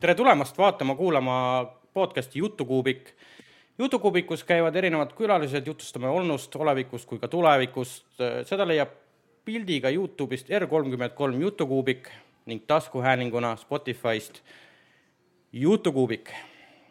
tere 0.00 0.14
tulemast 0.14 0.58
vaatama-kuulama 0.58 1.66
podcasti 1.94 2.38
Jutukuubik. 2.38 3.14
jutukuubikus 3.78 4.44
käivad 4.44 4.74
erinevad 4.74 5.12
külalised, 5.16 5.66
jutustame 5.66 6.08
olnust, 6.08 6.56
olevikust 6.56 7.08
kui 7.08 7.18
ka 7.18 7.28
tulevikust. 7.28 8.06
seda 8.44 8.66
leiab 8.68 8.88
pildiga 9.44 9.88
Youtube'ist 9.90 10.50
R 10.58 10.66
kolmkümmend 10.66 11.14
kolm 11.14 11.40
Jutukuubik 11.40 12.08
ning 12.46 12.62
taskuhäälinguna 12.66 13.56
Spotify'st 13.56 14.40
Jutukuubik. 15.52 16.30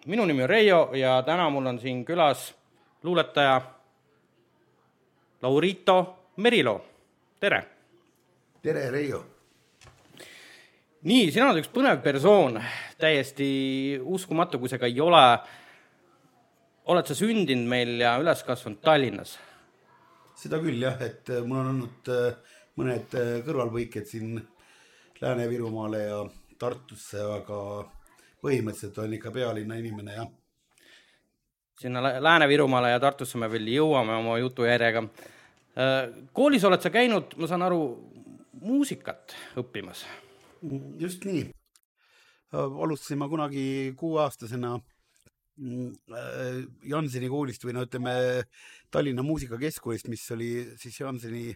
minu 0.06 0.26
nimi 0.26 0.44
on 0.44 0.50
Reio 0.50 0.90
ja 0.94 1.22
täna 1.22 1.50
mul 1.50 1.66
on 1.66 1.80
siin 1.80 2.06
külas 2.06 2.56
luuletaja 3.04 3.62
Laurito 5.42 6.16
Merilo, 6.38 6.86
tere! 7.40 7.64
tere, 8.62 8.92
Reio! 8.92 9.35
Nii, 11.06 11.30
sina 11.32 11.50
oled 11.52 11.62
üks 11.62 11.72
põnev 11.74 12.02
persoon, 12.06 12.58
täiesti 13.02 13.48
uskumatu, 14.02 14.60
kui 14.60 14.72
see 14.72 14.82
ka 14.82 14.90
ei 14.90 15.02
ole. 15.04 15.26
oled 16.86 17.08
sa 17.10 17.16
sündinud 17.18 17.70
meil 17.70 18.00
ja 18.02 18.16
üles 18.22 18.44
kasvanud 18.46 18.82
Tallinnas? 18.86 19.38
seda 20.36 20.60
küll 20.60 20.82
jah, 20.84 20.98
et 21.02 21.30
äh, 21.32 21.44
mul 21.48 21.62
on 21.62 21.70
olnud 21.72 22.10
äh, 22.12 22.58
mõned 22.80 23.14
äh, 23.16 23.38
kõrvalpõiked 23.46 24.10
siin 24.10 24.34
Lääne-Virumaale 25.22 26.02
ja 26.02 26.18
Tartusse, 26.60 27.22
aga 27.24 27.60
põhimõtteliselt 28.44 29.00
olen 29.00 29.16
ikka 29.16 29.32
pealinna 29.32 29.78
inimene, 29.80 30.18
jah. 30.18 30.28
sinna 31.80 32.04
Lääne-Virumaale 32.04 32.92
ja 32.92 33.00
Tartusse 33.00 33.40
me 33.40 33.50
veel 33.52 33.72
jõuame 33.78 34.18
oma 34.20 34.38
jutujärjega. 34.42 35.08
koolis 36.34 36.64
oled 36.64 36.84
sa 36.84 36.92
käinud, 36.92 37.34
ma 37.40 37.48
saan 37.48 37.64
aru, 37.64 37.82
muusikat 38.60 39.36
õppimas 39.60 40.04
just 41.00 41.26
nii. 41.26 41.50
alustasin 42.52 43.20
ma 43.20 43.28
kunagi 43.30 43.94
kuueaastasena 43.98 44.76
mm, 45.58 45.90
äh, 46.16 46.60
Janseni 46.88 47.30
koolist 47.30 47.66
või 47.66 47.76
no 47.76 47.84
ütleme 47.86 48.14
Tallinna 48.92 49.26
Muusikakeskoolist, 49.26 50.08
mis 50.08 50.24
oli 50.32 50.52
siis 50.80 51.00
Janseni 51.02 51.50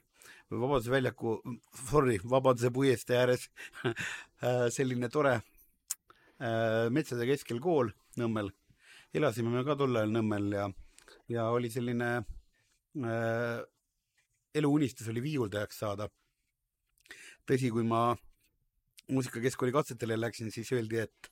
või 0.49 0.61
Vabaduse 0.65 0.91
väljaku, 0.91 1.37
sorry, 1.85 2.19
Vabaduse 2.29 2.71
puiestee 2.73 3.17
ääres 3.21 3.47
äh, 3.85 4.67
selline 4.73 5.09
tore 5.13 5.37
äh, 5.37 6.89
metsade 6.91 7.27
keskel 7.29 7.61
kool 7.63 7.93
Nõmmel. 8.19 8.51
elasime 9.13 9.53
me 9.53 9.63
ka 9.63 9.77
tol 9.79 9.95
ajal 9.95 10.11
Nõmmel 10.11 10.51
ja, 10.57 10.69
ja 11.31 11.49
oli 11.55 11.69
selline 11.71 12.09
äh, 12.19 13.59
eluunistus 14.55 15.07
oli 15.07 15.23
viiuldajaks 15.23 15.79
saada. 15.85 16.09
tõsi, 17.47 17.69
kui 17.73 17.83
ma 17.83 18.15
muusikakeskkooli 19.09 19.73
katsetele 19.73 20.17
läksin, 20.19 20.51
siis 20.53 20.71
öeldi, 20.75 21.01
et 21.05 21.29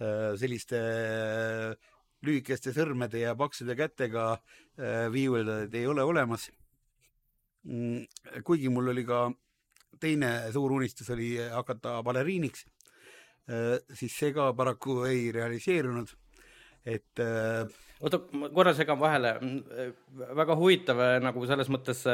äh, 0.00 0.32
selliste 0.40 0.80
äh, 0.80 1.92
lühikeste 2.26 2.74
sõrmede 2.76 3.22
ja 3.22 3.36
paksude 3.38 3.76
kätega 3.78 4.32
äh, 4.32 5.06
viiuldajaid 5.12 5.76
ei 5.80 5.86
ole 5.90 6.04
olemas. 6.06 6.48
Mm, 7.68 8.06
kuigi 8.44 8.72
mul 8.72 8.92
oli 8.94 9.04
ka 9.08 9.28
teine 10.00 10.32
suur 10.52 10.72
unistus 10.72 11.10
oli 11.12 11.34
hakata 11.36 11.98
baleriiniks, 12.06 12.62
siis 13.98 14.14
see 14.14 14.30
ka 14.32 14.46
paraku 14.56 15.02
ei 15.08 15.26
realiseerunud, 15.34 16.12
et 16.88 17.20
oota, 18.00 18.20
ma 18.32 18.48
korra 18.54 18.72
segan 18.76 19.00
vahele, 19.00 19.34
väga 20.38 20.56
huvitav 20.56 21.02
nagu 21.24 21.44
selles 21.48 21.68
mõttes 21.72 22.04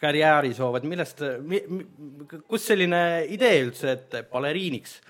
karjäärisoov, 0.00 0.78
et 0.80 0.88
millest 0.88 1.20
mi,, 1.44 1.60
kust 2.48 2.70
selline 2.72 3.02
idee 3.34 3.60
üldse, 3.66 3.98
et 3.98 4.18
baleriiniks? 4.32 5.00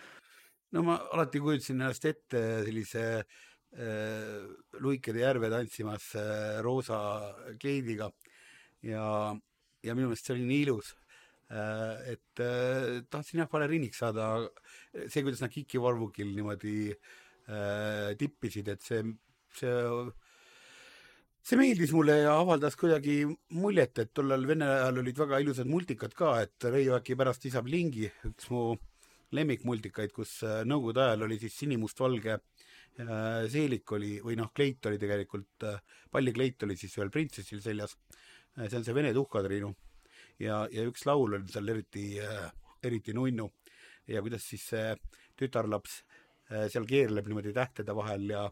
no 0.74 0.82
ma 0.82 0.98
alati 1.14 1.38
kujutasin 1.42 1.78
ennast 1.78 2.06
ette 2.10 2.40
sellise 2.66 3.04
äh, 3.78 4.42
luikede 4.82 5.22
järve 5.22 5.50
tantsimas 5.52 6.10
äh, 6.18 6.58
roosa 6.66 6.98
kleidiga 7.62 8.10
ja, 8.82 9.06
ja 9.84 9.94
minu 9.94 10.10
meelest 10.10 10.26
see 10.26 10.34
oli 10.34 10.48
nii 10.48 10.64
ilus 10.66 10.90
äh,, 11.50 12.14
et 12.16 12.42
äh, 12.42 13.04
tahtsin 13.10 13.44
jah 13.44 13.50
baleriiniks 13.52 14.02
saada, 14.02 14.32
see, 15.06 15.22
kuidas 15.22 15.44
nad 15.44 15.54
Kiki 15.54 15.78
Varvukil 15.82 16.34
niimoodi 16.34 16.90
äh, 16.90 18.10
tippisid, 18.18 18.72
et 18.74 18.82
see 18.82 19.04
see, 19.60 20.06
see 21.44 21.60
meeldis 21.60 21.92
mulle 21.94 22.18
ja 22.22 22.38
avaldas 22.40 22.76
kuidagi 22.80 23.22
muljet, 23.58 23.98
et 24.02 24.14
tollal 24.16 24.46
Vene 24.48 24.68
ajal 24.78 25.02
olid 25.04 25.22
väga 25.24 25.40
ilusad 25.44 25.70
multikad 25.70 26.16
ka, 26.16 26.34
et 26.46 26.68
Reiu 26.70 26.96
äkki 26.96 27.16
pärast 27.20 27.44
lisab 27.46 27.68
lingi, 27.70 28.10
üks 28.30 28.50
mu 28.52 28.72
lemmikmultikaid, 29.34 30.12
kus 30.14 30.38
äh, 30.46 30.62
Nõukogude 30.68 31.04
ajal 31.04 31.26
oli 31.26 31.38
siis 31.42 31.56
sinimustvalge 31.62 32.36
äh, 32.36 33.46
seelik 33.50 33.92
oli 33.96 34.18
või 34.24 34.38
noh, 34.40 34.52
kleit 34.54 34.86
oli 34.90 35.00
tegelikult, 35.00 35.66
äh, 35.68 35.80
pallikleit 36.12 36.66
oli 36.66 36.76
siis 36.80 36.94
ühel 36.98 37.12
printsessil 37.14 37.62
seljas. 37.64 37.96
see 38.54 38.78
on 38.78 38.84
see 38.86 38.94
Vene 38.94 39.10
tuhkatriinu 39.14 39.72
ja, 40.38 40.60
ja 40.70 40.84
üks 40.86 41.06
laul 41.08 41.40
on 41.40 41.48
seal 41.50 41.68
eriti, 41.72 42.04
eriti 42.82 43.12
nunnu 43.12 43.48
ja 44.06 44.22
kuidas 44.22 44.46
siis 44.46 44.68
see 44.70 44.92
tütarlaps 45.34 46.04
seal 46.70 46.86
keerleb 46.86 47.26
niimoodi 47.26 47.54
tähtede 47.56 47.96
vahel 47.96 48.28
ja, 48.30 48.44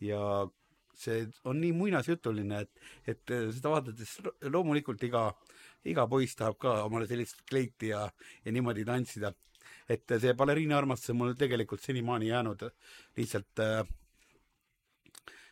ja 0.00 0.20
see 1.00 1.24
on 1.48 1.60
nii 1.60 1.72
muinasjutuline, 1.76 2.64
et, 2.64 2.82
et 3.08 3.32
seda 3.54 3.72
vaadates 3.72 4.16
loomulikult 4.52 5.02
iga, 5.06 5.28
iga 5.88 6.06
poiss 6.10 6.36
tahab 6.38 6.58
ka 6.60 6.74
omale 6.84 7.08
sellist 7.08 7.44
kleiti 7.48 7.92
ja, 7.94 8.04
ja 8.44 8.52
niimoodi 8.52 8.84
tantsida. 8.88 9.32
et 9.90 10.12
see 10.22 10.34
baleriini 10.38 10.74
armastus 10.74 11.10
on 11.12 11.18
mul 11.18 11.34
tegelikult 11.38 11.82
senimaani 11.82 12.28
jäänud 12.28 12.62
lihtsalt 13.16 13.62
äh, 13.64 13.80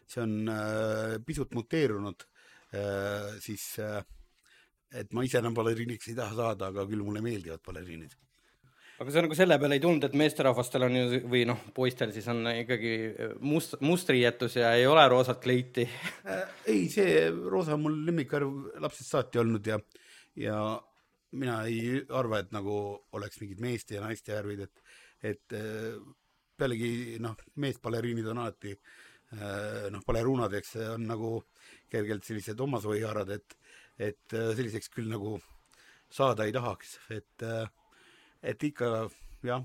see 0.07 0.23
on 0.23 0.49
äh, 0.49 1.17
pisut 1.27 1.55
muteerunud 1.55 2.23
äh, 2.75 3.35
siis 3.41 3.79
et 3.79 5.13
ma 5.13 5.25
ise 5.25 5.39
enam 5.43 5.55
baleriiniks 5.55 6.09
ei 6.09 6.17
taha 6.17 6.37
saada, 6.37 6.73
aga 6.73 6.87
küll 6.89 7.05
mulle 7.05 7.25
meeldivad 7.25 7.63
baleriinid 7.65 8.17
aga 8.99 9.13
see 9.15 9.23
nagu 9.23 9.37
selle 9.39 9.59
peale 9.63 9.77
ei 9.79 9.83
tulnud, 9.83 10.05
et 10.09 10.17
meesterahvastel 10.19 10.85
on 10.89 10.97
ju 10.99 11.21
või 11.31 11.45
noh, 11.47 11.61
poistel 11.75 12.11
siis 12.15 12.27
on 12.33 12.43
ikkagi 12.51 12.95
must, 13.47 13.77
mustriietus 13.85 14.59
ja 14.59 14.73
ei 14.75 14.89
ole 14.91 15.05
roosat 15.11 15.39
kleiti. 15.45 15.87
Äh, 16.27 16.43
ei, 16.75 16.89
see 16.91 17.29
roosa 17.31 17.77
on 17.77 17.85
mul 17.85 17.99
lemmikvärv 18.09 18.81
lapsest 18.83 19.15
saati 19.15 19.43
olnud 19.43 19.71
ja, 19.71 19.79
ja 20.39 20.59
mina 21.39 21.61
ei 21.71 22.01
arva, 22.11 22.43
et 22.43 22.51
nagu 22.57 22.75
oleks 23.15 23.39
mingid 23.43 23.63
meeste 23.63 23.99
ja 23.99 24.03
naiste 24.03 24.35
värvid, 24.35 24.67
et, 24.67 24.83
et 25.31 25.59
äh, 25.59 25.95
pealegi 26.59 27.21
noh, 27.23 27.39
meesbaleriinid 27.63 28.27
on 28.33 28.43
alati 28.43 28.75
äh, 28.75 29.87
noh, 29.95 30.03
balerunad, 30.07 30.59
eks 30.59 30.75
on 30.97 31.07
nagu 31.07 31.37
kergelt 31.89 32.27
sellised 32.27 32.59
omasooiharad, 32.67 33.31
et, 33.39 33.59
et 34.11 34.35
selliseks 34.35 34.91
küll 34.91 35.07
nagu 35.13 35.37
saada 36.11 36.49
ei 36.49 36.53
tahaks, 36.57 36.99
et 37.15 37.47
äh, 37.47 37.69
et 38.43 38.63
ikka 38.63 39.09
jah. 39.47 39.65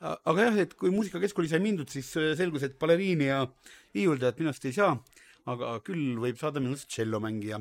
aga 0.00 0.46
jah, 0.46 0.60
et 0.64 0.76
kui 0.78 0.92
muusikakeskkooli 0.94 1.50
sai 1.50 1.60
mindud, 1.64 1.90
siis 1.92 2.08
äh, 2.20 2.32
selgus, 2.38 2.64
et 2.66 2.78
baleriini 2.80 3.28
ja 3.28 3.42
viiuldajat 3.96 4.40
minust 4.40 4.64
ei 4.68 4.76
saa, 4.76 4.94
aga 5.50 5.74
küll 5.84 6.16
võib 6.22 6.40
saada 6.40 6.62
minust 6.62 6.88
tšellomängija. 6.92 7.60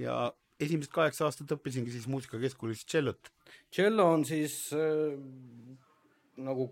ja 0.00 0.14
esimesed 0.60 0.92
kaheksa 0.94 1.26
aastat 1.28 1.52
õppisingi 1.56 1.92
siis 1.92 2.06
muusikakeskkoolis 2.10 2.86
tšellot. 2.86 3.30
tšello 3.70 4.08
on 4.14 4.24
siis 4.24 4.56
äh, 4.72 5.18
nagu 6.44 6.70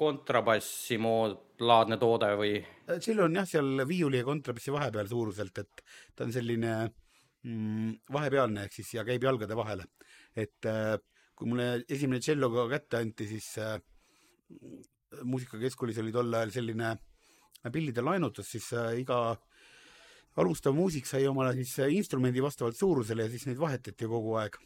kontrabassi 0.00 0.96
mood, 0.96 1.36
laadne 1.60 1.98
toode 2.00 2.30
või? 2.40 2.58
Äh, 2.88 2.98
tšello 2.98 3.28
on 3.28 3.40
jah, 3.40 3.48
seal 3.48 3.86
viiuli 3.88 4.20
ja 4.20 4.28
kontrabassi 4.28 4.72
vahepeal 4.72 5.08
suuruselt, 5.08 5.64
et 5.64 5.84
ta 6.14 6.28
on 6.28 6.36
selline 6.36 6.74
mm, 6.84 7.96
vahepealne 8.12 8.68
ehk 8.68 8.76
siis 8.80 8.94
ja 8.98 9.06
käib 9.08 9.24
jalgade 9.24 9.56
vahele 9.56 9.88
et 10.36 10.66
äh, 10.68 10.96
kui 11.34 11.48
mulle 11.48 11.84
esimene 11.88 12.20
tšello 12.20 12.50
ka 12.52 12.66
kätte 12.74 13.00
anti, 13.00 13.26
siis 13.30 13.52
äh, 13.58 13.78
muusikakeskkoolis 15.26 15.98
oli 16.02 16.12
tol 16.14 16.34
ajal 16.34 16.52
selline 16.54 16.94
pillide 17.72 18.04
laenutus, 18.04 18.50
siis 18.54 18.70
äh, 18.76 18.92
iga 19.00 19.20
alustav 20.40 20.74
muusik 20.76 21.08
sai 21.08 21.26
omale 21.28 21.52
siis 21.58 21.74
instrumendi 21.96 22.42
vastavalt 22.42 22.78
suurusele 22.78 23.26
ja 23.26 23.32
siis 23.32 23.48
neid 23.48 23.58
vahetati 23.60 24.08
kogu 24.08 24.36
aeg. 24.40 24.56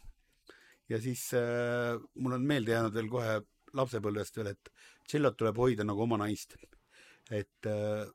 ja 0.89 1.01
siis 1.01 1.31
äh, 1.33 1.97
mul 2.15 2.37
on 2.37 2.45
meelde 2.45 2.71
jäänud 2.71 2.93
veel 2.93 3.09
kohe 3.09 3.39
lapsepõlvest 3.75 4.37
veel, 4.37 4.53
et 4.53 4.69
tšellot 5.07 5.37
tuleb 5.37 5.57
hoida 5.57 5.83
nagu 5.83 6.05
oma 6.05 6.19
naist. 6.21 6.55
et 7.31 7.71
äh, 7.71 8.05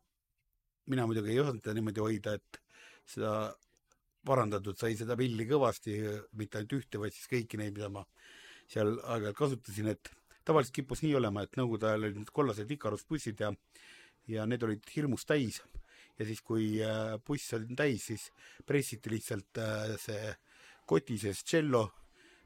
mina 0.87 1.07
muidugi 1.07 1.35
ei 1.35 1.41
osanud 1.41 1.63
teda 1.63 1.75
niimoodi 1.75 2.01
hoida, 2.01 2.35
et 2.39 2.63
seda 3.07 3.33
parandatud 4.27 4.79
sai 4.79 4.97
seda 4.99 5.17
pilli 5.17 5.47
kõvasti, 5.49 5.97
mitte 6.39 6.61
ainult 6.61 6.77
ühte, 6.79 7.01
vaid 7.01 7.15
siis 7.17 7.31
kõiki 7.31 7.61
neid, 7.61 7.77
mida 7.77 7.89
ma 7.93 8.05
seal 8.71 8.97
aeg-ajalt 9.01 9.39
kasutasin, 9.39 9.93
et 9.95 10.11
tavaliselt 10.47 10.77
kippus 10.77 11.03
nii 11.05 11.15
olema, 11.19 11.45
et 11.45 11.57
nõukogude 11.59 11.89
ajal 11.89 12.07
olid 12.07 12.21
need 12.21 12.35
kollased 12.35 12.77
Ikarus-bussid 12.77 13.43
ja 13.45 13.55
ja 14.31 14.47
need 14.47 14.63
olid 14.63 14.85
hirmus 14.95 15.27
täis. 15.27 15.61
ja 16.19 16.27
siis, 16.29 16.43
kui 16.45 16.83
äh, 16.85 17.17
buss 17.25 17.55
oli 17.57 17.75
täis, 17.77 18.05
siis 18.11 18.27
pressiti 18.67 19.11
lihtsalt 19.11 19.59
äh, 19.59 19.95
see 19.99 20.35
koti 20.87 21.17
sees 21.19 21.41
tšello, 21.47 21.87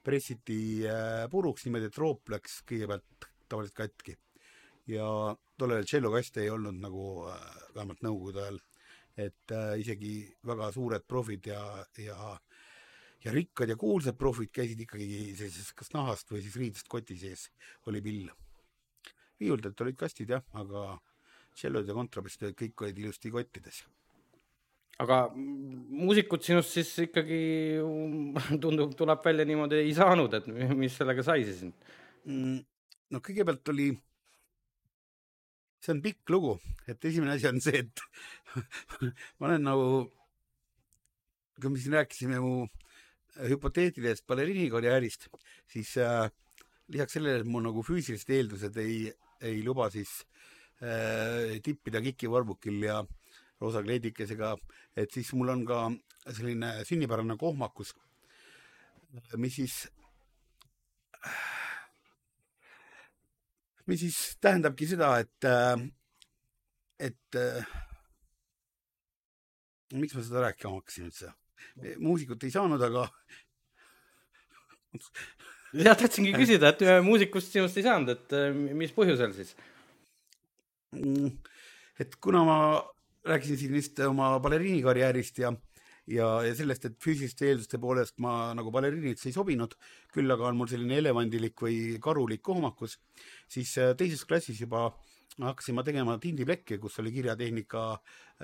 pressiti 0.05 0.59
äh, 0.87 1.25
puruks 1.31 1.67
niimoodi, 1.67 1.89
et 1.91 1.99
roop 1.99 2.31
läks 2.31 2.61
kõigepealt 2.69 3.27
tavaliselt 3.49 3.77
katki. 3.81 4.17
ja 4.87 5.07
tollel 5.59 5.81
ajal 5.81 5.89
tšellokaste 5.89 6.45
ei 6.45 6.53
olnud 6.53 6.79
nagu 6.79 7.27
äh, 7.33 7.43
vähemalt 7.75 8.05
nõukogude 8.07 8.45
ajal, 8.45 8.61
et 9.17 9.55
äh, 9.55 9.75
isegi 9.81 10.15
väga 10.47 10.71
suured 10.75 11.07
profid 11.07 11.47
ja, 11.53 11.63
ja 12.03 12.37
ja 13.25 13.33
rikkad 13.33 13.71
ja 13.73 13.77
kuulsad 13.81 14.19
profid 14.21 14.51
käisid 14.53 14.81
ikkagi 14.85 15.07
sellises 15.39 15.73
kas 15.77 15.93
nahast 15.95 16.31
või 16.33 16.43
siis 16.45 16.57
riidest 16.61 16.89
koti 16.93 17.17
sees 17.17 17.49
oli 17.89 18.03
pill. 18.05 18.29
viiuldajad 19.41 19.81
olid 19.87 19.97
kastid 19.99 20.31
jah, 20.31 20.45
aga 20.53 20.99
tšellod 21.55 21.89
ja 21.89 21.97
kontrabassid 21.97 22.45
olid, 22.49 22.59
kõik 22.59 22.85
olid 22.85 22.99
ilusti 23.01 23.33
kottides 23.33 23.81
aga 25.03 25.25
muusikut 25.35 26.45
sinust 26.45 26.77
siis 26.77 26.93
ikkagi 27.07 27.41
tundub, 28.63 28.95
tuleb 28.99 29.25
välja 29.25 29.47
niimoodi 29.49 29.81
ei 29.83 29.95
saanud, 29.97 30.37
et 30.39 30.47
mis 30.77 30.95
sellega 31.01 31.25
sai 31.27 31.47
siis 31.49 31.65
mm,? 31.65 32.61
no 33.15 33.23
kõigepealt 33.25 33.73
oli, 33.73 33.91
see 35.85 35.93
on 35.93 36.01
pikk 36.05 36.33
lugu, 36.33 36.55
et 36.89 37.05
esimene 37.05 37.35
asi 37.37 37.49
on 37.51 37.61
see, 37.61 37.83
et 37.85 38.05
ma 39.39 39.51
olen 39.51 39.67
nagu, 39.69 39.89
kui 41.61 41.73
me 41.73 41.81
siin 41.81 41.99
rääkisime 41.99 42.41
mu 42.41 42.55
hüpoteetilisest 43.51 44.27
baleriinikarjäärist, 44.31 45.29
siis 45.71 45.97
äh, 46.01 46.31
lisaks 46.89 47.19
sellele, 47.19 47.43
et 47.43 47.51
mu 47.51 47.61
nagu 47.65 47.83
füüsilised 47.85 48.31
eeldused 48.37 48.79
ei, 48.81 49.11
ei 49.45 49.61
luba 49.67 49.91
siis 49.93 50.23
äh, 50.81 51.59
tippida 51.65 52.03
Kiki 52.05 52.31
Varbukil 52.31 52.81
ja 52.87 53.03
roosa 53.61 53.83
kleidikesega, 53.85 54.55
et 54.97 55.13
siis 55.13 55.33
mul 55.37 55.53
on 55.53 55.67
ka 55.69 55.81
selline 56.31 56.77
sünnipärane 56.89 57.37
kohmakus, 57.41 57.93
mis 59.41 59.61
siis, 59.61 59.83
mis 63.91 64.01
siis 64.01 64.19
tähendabki 64.41 64.89
seda, 64.89 65.11
et, 65.21 65.49
et 66.99 67.41
miks 69.95 70.15
ma 70.17 70.25
seda 70.25 70.47
rääkima 70.49 70.79
hakkasin 70.79 71.11
üldse? 71.11 71.33
muusikut 72.03 72.45
ei 72.45 72.53
saanud, 72.53 72.83
aga 72.85 73.07
ja 75.85 75.95
tahtsingi 75.99 76.35
küsida, 76.37 76.71
et 76.75 76.83
muusikust 77.05 77.55
sinust 77.55 77.79
ei 77.81 77.87
saanud, 77.87 78.13
et 78.15 78.35
mis 78.77 78.93
põhjusel 78.95 79.33
siis? 79.37 79.55
Mm, 80.95 81.33
et 82.01 82.15
kuna 82.23 82.45
ma 82.47 82.59
rääkisin 83.27 83.59
siin 83.59 83.73
vist 83.75 83.99
oma 84.07 84.35
baleriinikarjäärist 84.45 85.41
ja 85.43 85.53
ja, 86.11 86.29
ja 86.45 86.53
sellest, 86.57 86.89
et 86.89 87.01
füüsiliste 87.03 87.49
eelduste 87.49 87.81
poolest 87.81 88.19
ma 88.23 88.53
nagu 88.57 88.73
baleriiniks 88.75 89.27
ei 89.29 89.35
sobinud, 89.37 89.77
küll 90.15 90.31
aga 90.31 90.51
on 90.51 90.61
mul 90.61 90.71
selline 90.71 91.01
elevandilik 91.01 91.67
või 91.67 91.99
karulik 92.03 92.45
kohmakus, 92.45 92.99
siis 93.49 93.77
äh, 93.81 93.95
teises 93.99 94.25
klassis 94.29 94.61
juba 94.61 94.91
hakkasin 95.43 95.75
ma 95.75 95.83
tegema 95.83 96.17
tindiplekke, 96.23 96.79
kus 96.79 96.99
oli 97.03 97.13
kirjatehnika 97.15 97.85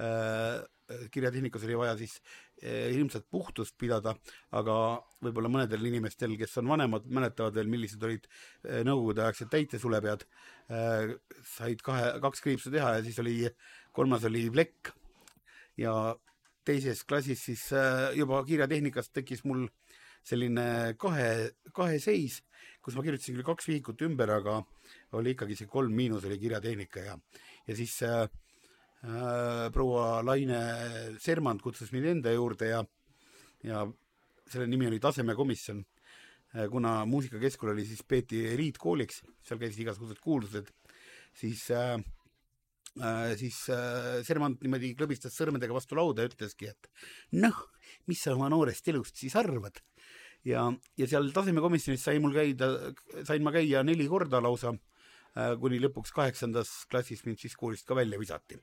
äh,, 0.01 0.61
kirjatehnikas 1.15 1.65
oli 1.69 1.77
vaja 1.79 1.97
siis 2.01 2.17
äh, 2.65 2.91
ilmselt 2.97 3.29
puhtust 3.31 3.77
pidada, 3.79 4.17
aga 4.57 4.75
võib-olla 5.23 5.53
mõnedel 5.53 5.87
inimestel, 5.87 6.35
kes 6.41 6.59
on 6.63 6.73
vanemad, 6.73 7.07
mäletavad 7.07 7.55
veel, 7.55 7.71
millised 7.71 8.03
olid 8.07 8.27
äh, 8.27 8.81
nõukogudeaegsed 8.89 9.53
täitesulepead 9.53 10.27
äh,, 10.27 11.15
said 11.53 11.85
kahe, 11.87 12.17
kaks 12.25 12.43
kriipsu 12.47 12.75
teha 12.75 12.97
ja 12.99 13.05
siis 13.07 13.21
oli 13.23 13.37
kolmas 13.95 14.27
oli 14.27 14.49
plekk. 14.51 14.95
Ja 15.79 15.93
teises 16.67 17.05
klassis 17.09 17.43
siis 17.49 17.65
äh, 17.73 18.11
juba 18.19 18.43
kirjatehnikas 18.47 19.11
tekkis 19.15 19.45
mul 19.49 19.67
selline 20.27 20.95
kahe, 21.01 21.51
kaheseis, 21.75 22.41
kus 22.85 22.97
ma 22.97 23.05
kirjutasin 23.05 23.39
küll 23.39 23.47
kaks 23.47 23.69
vihikut 23.71 24.03
ümber, 24.05 24.33
aga 24.37 24.61
oli 25.17 25.35
ikkagi 25.35 25.57
see 25.57 25.71
kolm 25.71 25.95
miinus 25.97 26.27
oli 26.29 26.39
kirjatehnika 26.41 27.05
ja, 27.07 27.17
ja 27.69 27.77
siis 27.79 27.97
äh, 28.07 28.27
äh, 29.05 29.67
proua 29.73 30.21
Laine 30.27 30.61
Sermand 31.23 31.65
kutsus 31.65 31.93
mind 31.95 32.13
enda 32.17 32.35
juurde 32.35 32.71
ja, 32.73 32.85
ja 33.65 33.87
selle 34.51 34.69
nimi 34.69 34.91
oli 34.91 35.01
tasemekomisjon 35.01 35.81
äh,. 35.81 36.69
kuna 36.71 37.01
muusikakeskul 37.07 37.73
oli 37.73 37.87
siis, 37.89 38.03
peeti 38.05 38.45
eliitkooliks, 38.53 39.23
seal 39.47 39.61
käisid 39.61 39.87
igasugused 39.87 40.21
kuulsused, 40.21 40.73
siis 41.41 41.69
äh, 41.73 41.97
äh, 42.99 43.35
siis 43.39 43.63
äh, 43.71 44.21
Servant 44.27 44.61
niimoodi 44.65 44.95
klõbistas 44.99 45.37
sõrmedega 45.39 45.75
vastu 45.77 45.99
lauda 45.99 46.25
ja 46.25 46.31
ütleski, 46.31 46.71
et 46.73 46.91
noh, 47.37 47.57
mis 48.11 48.23
sa 48.25 48.35
oma 48.35 48.51
noorest 48.53 48.89
elust 48.91 49.21
siis 49.21 49.37
arvad. 49.39 49.81
ja, 50.45 50.67
ja 50.97 51.07
seal 51.07 51.31
tasemekomisjonis 51.37 52.03
sai 52.03 52.19
mul 52.19 52.35
käida, 52.35 52.71
sain 53.29 53.45
ma 53.45 53.53
käia 53.53 53.85
neli 53.85 54.09
korda 54.09 54.41
lausa 54.41 54.73
äh,, 54.73 55.55
kuni 55.61 55.81
lõpuks 55.83 56.15
kaheksandas 56.17 56.87
klassis 56.91 57.25
mind 57.27 57.39
siis 57.39 57.57
koolist 57.57 57.87
ka 57.87 57.95
välja 57.95 58.19
visati. 58.19 58.59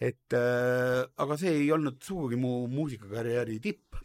et 0.00 0.38
äh, 0.38 1.04
aga 1.16 1.36
see 1.36 1.56
ei 1.64 1.72
olnud 1.72 2.00
sugugi 2.02 2.38
mu 2.40 2.66
muusikakarjääri 2.70 3.58
tipp, 3.60 3.98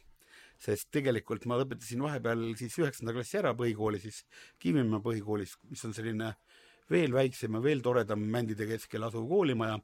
sest 0.60 0.89
tegelikult 0.92 1.45
ma 1.45 1.62
lõpetasin 1.62 2.01
vahepeal 2.04 2.51
siis 2.60 2.75
üheksanda 2.81 3.13
klassi 3.16 3.39
ära 3.39 3.54
põhikooli 3.56 4.01
siis 4.01 4.25
Kivimäe 4.60 5.00
põhikoolis, 5.04 5.56
mis 5.69 5.86
on 5.86 5.94
selline 5.94 6.33
äh, 6.33 6.45
veel 6.92 7.14
väiksem 7.16 7.58
ja 7.58 7.64
veel 7.64 7.82
toredam 7.86 8.22
mändide 8.32 8.68
keskel 8.70 9.04
asuv 9.08 9.28
koolimaja, 9.30 9.80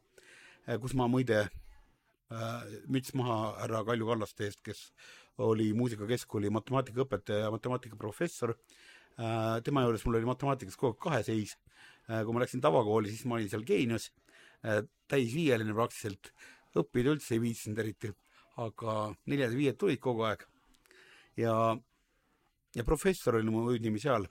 eh, 0.67 0.77
kus 0.81 0.93
ma 0.97 1.07
muide 1.09 1.41
äh, 1.41 2.61
müts 2.87 3.15
maha 3.17 3.57
härra 3.63 3.83
Kalju 3.87 4.07
Kallaste 4.07 4.47
eest, 4.47 4.61
kes 4.65 4.91
oli 5.41 5.71
muusikakeskkooli 5.73 6.51
matemaatikaõpetaja 6.53 7.47
ja 7.47 7.51
matemaatikaprofessor 7.53 8.53
äh,. 8.53 9.61
tema 9.63 9.83
juures 9.85 10.05
mul 10.05 10.19
oli 10.19 10.29
matemaatikas 10.29 10.77
kogu 10.77 10.93
aeg 10.93 11.03
kaheseis 11.03 11.57
kui 12.07 12.33
ma 12.33 12.41
läksin 12.43 12.61
tavakooli, 12.61 13.11
siis 13.11 13.25
ma 13.29 13.37
olin 13.37 13.49
seal 13.49 13.63
geenius 13.63 14.09
täisviieline 15.11 15.73
praktiliselt, 15.73 16.31
õppida 16.77 17.13
üldse 17.15 17.35
ei 17.35 17.41
viitsinud 17.43 17.79
eriti, 17.81 18.11
aga 18.61 19.13
neljad 19.31 19.53
ja 19.53 19.59
viied 19.59 19.79
tulid 19.79 20.01
kogu 20.03 20.25
aeg. 20.27 20.43
ja, 21.39 21.53
ja 22.75 22.83
professor 22.83 23.37
oli 23.39 23.49
mu 23.49 23.63
hüüdnimi 23.69 24.01
seal 24.03 24.27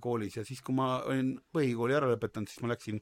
koolis 0.00 0.36
ja 0.38 0.44
siis, 0.46 0.62
kui 0.62 0.74
ma 0.76 0.98
olin 1.08 1.34
põhikooli 1.54 1.96
ära 1.96 2.08
lõpetanud, 2.12 2.50
siis 2.50 2.62
ma 2.62 2.70
läksin 2.72 3.00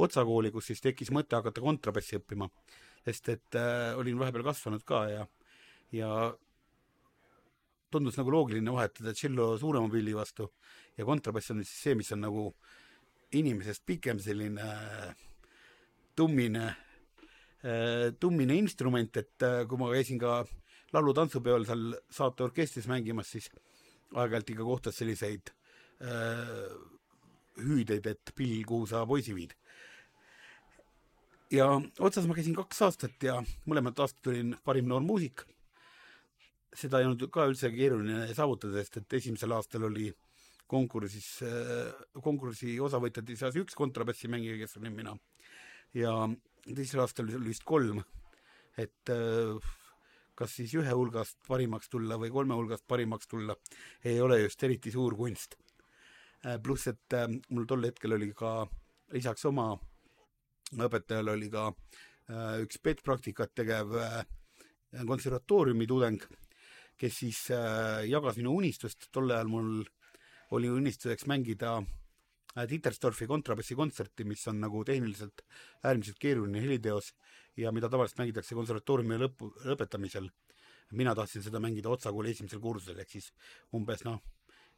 Otsa 0.00 0.24
kooli, 0.24 0.52
kus 0.54 0.70
siis 0.70 0.80
tekkis 0.82 1.10
mõte 1.12 1.36
hakata 1.36 1.62
kontrabassi 1.62 2.16
õppima, 2.20 2.48
sest 3.04 3.28
et 3.32 3.58
äh, 3.58 3.90
olin 3.98 4.18
vahepeal 4.20 4.46
kasvanud 4.46 4.84
ka 4.86 5.00
ja, 5.10 5.24
ja 5.94 6.10
tundus 7.90 8.16
nagu 8.20 8.32
loogiline 8.32 8.72
vahetada 8.72 9.12
tšello 9.16 9.52
suurema 9.60 9.90
pilli 9.92 10.14
vastu. 10.16 10.46
Ja 10.96 11.06
kontrabass 11.08 11.52
on 11.52 11.64
siis 11.64 11.82
see, 11.84 11.96
mis 11.98 12.12
on 12.14 12.22
nagu 12.24 12.46
inimesest 13.36 13.84
pikem 13.86 14.22
selline 14.22 14.62
äh, 14.62 15.26
tummine 16.16 16.64
äh,, 16.70 18.10
tummine 18.20 18.56
instrument, 18.56 19.20
et 19.20 19.46
äh, 19.46 19.62
kui 19.68 19.78
ma 19.80 19.90
käisin 19.92 20.22
ka 20.22 20.40
laulu-tantsupeol 20.94 21.66
seal 21.68 21.86
saateorkestris 22.14 22.88
mängimas, 22.90 23.34
siis 23.36 23.50
aeg-ajalt 24.14 24.54
ikka 24.54 24.66
kohtas 24.66 24.96
selliseid 24.98 25.52
Äh, 25.52 25.59
hüüdeid, 27.60 28.06
et 28.06 28.32
Bill, 28.36 28.62
kuhu 28.66 28.88
sa 28.88 29.04
poisi 29.06 29.34
viid. 29.36 29.54
ja 31.50 31.66
otsas 31.98 32.28
ma 32.30 32.34
käisin 32.36 32.54
kaks 32.54 32.82
aastat 32.86 33.24
ja 33.26 33.40
mõlemat 33.66 33.98
aastat 33.98 34.28
olin 34.30 34.54
parim 34.64 34.86
noor 34.88 35.02
muusik. 35.02 35.42
seda 36.74 37.00
ei 37.00 37.08
olnud 37.08 37.26
ka 37.34 37.48
üldse 37.50 37.72
keeruline 37.74 38.28
saavutada, 38.34 38.78
sest 38.78 39.00
et 39.00 39.18
esimesel 39.18 39.52
aastal 39.52 39.88
oli 39.88 40.12
konkursis, 40.70 41.42
äh, 41.42 41.90
konkursi 42.22 42.78
osavõtjate 42.80 43.36
seas 43.36 43.58
üks 43.58 43.74
kontrabassimängija, 43.74 44.60
kes 44.62 44.78
olin 44.78 44.94
mina. 44.94 45.16
ja 45.94 46.14
teisel 46.64 47.02
aastal 47.02 47.28
oli 47.34 47.50
vist 47.50 47.66
kolm, 47.66 48.02
et 48.78 49.10
äh, 49.10 49.72
kas 50.34 50.54
siis 50.56 50.72
ühe 50.78 50.94
hulgast 50.94 51.36
parimaks 51.48 51.90
tulla 51.90 52.16
või 52.16 52.30
kolme 52.30 52.54
hulgast 52.54 52.86
parimaks 52.86 53.26
tulla, 53.26 53.56
ei 54.04 54.20
ole 54.20 54.40
just 54.44 54.62
eriti 54.62 54.94
suur 54.94 55.18
kunst 55.18 55.58
Äh, 55.58 55.69
pluss, 56.62 56.88
et 56.88 57.16
äh, 57.16 57.28
mul 57.50 57.66
tol 57.68 57.84
hetkel 57.84 58.16
oli 58.16 58.30
ka 58.36 58.64
lisaks 59.12 59.44
oma 59.50 59.72
õpetajale 60.70 61.34
oli 61.34 61.50
ka 61.52 61.68
äh, 61.70 62.60
üks 62.64 62.80
petpraktikat 62.82 63.54
tegev 63.54 63.96
konservatooriumi 65.06 65.86
tudeng, 65.86 66.22
kes 66.98 67.18
siis 67.22 67.44
jagas 68.10 68.40
minu 68.40 68.56
unistust, 68.58 69.06
tol 69.14 69.30
ajal 69.30 69.46
mul 69.46 69.68
oli 70.56 70.70
unistuseks 70.72 71.28
mängida 71.30 71.76
Titersdorfi 72.50 73.28
kontrabassikontserti, 73.30 74.24
mis 74.26 74.42
on 74.50 74.58
nagu 74.64 74.82
tehniliselt 74.84 75.44
äärmiselt 75.86 76.18
keeruline 76.18 76.58
heliteos 76.64 77.12
ja 77.56 77.70
mida 77.72 77.88
tavaliselt 77.88 78.18
mängitakse 78.18 78.58
konservatooriumi 78.58 79.20
lõpu, 79.22 79.52
lõpetamisel. 79.68 80.26
mina 80.90 81.14
tahtsin 81.14 81.42
seda 81.42 81.60
mängida 81.62 81.88
Otsa 81.88 82.10
kooli 82.10 82.32
esimesel 82.34 82.58
kursusel, 82.60 82.98
ehk 82.98 83.10
siis 83.10 83.30
umbes 83.72 84.02
noh, 84.02 84.18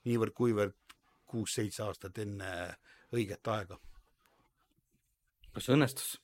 niivõrd-kuivõrd 0.05 0.77
kuus-seitse 1.33 1.87
aastat 1.87 2.21
enne 2.23 2.51
õiget 3.13 3.49
aega. 3.53 3.79
kas 5.53 5.73
õnnestus? 5.73 6.19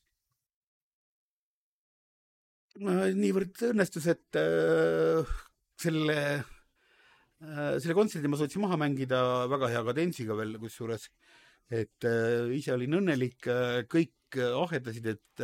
niivõrd 2.79 3.59
õnnestus, 3.73 4.07
et 4.07 4.39
äh, 4.39 5.33
selle 5.83 6.19
äh,, 6.39 7.75
selle 7.83 7.97
kontserdi 7.99 8.31
ma 8.31 8.39
suutsin 8.39 8.63
maha 8.63 8.79
mängida 8.79 9.21
väga 9.51 9.73
hea 9.73 9.83
kadentsiga 9.89 10.37
veel 10.39 10.55
kusjuures 10.63 11.09
et 11.75 12.07
äh, 12.07 12.47
ise 12.55 12.73
olin 12.77 13.01
õnnelik, 13.01 13.51
kõik 13.91 14.39
ahetasid, 14.39 15.09
et 15.11 15.43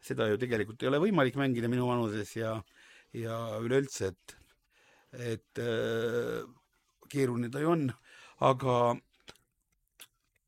seda 0.00 0.28
ju 0.30 0.38
tegelikult 0.40 0.82
ei 0.82 0.88
ole 0.90 1.00
võimalik 1.02 1.36
mängida 1.38 1.68
minu 1.70 1.88
vanuses 1.88 2.30
ja, 2.36 2.54
ja 3.14 3.36
üleüldse, 3.60 4.12
et, 4.12 4.34
et 5.34 5.62
keeruline 7.10 7.50
ta 7.50 7.62
ju 7.62 7.72
on, 7.74 7.88
aga 8.40 8.74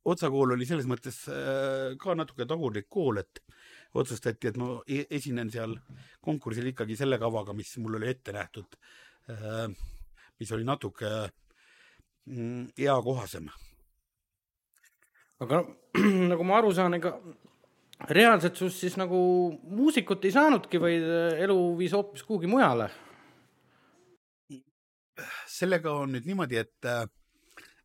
Otsa 0.02 0.26
kool 0.34 0.56
oli 0.56 0.66
selles 0.66 0.88
mõttes 0.90 1.20
ka 2.02 2.14
natuke 2.18 2.42
tagurlik 2.50 2.88
kool, 2.90 3.20
et 3.20 3.38
otsustati, 3.94 4.48
et 4.50 4.56
ma 4.58 4.74
e-, 4.88 5.06
esinen 5.14 5.50
seal 5.52 5.76
konkursil 6.24 6.72
ikkagi 6.72 6.96
selle 6.98 7.20
kavaga, 7.22 7.54
mis 7.54 7.70
mul 7.78 8.00
oli 8.00 8.08
ette 8.10 8.34
nähtud, 8.34 8.74
mis 10.40 10.52
oli 10.56 10.66
natuke 10.66 11.12
mm, 12.26 12.72
eakohasem. 12.82 13.46
aga 15.42 15.62
nagu 16.32 16.44
ma 16.46 16.58
aru 16.58 16.74
saan, 16.74 16.98
ega 16.98 17.14
reaalselt 18.10 18.58
sinust 18.58 18.82
siis 18.82 18.98
nagu 18.98 19.16
muusikut 19.70 20.24
ei 20.24 20.34
saanudki, 20.34 20.80
vaid 20.82 21.08
elu 21.46 21.58
viis 21.78 21.94
hoopis 21.94 22.26
kuhugi 22.26 22.50
mujale? 22.50 22.90
sellega 25.46 25.92
on 25.92 26.14
nüüd 26.16 26.24
niimoodi, 26.26 26.56
et 26.56 26.86
äh, 26.88 27.04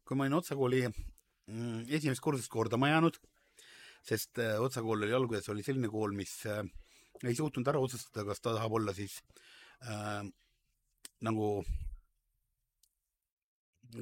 kui 0.07 0.17
ma 0.17 0.25
olin 0.25 0.39
Otsa 0.39 0.55
kooli 0.55 0.85
mm, 0.87 1.87
esimest 1.99 2.23
kursust 2.23 2.51
kordama 2.51 2.89
jäänud 2.93 3.19
sest 4.07 4.39
äh, 4.39 4.55
Otsa 4.61 4.81
kool 4.85 5.03
oli 5.03 5.15
alguses 5.15 5.49
oli 5.51 5.65
selline 5.65 5.89
kool, 5.91 6.15
mis 6.15 6.39
äh, 6.47 6.63
ei 7.25 7.35
suutnud 7.35 7.67
ära 7.67 7.81
otsustada, 7.81 8.25
kas 8.27 8.41
ta 8.41 8.53
tahab 8.55 8.77
olla 8.79 8.93
siis 8.95 9.19
äh, 9.83 10.23
nagu 11.27 11.49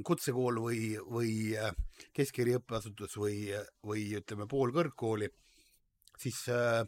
kutsekool 0.05 0.59
või, 0.61 0.79
või 0.99 1.33
äh, 1.57 1.73
keskeri 2.13 2.57
õppeasutus 2.59 3.17
või, 3.21 3.49
või 3.85 4.07
ütleme, 4.19 4.49
pool 4.51 4.73
kõrgkooli, 4.75 5.29
siis 6.19 6.43
äh, 6.53 6.81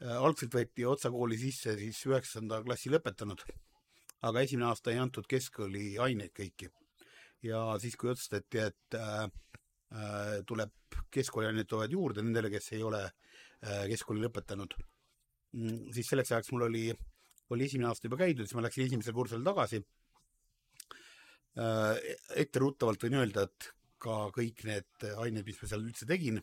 algselt 0.00 0.54
võeti 0.56 0.86
Otsa 0.88 1.12
kooli 1.12 1.38
sisse 1.40 1.76
siis 1.80 2.04
üheksanda 2.08 2.62
klassi 2.64 2.92
lõpetanud, 2.92 3.44
aga 4.28 4.44
esimene 4.44 4.70
aasta 4.70 4.94
ei 4.94 5.00
antud 5.02 5.28
keskkooli 5.28 5.96
aineid 6.00 6.32
kõiki. 6.36 6.70
Ja 7.42 7.62
siis, 7.80 7.96
kui 7.96 8.10
otsustati, 8.12 8.58
et 8.68 8.98
äh, 8.98 9.28
Äh, 9.90 10.44
tuleb 10.46 10.70
keskkooliaineid 11.10 11.66
tulevad 11.66 11.90
juurde 11.90 12.22
nendele, 12.22 12.46
kes 12.52 12.68
ei 12.76 12.82
ole 12.86 13.00
äh, 13.02 13.88
keskkooli 13.90 14.22
lõpetanud. 14.22 14.76
Mm, 15.58 15.88
siis 15.96 16.06
selleks 16.12 16.30
ajaks 16.30 16.52
mul 16.54 16.68
oli, 16.68 16.84
oli 17.50 17.66
esimene 17.66 17.88
aasta 17.88 18.06
juba 18.06 18.20
käidud, 18.20 18.46
siis 18.46 18.54
ma 18.54 18.62
läksin 18.62 18.86
esimesel 18.86 19.16
kursusel 19.16 19.42
tagasi. 19.48 19.80
Äh, 21.58 21.96
etteruttavalt 22.44 23.02
võin 23.02 23.18
öelda, 23.18 23.48
et 23.50 23.72
ka 24.00 24.20
kõik 24.36 24.62
need 24.68 25.08
ained, 25.10 25.42
mis 25.48 25.58
ma 25.58 25.72
seal 25.72 25.82
üldse 25.82 26.06
tegin 26.06 26.38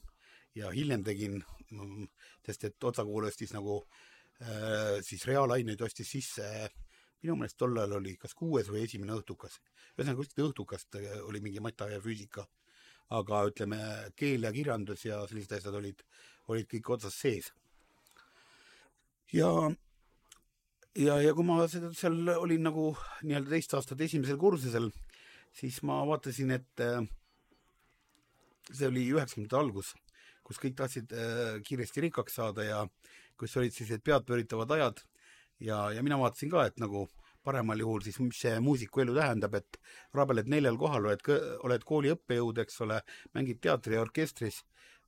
ja 0.57 0.73
hiljem 0.75 1.07
tegin, 1.07 1.39
mm, 1.71 2.11
sest 2.49 2.67
et 2.67 2.89
Otsa 2.89 3.07
kool 3.07 3.31
ostis 3.31 3.55
nagu 3.55 3.79
siis 5.01 5.23
reaalaineid 5.25 5.81
ostis 5.81 6.11
sisse 6.13 6.45
minu 7.23 7.35
meelest 7.35 7.57
tol 7.57 7.77
ajal 7.77 7.97
oli 7.99 8.15
kas 8.21 8.33
kuues 8.37 8.69
või 8.69 8.83
esimene 8.85 9.15
õhtukas. 9.17 9.59
ühesõnaga 9.97 10.21
kuskilt 10.21 10.45
õhtukast 10.49 10.99
oli 11.25 11.41
mingi 11.41 11.59
mata 11.63 11.89
ja 11.89 12.01
füüsika 12.01 12.45
aga 13.15 13.43
ütleme, 13.47 13.79
keel 14.19 14.43
ja 14.43 14.51
kirjandus 14.55 15.05
ja 15.05 15.21
sellised 15.29 15.57
asjad 15.57 15.75
olid, 15.79 16.03
olid 16.51 16.67
kõik 16.73 16.89
otsas 16.97 17.15
sees. 17.15 17.51
ja, 19.31 19.51
ja, 20.95 21.19
ja 21.23 21.33
kui 21.35 21.45
ma 21.47 21.61
seda 21.71 21.91
seal 21.95 22.33
olin 22.35 22.67
nagu 22.67 22.89
nii-öelda 23.23 23.53
teist 23.53 23.75
aastat 23.77 24.01
esimesel 24.03 24.39
kursusel, 24.39 24.91
siis 25.55 25.81
ma 25.87 26.01
vaatasin, 26.07 26.51
et 26.55 26.83
äh, 26.83 27.03
see 28.71 28.87
oli 28.87 29.07
üheksakümnendate 29.13 29.59
algus, 29.59 29.93
kus 30.43 30.59
kõik 30.63 30.75
tahtsid 30.79 31.15
äh, 31.15 31.59
kiiresti 31.63 32.07
rikkaks 32.07 32.39
saada 32.39 32.67
ja 32.67 32.83
kus 33.39 33.55
olid 33.59 33.75
sellised 33.75 34.03
peadpööritavad 34.03 34.71
ajad 34.75 35.03
ja, 35.59 35.91
ja 35.93 36.03
mina 36.03 36.19
vaatasin 36.19 36.51
ka, 36.51 36.65
et 36.67 36.79
nagu 36.81 37.07
paremal 37.47 37.79
juhul 37.79 38.03
siis, 38.03 38.19
mis 38.23 38.39
see 38.43 38.57
muusiku 38.63 39.03
elu 39.03 39.15
tähendab, 39.15 39.55
et 39.59 39.79
rabeled 40.15 40.49
neljal 40.51 40.77
kohal, 40.79 41.07
oled, 41.07 41.23
oled 41.67 41.85
kooli 41.87 42.11
õppejõud, 42.15 42.59
eks 42.63 42.81
ole, 42.85 42.99
mängid 43.37 43.61
teatri 43.63 43.95
ja 43.95 44.03
orkestris, 44.03 44.59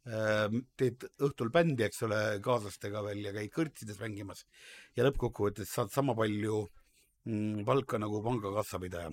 ähm, 0.08 0.64
teed 0.80 1.04
õhtul 1.28 1.52
bändi, 1.56 1.84
eks 1.88 2.06
ole, 2.08 2.22
kaaslastega 2.46 3.04
veel 3.10 3.26
ja 3.28 3.36
käid 3.36 3.52
kõrtsides 3.56 4.00
mängimas 4.02 4.46
ja 4.96 5.08
lõppkokkuvõttes 5.08 5.74
saad 5.76 5.92
sama 5.94 6.16
palju 6.18 6.62
mm, 7.28 7.66
palka 7.68 8.00
nagu 8.02 8.24
panga 8.24 8.54
kassapidaja. 8.62 9.12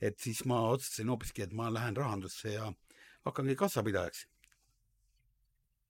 et 0.00 0.18
siis 0.22 0.44
ma 0.46 0.60
otsustasin 0.70 1.08
hoopiski, 1.10 1.42
et 1.42 1.52
ma 1.52 1.72
lähen 1.74 1.96
rahandusse 1.96 2.52
ja 2.54 2.72
hakkangi 3.26 3.56
kassapidajaks. 3.58 4.26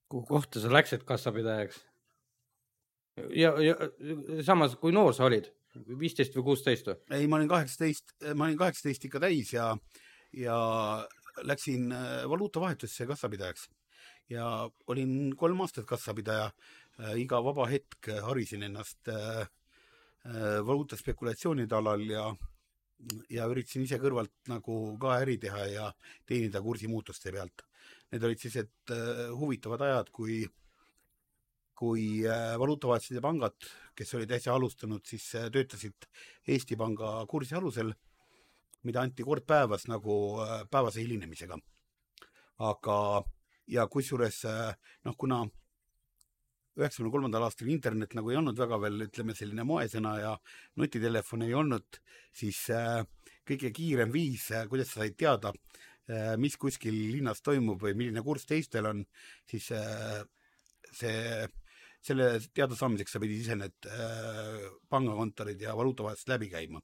kuhu 0.09 0.25
kohta 0.25 0.61
sa 0.61 0.73
läksid 0.73 1.05
kassapidajaks? 1.05 1.88
Ja, 3.34 3.52
ja 3.62 3.76
samas, 4.46 4.76
kui 4.80 4.94
noor 4.94 5.14
sa 5.16 5.28
olid? 5.28 5.52
viisteist 5.98 6.34
või 6.34 6.46
kuusteist 6.50 6.88
või? 6.88 6.96
ei, 7.14 7.26
ma 7.30 7.38
olin 7.38 7.50
kaheksateist, 7.50 8.16
ma 8.34 8.48
olin 8.48 8.58
kaheksateist 8.58 9.04
ikka 9.06 9.20
täis 9.22 9.52
ja, 9.52 9.68
ja 10.34 10.56
läksin 11.46 11.92
äh, 11.92 12.28
valuutavahetusse 12.28 13.06
kassapidajaks 13.06 13.68
ja 14.30 14.70
olin 14.87 15.37
kolm 15.37 15.60
aastat 15.60 15.87
kassapidaja. 15.87 16.50
Äh, 17.00 17.14
iga 17.22 17.40
vaba 17.44 17.68
hetk 17.70 18.10
harisin 18.25 18.66
ennast 18.66 19.08
äh, 19.08 19.46
valuutaspekulatsioonide 20.66 21.76
alal 21.76 22.02
ja, 22.10 22.25
ja 23.30 23.46
üritasin 23.48 23.87
ise 23.87 24.00
kõrvalt 24.02 24.34
nagu 24.50 24.96
ka 25.00 25.14
äri 25.22 25.38
teha 25.40 25.64
ja 25.70 25.87
teenida 26.26 26.60
kursimuutuste 26.60 27.32
pealt. 27.32 27.62
Need 28.12 28.25
olid 28.25 28.40
sellised 28.40 28.92
huvitavad 29.38 29.84
ajad, 29.87 30.10
kui 30.12 30.42
kui 31.78 32.25
valuutavahetused 32.58 33.14
ja 33.14 33.23
pangad 33.23 33.54
kes 33.99 34.14
olid 34.14 34.32
äsja 34.37 34.54
alustanud, 34.54 35.02
siis 35.06 35.26
äh, 35.38 35.49
töötasid 35.54 36.06
Eesti 36.49 36.76
Panga 36.78 37.11
kursi 37.30 37.56
alusel, 37.58 37.90
mida 38.87 39.02
anti 39.02 39.26
kord 39.26 39.47
päevas 39.49 39.88
nagu 39.90 40.14
äh, 40.44 40.62
päevase 40.70 41.02
hilinemisega. 41.02 41.58
aga, 42.68 42.94
ja 43.70 43.87
kusjuures 43.87 44.44
äh, 44.50 44.73
noh, 45.06 45.14
kuna 45.18 45.44
üheksakümne 46.78 47.11
kolmandal 47.11 47.47
aastal 47.47 47.70
internet 47.70 48.14
nagu 48.14 48.30
ei 48.30 48.38
olnud 48.38 48.58
väga 48.58 48.78
veel, 48.82 49.06
ütleme, 49.08 49.35
selline 49.35 49.66
moesõna 49.66 50.14
ja 50.18 50.32
nutitelefon 50.78 51.42
ei 51.42 51.54
olnud, 51.58 51.99
siis 52.30 52.61
kõige 53.47 53.73
kiirem 53.75 54.12
viis, 54.14 54.44
kuidas 54.70 54.92
sa 54.92 55.02
said 55.02 55.16
teada, 55.18 55.50
mis 56.38 56.54
kuskil 56.54 56.94
linnas 57.16 57.42
toimub 57.42 57.82
või 57.82 57.97
milline 57.99 58.23
kurss 58.23 58.47
teistel 58.47 58.87
on, 58.92 59.02
siis 59.50 59.66
see 61.00 61.18
selle 62.05 62.28
teadasaamiseks 62.55 63.17
sa 63.17 63.21
pidid 63.23 63.43
ise 63.43 63.57
need 63.59 63.88
äh, 63.90 64.69
pangakontorid 64.90 65.61
ja 65.61 65.75
valuutavahetused 65.76 66.31
läbi 66.31 66.50
käima. 66.52 66.81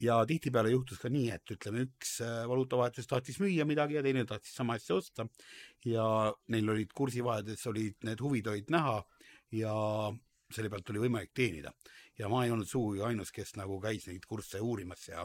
ja 0.00 0.18
tihtipeale 0.28 0.70
juhtus 0.70 0.98
ka 1.00 1.08
nii, 1.08 1.30
et 1.32 1.50
ütleme, 1.54 1.86
üks 1.86 2.18
äh, 2.20 2.42
valuutavahetus 2.48 3.08
tahtis 3.08 3.40
müüa 3.40 3.64
midagi 3.64 3.96
ja 3.96 4.02
teine 4.04 4.26
tahtis 4.28 4.52
sama 4.54 4.76
asja 4.76 4.98
osta 4.98 5.24
ja 5.84 6.04
neil 6.52 6.68
olid 6.68 6.92
kursivahedes 6.92 7.66
olid 7.72 7.96
need 8.04 8.20
huvid 8.20 8.50
olid 8.52 8.68
näha 8.70 8.98
ja 9.56 9.72
selle 10.52 10.70
pealt 10.70 10.90
oli 10.92 11.02
võimalik 11.06 11.32
teenida. 11.34 11.72
ja 12.18 12.28
ma 12.28 12.44
ei 12.44 12.50
olnud 12.50 12.68
sugugi 12.68 13.02
ainus, 13.04 13.32
kes 13.32 13.56
nagu 13.56 13.80
käis 13.80 14.06
neid 14.08 14.24
kursse 14.28 14.60
uurimas 14.60 15.08
ja 15.08 15.24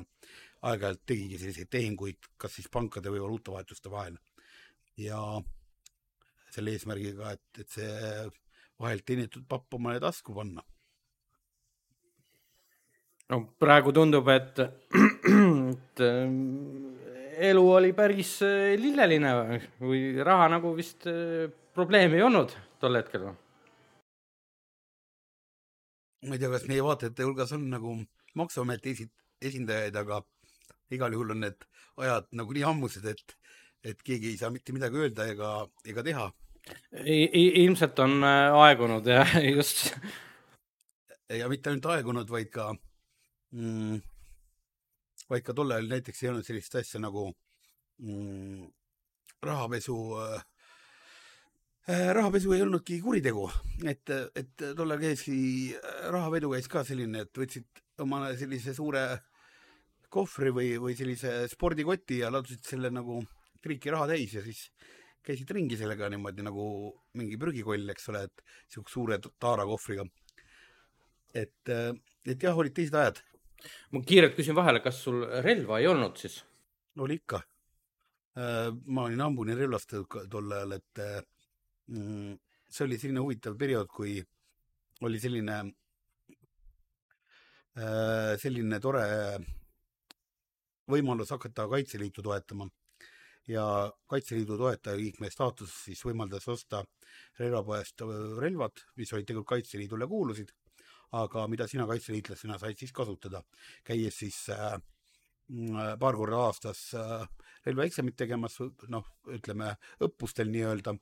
aeg-ajalt 0.68 1.04
tegigi 1.06 1.40
selliseid 1.40 1.70
tehinguid, 1.72 2.32
kas 2.38 2.58
siis 2.58 2.70
pankade 2.72 3.12
või 3.13 3.22
valuutavahetuste 3.24 3.92
vahel. 3.92 4.18
ja 4.98 5.20
selle 6.51 6.74
eesmärgiga, 6.75 7.32
et, 7.32 7.60
et 7.63 7.70
see 7.70 7.92
vahelt 8.82 9.06
teenitud 9.06 9.46
papp 9.50 9.74
omale 9.78 10.02
tasku 10.04 10.36
panna. 10.36 10.64
no 13.32 13.40
praegu 13.60 13.94
tundub, 13.96 14.28
et, 14.34 14.60
et 15.74 16.04
äh, 16.04 16.34
elu 17.50 17.64
oli 17.78 17.94
päris 17.96 18.34
äh, 18.46 18.74
lilleline 18.80 19.32
või 19.80 20.02
raha 20.26 20.50
nagu 20.58 20.74
vist 20.76 21.08
äh, 21.08 21.48
probleemi 21.76 22.20
ei 22.20 22.26
olnud 22.28 22.52
tol 22.82 23.00
hetkel 23.00 23.30
või? 23.30 23.38
ma 26.28 26.36
ei 26.36 26.42
tea, 26.42 26.52
kas 26.54 26.68
meie 26.70 26.84
vaatajate 26.86 27.26
hulgas 27.26 27.56
on 27.58 27.70
nagu 27.72 27.96
Maksuameti 28.40 28.94
esi-, 28.94 29.10
esindajaid, 29.44 29.96
aga 30.00 30.22
igal 30.96 31.12
juhul 31.12 31.34
on 31.34 31.42
need 31.44 31.66
ajad 32.00 32.30
nagu 32.40 32.54
nii 32.56 32.64
ammused, 32.68 33.08
et, 33.10 33.34
et 33.84 34.04
keegi 34.08 34.30
ei 34.32 34.38
saa 34.40 34.52
mitte 34.54 34.76
midagi 34.76 35.02
öelda 35.02 35.26
ega, 35.34 35.50
ega 35.88 36.04
teha 36.06 36.28
ilmselt 36.91 38.00
on 38.00 38.24
äh, 38.24 38.53
aegunud 38.65 39.08
ja 39.08 39.25
just. 39.56 39.91
ja 41.30 41.50
mitte 41.50 41.72
ainult 41.72 41.88
aegunud, 41.94 42.30
vaid 42.30 42.51
ka 42.53 42.70
mm,, 43.56 44.01
vaid 45.32 45.48
ka 45.48 45.56
tol 45.58 45.72
ajal 45.72 45.89
näiteks 45.91 46.24
ei 46.24 46.32
olnud 46.32 46.48
sellist 46.48 46.75
asja 46.75 47.01
nagu 47.01 47.30
mm, 48.03 48.68
rahapesu 49.41 49.98
äh, 50.22 50.44
äh 51.89 52.13
rahapesu 52.13 52.53
ei 52.53 52.62
olnudki 52.62 53.01
kuritegu, 53.01 53.50
et, 53.88 54.10
et 54.36 54.68
tollal 54.77 55.01
käiski, 55.01 55.74
rahavedu 56.13 56.53
käis 56.53 56.70
ka 56.70 56.86
selline, 56.88 57.25
et 57.25 57.44
võtsid 57.44 57.84
omale 58.03 58.36
sellise 58.38 58.75
suure 58.77 59.06
kohvri 60.12 60.51
või, 60.53 60.72
või 60.82 60.96
sellise 60.98 61.46
spordikoti 61.50 62.20
ja 62.22 62.32
ladusid 62.34 62.65
selle 62.68 62.91
nagu 62.91 63.22
triiki 63.63 63.94
raha 63.94 64.10
täis 64.12 64.34
ja 64.36 64.44
siis 64.44 64.68
käisid 65.25 65.51
ringi 65.54 65.78
sellega 65.78 66.10
niimoodi 66.12 66.46
nagu 66.46 66.66
mingi 67.20 67.38
prügikoll, 67.42 67.90
eks 67.94 68.10
ole, 68.12 68.24
et 68.28 68.44
siukse 68.74 68.96
suure 68.96 69.20
taarakohvriga. 69.22 70.06
et, 71.34 71.70
et 72.25 72.44
jah, 72.44 72.58
olid 72.58 72.74
teised 72.75 72.96
ajad. 72.98 73.22
ma 73.92 74.01
kiirelt 74.01 74.36
küsin 74.36 74.58
vahele, 74.58 74.82
kas 74.82 75.04
sul 75.06 75.24
relva 75.46 75.80
ei 75.80 75.88
olnud 75.88 76.18
siis? 76.18 76.42
oli 76.98 77.20
ikka. 77.22 77.42
ma 78.86 79.04
olin 79.04 79.22
hambuni 79.22 79.56
relvastatud 79.56 80.30
tol 80.32 80.51
ajal, 80.58 80.78
et 80.80 81.06
mm, 81.88 82.36
see 82.70 82.86
oli 82.86 82.98
selline 82.98 83.24
huvitav 83.24 83.58
periood, 83.60 83.90
kui 83.92 84.18
oli 85.01 85.20
selline, 85.20 85.58
selline 88.42 88.80
tore 88.80 89.06
võimalus 90.92 91.32
hakata 91.34 91.68
Kaitseliitu 91.72 92.24
toetama 92.24 92.68
ja 93.51 93.65
Kaitseliidu 94.08 94.58
toetajaliikme 94.60 95.29
staatus 95.31 95.74
siis 95.86 96.01
võimaldas 96.05 96.48
osta 96.51 96.81
relvapoest 97.39 98.03
relvad, 98.39 98.84
mis 98.98 99.12
olid 99.13 99.27
tegelikult 99.27 99.51
Kaitseliidule 99.55 100.08
kuulusid, 100.08 100.53
aga 101.17 101.46
mida 101.51 101.67
sina 101.67 101.86
kaitseliitlasena 101.89 102.58
said 102.60 102.79
siis 102.79 102.93
kasutada, 102.96 103.41
käies 103.88 104.17
siis 104.24 104.38
äh, 104.55 104.77
paar 106.00 106.15
korda 106.15 106.39
aastas 106.48 106.84
äh, 106.96 107.25
relvaeksamit 107.65 108.15
tegemas, 108.17 108.58
noh, 108.93 109.08
ütleme 109.36 109.74
õppustel 110.03 110.51
nii-öelda, 110.53 110.96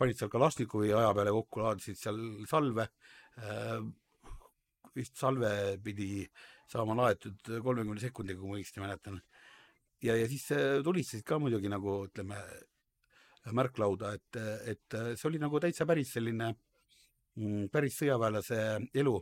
panid 0.00 0.18
seal 0.18 0.32
Kalašnikovi 0.32 0.94
aja 0.96 1.12
peale 1.16 1.34
kokku, 1.36 1.64
laadisid 1.66 2.00
seal 2.00 2.22
salve 2.48 2.88
äh,, 3.38 3.76
vist 4.96 5.20
salve 5.20 5.78
pidi 5.84 6.24
saama 6.70 6.96
laetud 6.98 7.52
kolmekümne 7.62 8.00
sekundiga, 8.02 8.40
kui 8.40 8.50
ma 8.50 8.58
õigesti 8.58 8.82
mäletan 8.82 9.20
ja, 10.02 10.16
ja 10.16 10.26
siis 10.28 10.46
tulistasid 10.84 11.24
ka 11.26 11.38
muidugi 11.42 11.70
nagu 11.72 12.02
ütleme 12.08 12.38
märklauda, 13.56 14.12
et, 14.18 14.38
et 14.68 14.98
see 15.16 15.28
oli 15.30 15.40
nagu 15.40 15.60
täitsa 15.62 15.86
päris 15.88 16.12
selline 16.16 16.50
mm, 16.52 17.70
päris 17.72 17.96
sõjaväelase 18.00 18.60
elu, 19.00 19.16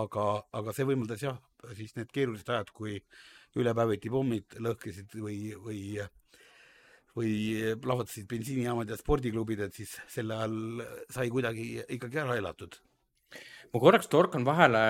aga, 0.00 0.26
aga 0.56 0.74
see 0.76 0.86
võimaldas 0.88 1.24
jah, 1.26 1.40
siis 1.74 1.96
need 1.98 2.12
keerulised 2.14 2.48
ajad, 2.48 2.70
kui 2.74 2.98
ülepäeviti 3.58 4.12
pommid 4.12 4.56
lõhkesid 4.62 5.18
või, 5.18 5.50
või 5.58 5.82
või 7.16 7.32
plahvatasid 7.82 8.28
bensiinijaamad 8.30 8.90
ja 8.90 8.98
spordiklubid, 8.98 9.64
et 9.64 9.74
siis 9.74 9.96
sel 10.10 10.30
ajal 10.30 10.84
sai 11.10 11.26
kuidagi 11.32 11.80
ikkagi 11.96 12.20
ära 12.22 12.36
elatud. 12.38 12.76
ma 13.72 13.80
korraks 13.80 14.08
torkan 14.10 14.46
vahele, 14.46 14.80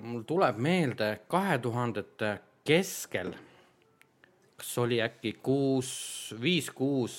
mul 0.00 0.22
tuleb 0.28 0.60
meelde 0.60 1.08
kahe 1.28 1.58
tuhandete 1.58 2.38
keskel 2.64 3.32
kas 4.58 4.74
oli 4.82 5.00
äkki 5.02 5.34
kuus, 5.42 5.90
viis-kuus, 6.40 7.18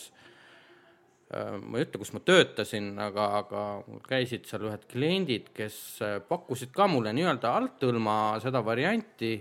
äh, 1.34 1.56
ma 1.60 1.80
ei 1.80 1.88
ütle, 1.88 2.02
kus 2.02 2.14
ma 2.16 2.22
töötasin, 2.26 2.94
aga, 3.02 3.28
aga 3.42 3.62
käisid 4.08 4.48
seal 4.50 4.68
ühed 4.70 4.88
kliendid, 4.92 5.52
kes 5.56 5.78
äh, 6.06 6.18
pakkusid 6.30 6.74
ka 6.76 6.88
mulle 6.92 7.14
nii-öelda 7.16 7.54
althõlma 7.60 8.18
seda 8.44 8.64
varianti, 8.66 9.36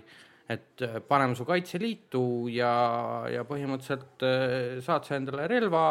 et 0.50 0.84
äh, 0.84 1.00
paneme 1.08 1.38
su 1.38 1.46
Kaitseliitu 1.48 2.24
ja, 2.52 2.74
ja 3.32 3.46
põhimõtteliselt 3.48 4.26
saad 4.84 5.06
sa 5.06 5.18
endale 5.18 5.46
relva 5.50 5.84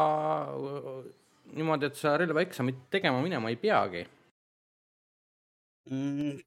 niimoodi, 1.54 1.90
et 1.90 1.98
sa 2.00 2.18
relvaeksamit 2.20 2.88
tegema 2.94 3.22
minema 3.24 3.52
ei 3.52 3.58
peagi 3.62 4.04
mm,. 5.90 6.38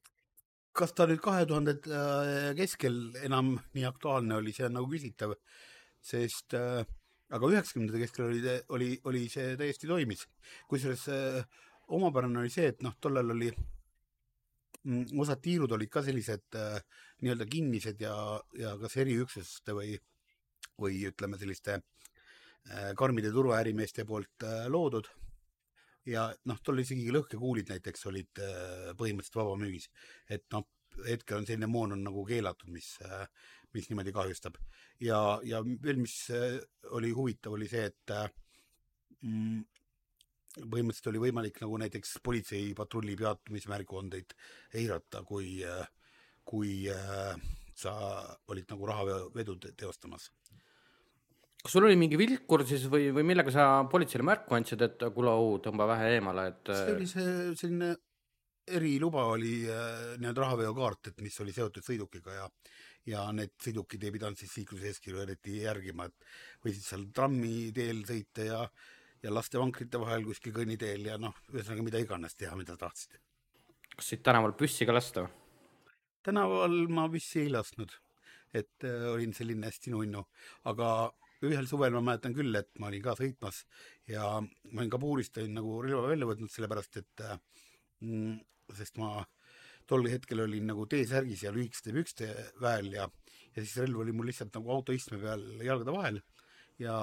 Kas 0.77 0.93
ta 0.93 1.07
nüüd 1.09 1.21
kahe 1.23 1.45
tuhandete 1.49 2.53
keskel 2.57 2.99
enam 3.25 3.55
nii 3.73 3.87
aktuaalne 3.89 4.37
oli, 4.37 4.53
see 4.53 4.67
on 4.67 4.77
nagu 4.77 4.89
küsitav 4.91 5.33
sest 6.07 6.53
äh, 6.57 6.83
aga 7.33 7.49
üheksakümnendate 7.51 8.03
keskel 8.05 8.27
oli, 8.27 8.41
oli, 8.75 8.89
oli 9.09 9.23
see 9.31 9.55
täiesti 9.59 9.89
toimis. 9.89 10.25
kusjuures 10.69 11.07
äh, 11.11 11.41
omapärane 11.97 12.39
oli 12.43 12.51
see, 12.53 12.69
et 12.71 12.83
noh, 12.85 12.95
tollal 13.01 13.33
oli 13.35 13.49
mm, 13.51 15.19
osad 15.23 15.41
tiirud 15.43 15.75
olid 15.75 15.91
ka 15.91 16.03
sellised 16.05 16.59
äh, 16.59 16.79
nii-öelda 17.23 17.47
kinnised 17.51 18.01
ja, 18.03 18.15
ja 18.59 18.75
kas 18.81 18.97
eriüksuste 19.03 19.75
või, 19.75 19.97
või 20.79 21.01
ütleme, 21.09 21.39
selliste 21.41 21.79
äh, 21.79 22.91
karmide 22.99 23.33
turvaärimeeste 23.35 24.07
poolt 24.07 24.47
äh, 24.47 24.67
loodud. 24.71 25.09
Ja 26.07 26.29
noh, 26.49 26.63
tol 26.63 26.79
isegi 26.83 27.11
lõhkekuulid 27.11 27.73
näiteks 27.73 28.09
olid 28.09 28.41
äh, 28.43 28.89
põhimõtteliselt 28.97 29.39
vabamüügis, 29.41 29.89
et 30.31 30.45
noh, 30.55 30.65
hetkel 31.05 31.41
on 31.41 31.45
selline 31.45 31.69
moon 31.69 31.93
on 31.93 32.03
nagu 32.07 32.23
keelatud, 32.25 32.71
mis 32.73 32.95
äh, 33.05 33.27
mis 33.77 33.89
niimoodi 33.89 34.11
kahjustab. 34.11 34.55
ja, 34.99 35.39
ja 35.43 35.61
veel, 35.83 35.99
mis 36.01 36.15
äh, 36.33 36.59
oli 36.97 37.11
huvitav, 37.11 37.53
oli 37.57 37.67
see, 37.69 37.85
et 37.91 38.13
äh, 38.13 38.29
mm, 39.21 39.61
põhimõtteliselt 40.57 41.11
oli 41.11 41.23
võimalik 41.27 41.61
nagu 41.61 41.77
näiteks 41.83 42.17
politseipatrulli 42.25 43.17
peatumismärguandeid 43.19 44.33
eirata, 44.81 45.23
kui, 45.27 45.59
äh, 45.65 45.85
kui 46.47 46.87
sa 47.77 47.93
olid 48.47 48.71
nagu 48.71 48.87
rahavedu 48.89 49.57
teostamas 49.77 50.31
kas 51.67 51.75
sul 51.75 51.83
oli 51.83 51.97
mingi 51.99 52.15
vilkur 52.15 52.61
siis 52.63 52.85
või, 52.87 53.09
või 53.11 53.25
millega 53.27 53.51
sa 53.51 53.63
politseile 53.91 54.23
märku 54.23 54.55
andsid, 54.55 54.83
et 54.85 55.01
kuule, 55.11 55.33
au, 55.35 55.57
tõmba 55.59 55.83
vähe 55.89 56.13
eemale, 56.15 56.45
et 56.53 56.69
see 56.71 56.93
oli 56.93 57.07
see 57.11 57.31
selline 57.59 57.89
eriluba 58.77 59.25
oli 59.33 59.65
äh, 59.67 60.13
nii-öelda 60.21 60.45
rahaveokaart, 60.45 61.11
et 61.11 61.19
mis 61.25 61.35
oli 61.43 61.55
seotud 61.55 61.83
sõidukiga 61.83 62.37
ja 62.37 62.47
ja 63.07 63.25
need 63.35 63.53
sõidukid 63.63 64.03
ei 64.03 64.11
pidanud 64.15 64.39
siis 64.39 64.55
liikluseeskirju 64.61 65.21
eriti 65.23 65.57
järgima, 65.61 66.07
et 66.07 66.25
võisid 66.63 66.87
seal 66.87 67.05
trammiteel 67.15 68.01
sõita 68.07 68.47
ja 68.47 68.63
ja 69.23 69.33
laste 69.33 69.59
vankrite 69.59 69.99
vahel 69.99 70.23
kuskil 70.27 70.53
kõnniteel 70.55 71.07
ja 71.09 71.19
noh, 71.19 71.35
ühesõnaga 71.51 71.83
mida 71.83 71.99
iganes 71.99 72.35
teha, 72.39 72.55
mida 72.55 72.77
tahtsid. 72.79 73.19
kas 73.95 74.11
siit 74.13 74.23
tänaval 74.23 74.55
püssi 74.55 74.87
ka 74.87 74.95
lasta? 74.95 75.27
tänaval 76.23 76.83
ma 76.87 77.09
püssi 77.11 77.43
ei 77.43 77.51
lasknud, 77.51 77.91
et 78.55 78.87
äh, 78.87 79.07
olin 79.11 79.35
selline 79.35 79.67
hästi 79.67 79.95
nunnu, 79.95 80.23
aga 80.71 81.11
ühel 81.45 81.67
suvel 81.69 81.93
ma 81.93 82.01
mäletan 82.01 82.33
küll, 82.33 82.55
et 82.57 82.69
ma 82.81 82.89
olin 82.89 83.03
ka 83.03 83.15
sõitmas 83.19 83.63
ja 84.09 84.37
ma 84.41 84.81
olin 84.81 84.93
kabuurist 84.93 85.37
olin 85.37 85.57
nagu 85.59 85.81
relva 85.85 86.07
välja 86.09 86.29
võtnud, 86.29 86.51
sellepärast 86.53 87.01
et 87.03 87.25
mm, 88.01 88.39
sest 88.77 88.97
ma 89.01 89.21
tol 89.87 90.07
hetkel 90.11 90.41
olin 90.43 90.67
nagu 90.71 90.87
T-särgis 90.89 91.45
ja 91.45 91.53
lühikeste 91.55 91.93
pükste 91.95 92.31
väel 92.63 92.89
ja, 92.95 93.07
ja 93.55 93.61
siis 93.61 93.77
relv 93.83 94.03
oli 94.03 94.15
mul 94.15 94.27
lihtsalt 94.31 94.55
nagu 94.57 94.73
autoistme 94.75 95.19
peal 95.21 95.45
jalgade 95.63 95.93
vahel 95.95 96.19
ja 96.81 96.97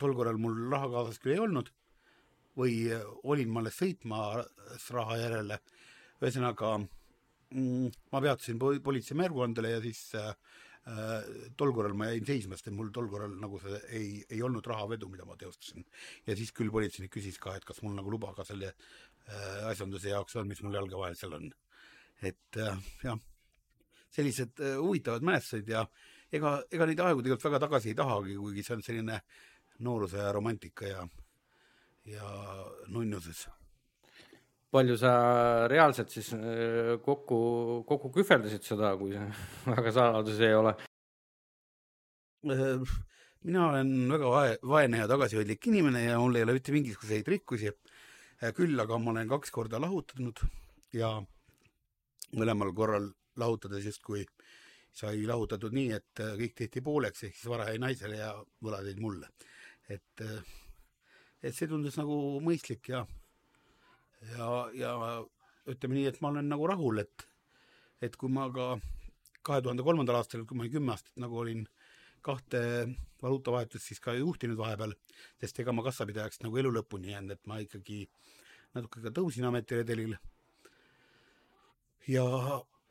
tol 0.00 0.14
korral 0.16 0.38
mul 0.40 0.60
raha 0.72 0.90
kaasas 0.92 1.18
küll 1.22 1.34
ei 1.34 1.42
olnud 1.42 1.72
või 2.58 2.76
olin 3.26 3.50
ma 3.50 3.64
alles 3.64 3.80
sõitmas 3.80 4.90
raha 4.94 5.16
järele, 5.18 5.58
ühesõnaga 6.22 6.76
mm, 6.78 7.88
ma 8.12 8.20
peatusin 8.22 8.60
politsei 8.60 9.18
märguandele 9.18 9.74
ja 9.74 9.80
siis 9.82 10.04
äh, 10.18 10.30
tol 11.56 11.70
korral 11.72 11.94
ma 11.96 12.10
jäin 12.10 12.26
seisma, 12.28 12.58
sest 12.60 12.68
mul 12.76 12.90
tol 12.92 13.06
korral 13.08 13.32
nagu 13.40 13.56
see 13.62 13.78
ei, 13.96 14.08
ei 14.36 14.42
olnud 14.44 14.66
rahavedu, 14.68 15.08
mida 15.08 15.24
ma 15.24 15.36
teostasin. 15.40 15.86
ja 16.26 16.36
siis 16.36 16.52
küll 16.52 16.68
politseinik 16.74 17.12
küsis 17.14 17.40
ka, 17.40 17.54
et 17.56 17.64
kas 17.64 17.80
mul 17.80 17.96
nagu 17.96 18.12
luba 18.12 18.34
ka 18.36 18.44
selle 18.44 18.74
äh, 18.74 19.64
asjanduse 19.70 20.12
jaoks 20.12 20.36
on, 20.36 20.50
mis 20.50 20.60
mul 20.60 20.76
jalge 20.76 21.00
vahel 21.00 21.16
seal 21.16 21.38
on 21.38 21.48
et 22.22 22.56
äh, 22.56 22.76
jah, 23.02 23.18
sellised 24.14 24.60
äh, 24.60 24.76
huvitavad 24.78 25.24
mälestused 25.26 25.68
ja 25.68 25.84
ega, 26.32 26.56
ega 26.70 26.88
neid 26.88 27.02
aegu 27.02 27.22
tegelikult 27.24 27.48
väga 27.48 27.60
tagasi 27.66 27.92
ei 27.92 27.98
tahagi, 27.98 28.38
kuigi 28.38 28.64
see 28.66 28.76
on 28.76 28.86
selline 28.86 29.20
nooruse 29.84 30.22
ja 30.22 30.32
romantika 30.32 30.88
ja, 30.88 31.04
ja 32.08 32.30
nunnuses. 32.88 33.46
Palju 34.74 34.96
sa 34.98 35.14
reaalselt 35.70 36.10
siis 36.10 36.32
äh, 36.34 36.94
kokku, 37.04 37.38
kokku 37.88 38.10
kühveldasid 38.18 38.66
seda, 38.66 38.94
kui 38.98 39.14
see 39.14 39.26
väga 39.76 39.94
saladus 39.94 40.40
ei 40.42 40.54
ole? 40.58 40.74
mina 42.44 43.68
olen 43.70 43.92
väga 44.12 44.32
vae, 44.32 44.56
vaene 44.68 44.98
ja 45.00 45.06
tagasihoidlik 45.08 45.70
inimene 45.70 46.02
ja 46.10 46.18
mul 46.20 46.36
ei 46.36 46.44
ole 46.44 46.58
mitte 46.58 46.74
mingisuguseid 46.74 47.28
rikkusi. 47.32 47.72
küll 48.56 48.80
aga 48.80 48.98
ma 48.98 49.14
olen 49.14 49.30
kaks 49.30 49.54
korda 49.54 49.80
lahutanud 49.80 50.42
ja 50.92 51.14
mõlemal 52.36 52.74
korral 52.76 53.08
lahutades 53.40 53.86
justkui 53.88 54.26
sai 54.94 55.24
lahutatud 55.26 55.74
nii, 55.74 55.90
et 55.96 56.22
äh, 56.22 56.36
kõik 56.38 56.54
tehti 56.58 56.82
pooleks, 56.84 57.24
ehk 57.26 57.34
siis 57.34 57.50
vara 57.50 57.66
jäi 57.70 57.80
naisele 57.82 58.20
ja 58.20 58.30
võlad 58.62 58.86
jäid 58.86 59.00
mulle. 59.02 59.28
et, 59.88 60.20
äh, 60.22 60.44
et 61.42 61.54
see 61.54 61.68
tundus 61.68 61.98
nagu 62.00 62.40
mõistlik 62.40 62.88
ja, 62.88 63.02
ja, 64.32 64.50
ja 64.74 64.92
ütleme 65.70 65.98
nii, 65.98 66.08
et 66.10 66.20
ma 66.22 66.32
olen 66.32 66.48
nagu 66.50 66.66
rahul, 66.68 67.00
et, 67.04 67.26
et 68.04 68.16
kui 68.20 68.32
ma 68.32 68.48
ka 68.52 68.74
kahe 69.44 69.64
tuhande 69.64 69.84
kolmandal 69.84 70.20
aastal, 70.20 70.44
kui 70.48 70.58
ma 70.58 70.68
kümme 70.72 70.94
aastat 70.94 71.16
nagu 71.20 71.38
olin 71.40 71.66
kahte 72.24 72.60
valuutavahetust 73.22 73.90
siis 73.90 74.00
ka 74.00 74.14
juhtinud 74.16 74.56
vahepeal, 74.56 74.94
sest 75.40 75.58
ega 75.60 75.72
ma 75.76 75.84
kassapidajaks 75.84 76.40
nagu 76.44 76.60
elu 76.60 76.72
lõpuni 76.78 77.12
jäänud, 77.12 77.36
et 77.36 77.50
ma 77.50 77.60
ikkagi 77.60 78.04
natuke 78.76 79.02
ka 79.04 79.12
tõusin 79.14 79.44
ametiredelil 79.48 80.16
ja 82.08 82.24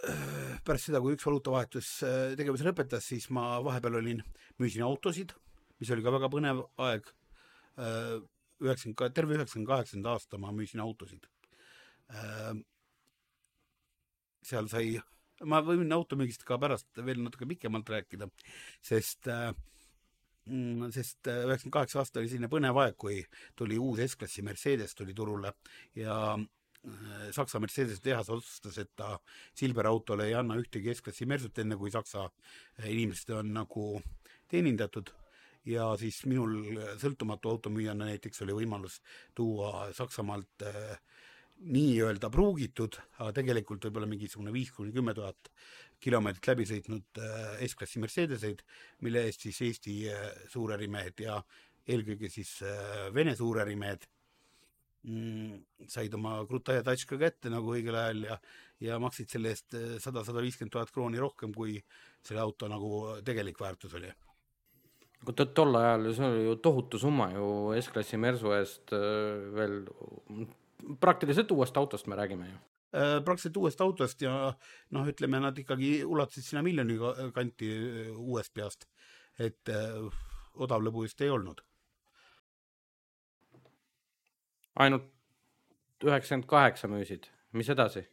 äh, 0.09 0.59
pärast 0.65 0.89
seda, 0.89 1.01
kui 1.01 1.17
üks 1.17 1.25
valuutavahetus 1.27 1.89
äh, 2.05 2.19
tegevuse 2.39 2.67
lõpetas, 2.67 3.09
siis 3.09 3.29
ma 3.33 3.57
vahepeal 3.65 3.99
olin, 4.01 4.21
müüsin 4.61 4.85
autosid, 4.85 5.33
mis 5.81 5.91
oli 5.93 6.05
ka 6.05 6.13
väga 6.13 6.29
põnev 6.33 6.65
aeg. 6.81 7.09
Üheksakümmend, 8.63 9.15
terve 9.15 9.37
üheksakümne 9.37 9.69
kaheksanda 9.69 10.15
aasta 10.15 10.39
ma 10.41 10.51
müüsin 10.55 10.83
autosid. 10.83 11.27
seal 14.43 14.67
sai, 14.67 14.97
ma 15.49 15.61
võin 15.63 15.91
automüügist 15.95 16.43
ka 16.45 16.57
pärast 16.59 16.99
veel 17.05 17.21
natuke 17.23 17.47
pikemalt 17.49 17.89
rääkida, 17.89 18.27
sest 18.83 19.29
mm, 19.29 20.91
sest 20.93 21.29
üheksakümmend 21.31 21.77
kaheksa 21.77 22.03
aasta 22.03 22.19
oli 22.19 22.29
selline 22.31 22.51
põnev 22.51 22.81
aeg, 22.83 22.97
kui 22.99 23.21
tuli 23.55 23.79
uus 23.79 24.03
S-klassi 24.09 24.43
Mercedes 24.45 24.93
tuli 24.99 25.15
turule 25.15 25.55
ja 25.95 26.35
Äh, 26.83 27.31
Saksa 27.31 27.59
Mercedese 27.59 28.01
tehas 28.03 28.29
otsustas, 28.29 28.77
et 28.77 28.89
ta 28.95 29.15
Silver 29.55 29.87
autole 29.87 30.27
ei 30.27 30.33
anna 30.35 30.57
ühtegi 30.59 30.91
S-klassi 30.91 31.25
Mersut, 31.25 31.59
enne 31.63 31.77
kui 31.79 31.91
Saksa 31.91 32.25
inimesed 32.83 33.31
on 33.37 33.53
nagu 33.55 33.85
teenindatud 34.51 35.13
ja 35.65 35.87
siis 35.99 36.23
minul 36.27 36.79
sõltumatu 37.01 37.53
automüüjana 37.53 38.09
näiteks 38.09 38.43
oli 38.45 38.55
võimalus 38.57 38.99
tuua 39.35 39.89
Saksamaalt 39.95 40.65
äh, 40.67 40.97
nii-öelda 41.63 42.29
pruugitud, 42.33 42.97
aga 43.19 43.31
tegelikult 43.39 43.85
võib-olla 43.87 44.09
mingisugune 44.09 44.53
viis 44.55 44.71
kuni 44.75 44.91
kümme 44.95 45.13
tuhat 45.15 45.51
kilomeetrit 46.03 46.49
läbi 46.51 46.65
sõitnud 46.67 47.21
äh, 47.21 47.61
S-klassi 47.69 48.01
Mercedeseid, 48.03 48.65
mille 49.05 49.27
eest 49.27 49.45
siis 49.47 49.61
Eesti 49.69 49.99
äh, 50.11 50.25
suurärimehed 50.51 51.23
ja 51.23 51.39
eelkõige 51.87 52.31
siis 52.31 52.57
äh, 52.67 53.07
Vene 53.15 53.35
suurärimehed 53.39 54.07
mm, 55.03 55.87
said 55.87 56.13
oma 56.17 56.35
Krutaja 56.47 56.83
Tatška 56.83 57.19
kätte 57.21 57.51
nagu 57.53 57.73
õigel 57.75 57.97
ajal 57.99 58.27
ja, 58.27 58.37
ja 58.83 58.99
maksid 59.03 59.31
selle 59.31 59.53
eest 59.53 59.77
eh, 59.77 59.95
sada, 60.03 60.25
sada 60.27 60.43
viiskümmend 60.43 60.73
tuhat 60.75 60.91
krooni 60.93 61.21
rohkem, 61.21 61.53
kui 61.55 61.77
selle 62.23 62.43
auto 62.43 62.69
nagu 62.71 63.19
tegelik 63.25 63.59
väärtus 63.59 63.95
oli. 63.99 64.11
Aga 65.23 65.45
tol 65.55 65.79
ajal 65.79 66.09
see 66.17 66.27
oli 66.27 66.43
ju 66.45 66.55
tohutu 66.67 66.99
summa 66.99 67.29
ju 67.31 67.47
S-klassi 67.79 68.19
Mersu 68.19 68.53
eest 68.57 68.93
eh, 68.95 69.47
veel, 69.55 69.81
praktiliselt 71.03 71.51
uuest 71.55 71.77
autost 71.79 72.07
me 72.07 72.19
räägime 72.19 72.49
ju. 72.49 72.57
Eh, 72.93 73.17
praktiliselt 73.25 73.57
uuest 73.61 73.81
autost 73.81 74.21
ja 74.21 74.33
noh, 74.91 75.07
ütleme 75.09 75.39
nad 75.43 75.57
ikkagi 75.57 75.95
ulatasid 76.03 76.49
sinna 76.49 76.63
miljoni 76.65 76.99
kanti 77.35 77.71
uuest 78.17 78.53
peast, 78.53 78.87
et 79.39 79.71
odav 80.53 80.83
lõbu 80.83 81.07
just 81.07 81.21
ei 81.21 81.31
olnud. 81.33 81.63
Ainult 84.83 85.09
üheksakümmend 86.03 86.49
kaheksa 86.49 86.89
müüsid, 86.89 87.29
mis 87.53 87.69
edasi? 87.69 88.07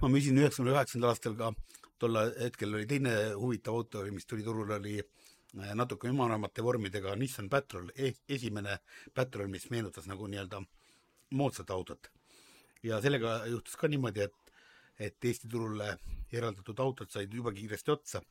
ma 0.00 0.08
müüsin 0.08 0.38
üheksakümne 0.40 0.72
üheksandal 0.72 1.12
aastal 1.12 1.34
ka, 1.38 1.50
tol 1.98 2.18
hetkel 2.40 2.74
oli 2.74 2.86
teine 2.86 3.14
huvitav 3.34 3.74
auto, 3.78 4.02
mis 4.12 4.26
tuli 4.26 4.44
turule, 4.46 4.78
oli 4.78 4.96
äh, 5.00 5.74
natuke 5.74 6.10
ümaramate 6.10 6.62
vormidega 6.64 7.14
Nissan 7.16 7.48
Patrol 7.50 7.90
eh,, 7.96 8.14
esimene 8.28 8.78
Patrol, 9.14 9.48
mis 9.52 9.68
meenutas 9.70 10.06
nagu 10.10 10.26
nii-öelda 10.26 10.62
moodsat 11.38 11.70
autot. 11.70 12.10
ja 12.82 13.00
sellega 13.02 13.46
juhtus 13.46 13.76
ka 13.76 13.88
niimoodi, 13.88 14.22
et, 14.22 14.52
et 14.98 15.24
Eesti 15.24 15.48
turule 15.50 15.96
eraldatud 16.32 16.78
autod 16.80 17.10
said 17.10 17.32
juba 17.34 17.52
kiiresti 17.52 17.90
otsa 17.90 18.22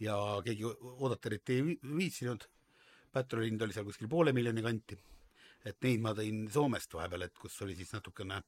ja 0.00 0.16
keegi 0.44 0.64
oodata 0.64 1.28
eriti 1.28 1.58
ei 1.58 1.78
viitsinud. 1.96 2.48
Patroli 3.12 3.46
hind 3.46 3.62
oli 3.62 3.72
seal 3.72 3.84
kuskil 3.86 4.08
poole 4.08 4.32
miljoni 4.32 4.62
kanti 4.62 4.96
et 5.64 5.80
neid 5.84 6.02
ma 6.04 6.12
tõin 6.16 6.44
Soomest 6.52 6.92
vahepeal, 6.94 7.26
et 7.26 7.38
kus 7.40 7.56
oli 7.64 7.76
siis 7.76 7.92
natukene 7.94 8.40
äh, 8.40 8.44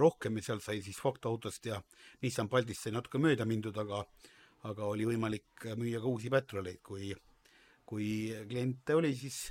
rohkem 0.00 0.38
ja 0.38 0.42
seal 0.46 0.60
sai 0.64 0.78
siis 0.80 0.96
Foct 0.96 1.26
autost 1.28 1.66
ja 1.68 1.76
Nissan 2.22 2.48
Baltist 2.48 2.86
sai 2.86 2.94
natuke 2.94 3.20
mööda 3.20 3.44
mindud, 3.44 3.76
aga 3.76 4.00
aga 4.64 4.86
oli 4.88 5.04
võimalik 5.04 5.66
müüa 5.76 6.00
ka 6.00 6.08
uusi 6.08 6.30
Petroleid, 6.32 6.80
kui 6.82 7.12
kui 7.84 8.06
kliente 8.48 8.96
oli, 8.96 9.12
siis 9.16 9.50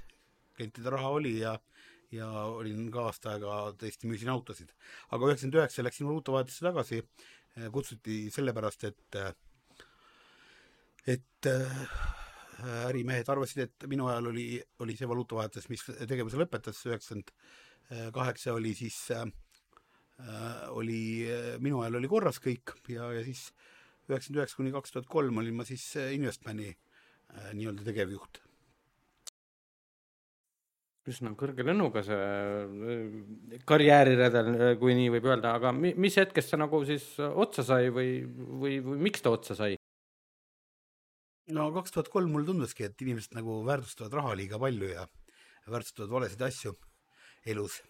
klientide 0.58 0.90
raha 0.94 1.12
oli 1.20 1.36
ja 1.40 1.54
ja 2.14 2.28
olin 2.46 2.90
ka 2.94 3.08
aasta 3.10 3.32
aega 3.34 3.54
tõesti 3.80 4.10
müüsin 4.10 4.30
autosid. 4.34 4.74
aga 5.10 5.30
üheksakümmend 5.30 5.60
üheksa 5.60 5.86
läksin 5.86 6.08
valuutavahetusse 6.08 6.66
tagasi, 6.66 7.00
äh, 7.58 7.70
kutsuti 7.74 8.18
sellepärast, 8.34 8.84
et 8.84 9.18
et 11.08 11.50
äh, 11.50 11.88
ärimehed 12.88 13.30
arvasid, 13.30 13.64
et 13.66 13.88
minu 13.90 14.08
ajal 14.08 14.30
oli, 14.30 14.48
oli 14.80 14.96
see 14.96 15.10
valuutavahetus, 15.10 15.70
mis 15.70 15.84
tegevuse 16.08 16.38
lõpetas, 16.38 16.86
üheksakümmend 16.88 17.34
kaheksa 18.14 18.54
oli 18.56 18.72
siis 18.78 18.96
äh,, 19.12 19.26
oli, 20.78 21.26
minu 21.60 21.82
ajal 21.82 21.98
oli 22.00 22.08
korras 22.08 22.38
kõik 22.40 22.76
ja, 22.88 23.10
ja 23.18 23.24
siis 23.26 23.48
üheksakümmend 24.10 24.42
üheksa 24.42 24.60
kuni 24.60 24.74
kaks 24.74 24.94
tuhat 24.94 25.08
kolm 25.12 25.38
olin 25.42 25.56
ma 25.56 25.66
siis 25.68 25.84
Investmani 25.98 26.70
äh, 26.72 27.54
nii-öelda 27.56 27.86
tegevjuht. 27.88 28.42
üsna 31.12 31.34
kõrge 31.36 31.66
lennuga 31.68 32.04
see 32.08 32.18
äh, 32.18 33.62
karjääriredel, 33.68 34.78
kui 34.80 34.96
nii 34.96 35.10
võib 35.18 35.28
öelda, 35.32 35.56
aga 35.60 35.74
mis 35.76 36.20
hetkest 36.20 36.54
see 36.54 36.60
nagu 36.60 36.84
siis 36.88 37.08
otsa 37.20 37.66
sai 37.68 37.90
või, 37.92 38.22
või, 38.62 38.78
või 38.84 39.02
miks 39.10 39.24
ta 39.24 39.34
otsa 39.36 39.58
sai? 39.60 39.76
no 41.56 41.70
kaks 41.76 41.96
tuhat 41.96 42.12
kolm 42.12 42.32
mulle 42.32 42.48
tunduski, 42.48 42.88
et 42.88 43.02
inimesed 43.04 43.36
nagu 43.36 43.62
väärtustavad 43.68 44.20
raha 44.20 44.36
liiga 44.40 44.60
palju 44.60 44.92
ja 44.92 45.08
väärtustavad 45.68 46.12
valesid 46.12 46.44
asju 46.44 46.76
elus. 47.48 47.82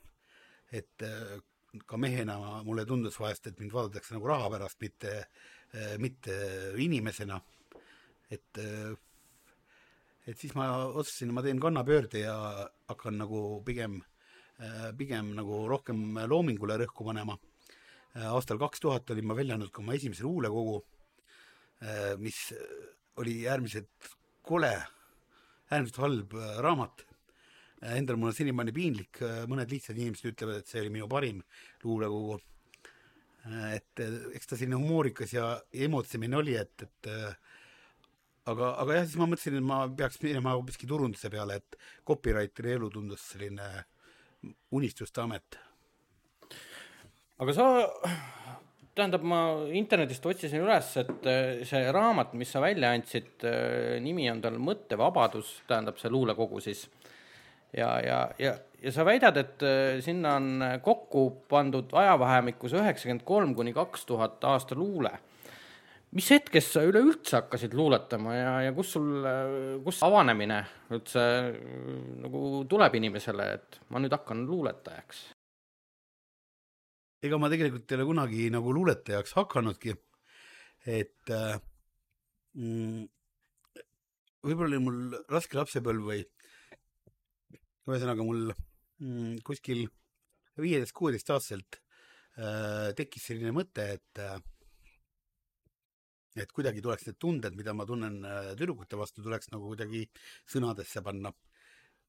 et 0.73 1.05
äh, 1.05 1.41
ka 1.87 1.97
mehena 1.97 2.37
mulle 2.65 2.85
tundus 2.85 3.17
vahest, 3.19 3.47
et 3.47 3.59
mind 3.59 3.73
vaadatakse 3.73 4.15
nagu 4.15 4.29
raha 4.29 4.49
pärast, 4.53 4.79
mitte, 4.83 5.13
äh, 5.73 5.95
mitte 5.97 6.35
inimesena. 6.77 7.41
et, 8.31 8.57
äh, 8.57 8.95
et 10.25 10.39
siis 10.39 10.55
ma 10.55 10.87
otsustasin, 10.87 11.33
ma 11.33 11.41
teen 11.43 11.59
kannapöörde 11.59 12.19
ja 12.23 12.69
hakkan 12.87 13.17
nagu 13.17 13.61
pigem, 13.65 14.01
pigem 14.97 15.33
nagu 15.35 15.67
rohkem 15.67 16.15
loomingule 16.29 16.77
rõhku 16.79 17.05
panema. 17.05 17.37
aastal 18.15 18.57
kaks 18.57 18.79
tuhat 18.79 19.09
olin 19.09 19.25
ma 19.27 19.33
välja 19.33 19.53
andnud 19.55 19.71
ka 19.71 19.81
oma 19.81 19.93
esimese 19.93 20.23
luulekogu, 20.23 20.83
mis 22.17 22.53
oli 23.17 23.47
äärmiselt 23.49 23.89
kole, 24.41 24.73
äärmiselt 25.69 25.97
halb 25.97 26.33
raamat. 26.61 27.05
Äh, 27.83 27.97
Endal 27.99 28.17
mul 28.19 28.31
on 28.31 28.37
senimaani 28.37 28.73
piinlik, 28.75 29.21
äh, 29.21 29.43
mõned 29.49 29.71
lihtsad 29.71 29.99
inimesed 29.99 30.31
ütlevad, 30.31 30.63
et 30.63 30.71
see 30.71 30.81
oli 30.83 30.93
minu 30.97 31.09
parim 31.11 31.43
luulekogu. 31.83 32.39
et 33.75 33.99
eks 33.99 34.47
ta 34.47 34.55
selline 34.55 34.77
humoorikas 34.79 35.33
ja 35.33 35.47
emotsemine 35.75 36.37
oli, 36.37 36.53
et, 36.55 36.85
et 36.85 37.09
aga, 38.47 38.69
aga 38.79 38.95
jah, 38.95 39.03
siis 39.03 39.17
ma 39.19 39.27
mõtlesin, 39.27 39.57
et 39.59 39.65
ma 39.67 39.79
peaks 39.99 40.21
minema 40.23 40.53
hoopiski 40.55 40.87
turunduse 40.87 41.27
peale, 41.33 41.57
et 41.59 41.75
copywriteri 42.07 42.77
elu 42.77 42.87
tundus 42.93 43.25
selline 43.33 43.67
unistuste 44.71 45.25
amet. 45.25 45.59
aga 47.43 47.57
sa 47.57 47.67
tähendab, 48.95 49.23
ma 49.25 49.39
internetist 49.73 50.25
otsisin 50.29 50.63
üles, 50.63 50.91
et 51.01 51.29
äh, 51.29 51.63
see 51.67 51.81
raamat, 51.93 52.35
mis 52.37 52.51
sa 52.53 52.61
välja 52.63 52.93
andsid, 52.93 53.31
äh, 53.49 53.97
nimi 54.03 54.27
on 54.31 54.41
tal 54.43 54.59
Mõttevabadus, 54.61 55.55
tähendab 55.69 55.99
see 56.01 56.11
luulekogu 56.13 56.61
siis. 56.63 56.85
Ja, 57.77 57.89
ja, 58.05 58.19
ja, 58.39 58.53
ja 58.81 58.93
sa 58.93 59.05
väidad, 59.05 59.37
et 59.41 59.65
äh, 59.65 59.99
sinna 60.05 60.37
on 60.39 60.65
kokku 60.85 61.27
pandud 61.49 61.93
ajavahemikus 61.93 62.75
üheksakümmend 62.79 63.25
kolm 63.27 63.53
kuni 63.57 63.73
kaks 63.73 64.05
tuhat 64.09 64.43
aasta 64.43 64.75
luule. 64.75 65.13
mis 66.13 66.27
hetkest 66.29 66.75
sa 66.75 66.83
üleüldse 66.85 67.39
hakkasid 67.39 67.73
luuletama 67.73 68.35
ja, 68.35 68.49
ja 68.67 68.73
kus 68.73 68.91
sul, 68.93 69.25
kus 69.83 70.03
avanemine 70.05 70.59
üldse 70.93 71.23
nagu 72.21 72.65
tuleb 72.69 72.99
inimesele, 72.99 73.47
et 73.57 73.79
ma 73.89 74.01
nüüd 74.03 74.13
hakkan 74.13 74.45
luuletajaks? 74.45 75.31
ega 77.23 77.39
ma 77.39 77.49
tegelikult 77.51 77.91
ei 77.91 77.97
ole 77.97 78.07
kunagi 78.09 78.49
nagu 78.51 78.73
luuletajaks 78.75 79.37
hakanudki. 79.39 79.95
et 80.85 81.31
äh, 81.31 81.59
mm, 82.59 83.05
võib-olla 84.43 84.73
oli 84.73 84.81
mul 84.83 84.97
raske 85.31 85.57
lapsepõlv 85.57 86.09
või 86.11 86.23
ühesõnaga 87.89 88.25
mul 88.25 88.49
mm, 88.53 89.43
kuskil 89.47 89.85
viieteist-kuueteistaastaselt 90.59 91.79
äh, 91.79 92.91
tekkis 92.97 93.29
selline 93.31 93.53
mõte, 93.55 93.87
et 93.97 94.23
äh, 94.23 94.37
et 96.33 96.49
kuidagi 96.49 96.81
tuleks 96.81 97.05
need 97.05 97.19
tunded, 97.21 97.55
mida 97.57 97.75
ma 97.77 97.85
tunnen 97.85 98.21
äh, 98.25 98.51
tüdrukute 98.57 98.97
vastu, 98.97 99.21
tuleks 99.25 99.51
nagu 99.53 99.73
kuidagi 99.73 100.07
sõnadesse 100.49 101.03
panna 101.05 101.33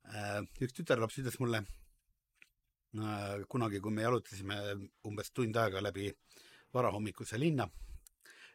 äh,. 0.08 0.44
üks 0.64 0.76
tütarlaps 0.76 1.18
ütles 1.20 1.40
mulle 1.42 1.64
Äh, 2.94 3.42
kunagi, 3.50 3.80
kui 3.82 3.90
me 3.90 4.04
jalutasime 4.04 4.56
umbes 5.08 5.32
tund 5.34 5.56
aega 5.58 5.80
läbi 5.82 6.12
varahommikuse 6.74 7.40
linna, 7.42 7.66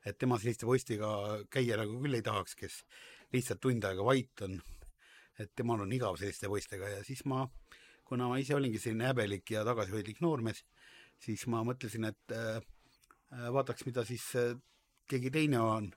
et 0.08 0.16
tema 0.16 0.38
selliste 0.40 0.68
poistega 0.70 1.10
käia 1.52 1.76
nagu 1.82 1.98
küll 2.00 2.16
ei 2.16 2.24
tahaks, 2.24 2.56
kes 2.56 2.78
lihtsalt 3.36 3.60
tund 3.66 3.84
aega 3.84 4.06
vait 4.08 4.46
on. 4.48 4.56
Et 5.40 5.52
temal 5.56 5.86
on 5.86 5.94
igav 5.96 6.18
selliste 6.20 6.50
poistega 6.52 6.90
ja 6.98 7.04
siis 7.08 7.24
ma, 7.30 7.46
kuna 8.06 8.28
ma 8.28 8.40
ise 8.42 8.58
olingi 8.58 8.82
selline 8.82 9.08
häbelik 9.12 9.52
ja 9.56 9.64
tagasihoidlik 9.68 10.20
noormees, 10.26 10.64
siis 11.20 11.46
ma 11.48 11.64
mõtlesin, 11.68 12.10
et 12.10 12.36
äh, 12.36 12.60
vaataks, 13.54 13.86
mida 13.88 14.06
siis 14.08 14.26
äh, 14.40 14.54
keegi 15.10 15.32
teine 15.34 15.64
on 15.64 15.90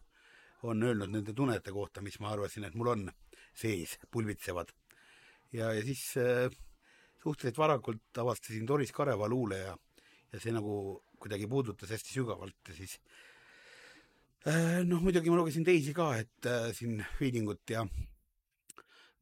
on 0.62 0.82
öelnud 0.82 1.10
nende 1.10 1.34
tunnete 1.34 1.72
kohta, 1.74 2.02
mis 2.02 2.18
ma 2.22 2.32
arvasin, 2.32 2.66
et 2.66 2.74
mul 2.78 2.92
on 2.92 3.08
sees, 3.54 3.96
pulbitsevad. 4.10 4.70
ja, 5.52 5.72
ja 5.74 5.82
siis 5.84 6.04
äh, 6.16 6.50
suhteliselt 7.22 7.58
varakult 7.58 8.18
avastasin 8.18 8.66
Doris 8.66 8.92
Kareva 8.92 9.28
luule 9.28 9.58
ja, 9.58 9.74
ja 10.32 10.40
see 10.40 10.54
nagu 10.54 11.02
kuidagi 11.20 11.46
puudutas 11.46 11.90
hästi 11.90 12.14
sügavalt 12.14 12.70
ja 12.70 12.74
siis 12.74 12.96
äh, 14.46 14.80
noh, 14.86 15.02
muidugi 15.02 15.30
ma 15.30 15.40
lugesin 15.42 15.66
teisi 15.66 15.94
ka, 15.94 16.14
et 16.22 16.48
äh, 16.48 16.70
siin 16.76 17.04
Viidingut 17.20 17.74
ja 17.74 17.84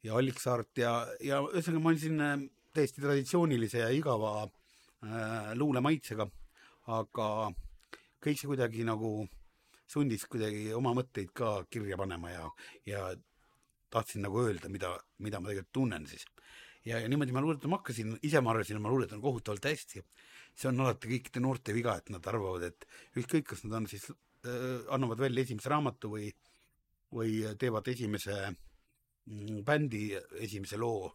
ja 0.07 0.17
Alliksaart 0.17 0.81
ja, 0.81 0.93
ja 1.25 1.41
ühesõnaga 1.45 1.83
ma 1.83 1.93
olin 1.93 2.03
siin 2.03 2.25
äh, 2.25 2.37
täiesti 2.75 3.03
traditsioonilise 3.03 3.83
ja 3.83 3.91
igava 3.95 4.45
äh, 4.45 5.51
luule 5.59 5.83
maitsega, 5.85 6.27
aga 6.91 7.27
kõik 8.21 8.41
see 8.41 8.51
kuidagi 8.51 8.87
nagu 8.89 9.25
sundis 9.91 10.27
kuidagi 10.31 10.71
oma 10.77 10.93
mõtteid 10.97 11.33
ka 11.37 11.61
kirja 11.71 11.99
panema 11.99 12.31
ja, 12.31 12.47
ja 12.87 13.09
tahtsin 13.91 14.23
nagu 14.25 14.45
öelda, 14.45 14.71
mida, 14.71 14.95
mida 15.19 15.41
ma 15.41 15.51
tegelikult 15.51 15.75
tunnen 15.75 16.07
siis. 16.07 16.25
ja, 16.87 17.01
ja 17.01 17.09
niimoodi 17.11 17.35
ma 17.35 17.43
luuletama 17.45 17.81
hakkasin, 17.81 18.17
ise 18.23 18.41
ma 18.41 18.55
arvasin, 18.55 18.79
et 18.79 18.85
ma 18.85 18.93
luuletan 18.93 19.21
kohutavalt 19.21 19.67
hästi. 19.67 20.05
see 20.55 20.69
on 20.69 20.81
alati 20.85 21.09
kõikide 21.09 21.41
noorte 21.43 21.75
viga, 21.75 21.97
et 21.97 22.11
nad 22.11 22.27
arvavad, 22.27 22.65
et 22.69 22.87
ükskõik, 23.17 23.47
kas 23.53 23.65
nad 23.65 23.81
on 23.81 23.87
siis 23.91 24.07
äh,, 24.11 24.87
annavad 24.95 25.19
välja 25.19 25.43
esimese 25.47 25.71
raamatu 25.73 26.11
või, 26.15 26.31
või 27.15 27.43
teevad 27.59 27.89
esimese 27.89 28.37
mm, 28.51 28.70
bändi 29.67 30.05
esimese 30.43 30.77
loo, 30.81 31.11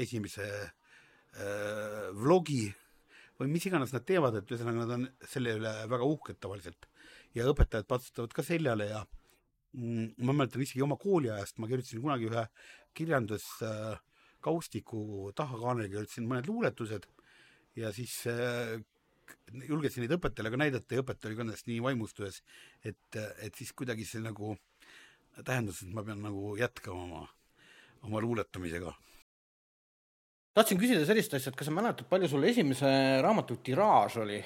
esimese 0.00 0.46
äh, 0.62 2.08
vlogi 2.16 2.64
või 3.40 3.48
mis 3.54 3.66
iganes 3.66 3.92
nad 3.94 4.04
teevad, 4.06 4.34
et 4.38 4.50
ühesõnaga 4.52 4.78
nad 4.84 4.92
on 4.98 5.04
selle 5.28 5.50
üle 5.58 5.72
väga 5.90 6.04
uhked 6.06 6.36
tavaliselt. 6.42 6.82
Ja 7.34 7.42
õpetajad 7.50 7.86
patsutavad 7.88 8.32
ka 8.36 8.42
seljale 8.46 8.84
ja 8.90 9.00
mm, 9.72 10.06
ma 10.26 10.32
mäletan 10.36 10.64
isegi 10.64 10.84
oma 10.84 10.96
kooliajast, 11.00 11.54
ma 11.58 11.68
kirjutasin 11.70 12.04
kunagi 12.04 12.24
ühe 12.28 12.44
kirjanduskaustiku 12.98 15.00
äh, 15.28 15.34
tahakaanele, 15.40 15.88
kirjutasin 15.94 16.28
mõned 16.28 16.46
luuletused 16.50 17.04
ja 17.80 17.88
siis 17.96 18.14
äh, 18.30 18.72
julgesin 19.68 20.00
neid 20.04 20.14
õpetajale 20.18 20.50
ka 20.52 20.58
näidata 20.60 20.94
ja 20.94 21.02
õpetaja 21.02 21.28
oli 21.30 21.38
ka 21.38 21.44
nendest 21.46 21.66
nii 21.70 21.80
vaimustuses, 21.84 22.36
et, 22.84 23.08
et 23.16 23.54
siis 23.56 23.70
kuidagi 23.76 24.04
see 24.08 24.20
nagu 24.24 24.46
tähendas, 25.40 25.82
et 25.82 25.94
ma 25.94 26.04
pean 26.04 26.20
nagu 26.22 26.56
jätkama 26.60 27.06
oma, 27.06 27.22
oma 28.04 28.20
luuletamisega 28.20 28.92
tahtsin 30.56 30.80
küsida 30.80 31.06
sellist 31.08 31.32
asja, 31.36 31.52
et 31.52 31.58
kas 31.58 31.68
sa 31.68 31.74
mäletad, 31.74 32.08
palju 32.10 32.28
sul 32.28 32.44
esimese 32.48 32.90
raamatu 33.24 33.56
tiraaž 33.64 34.18
oli 34.22 34.38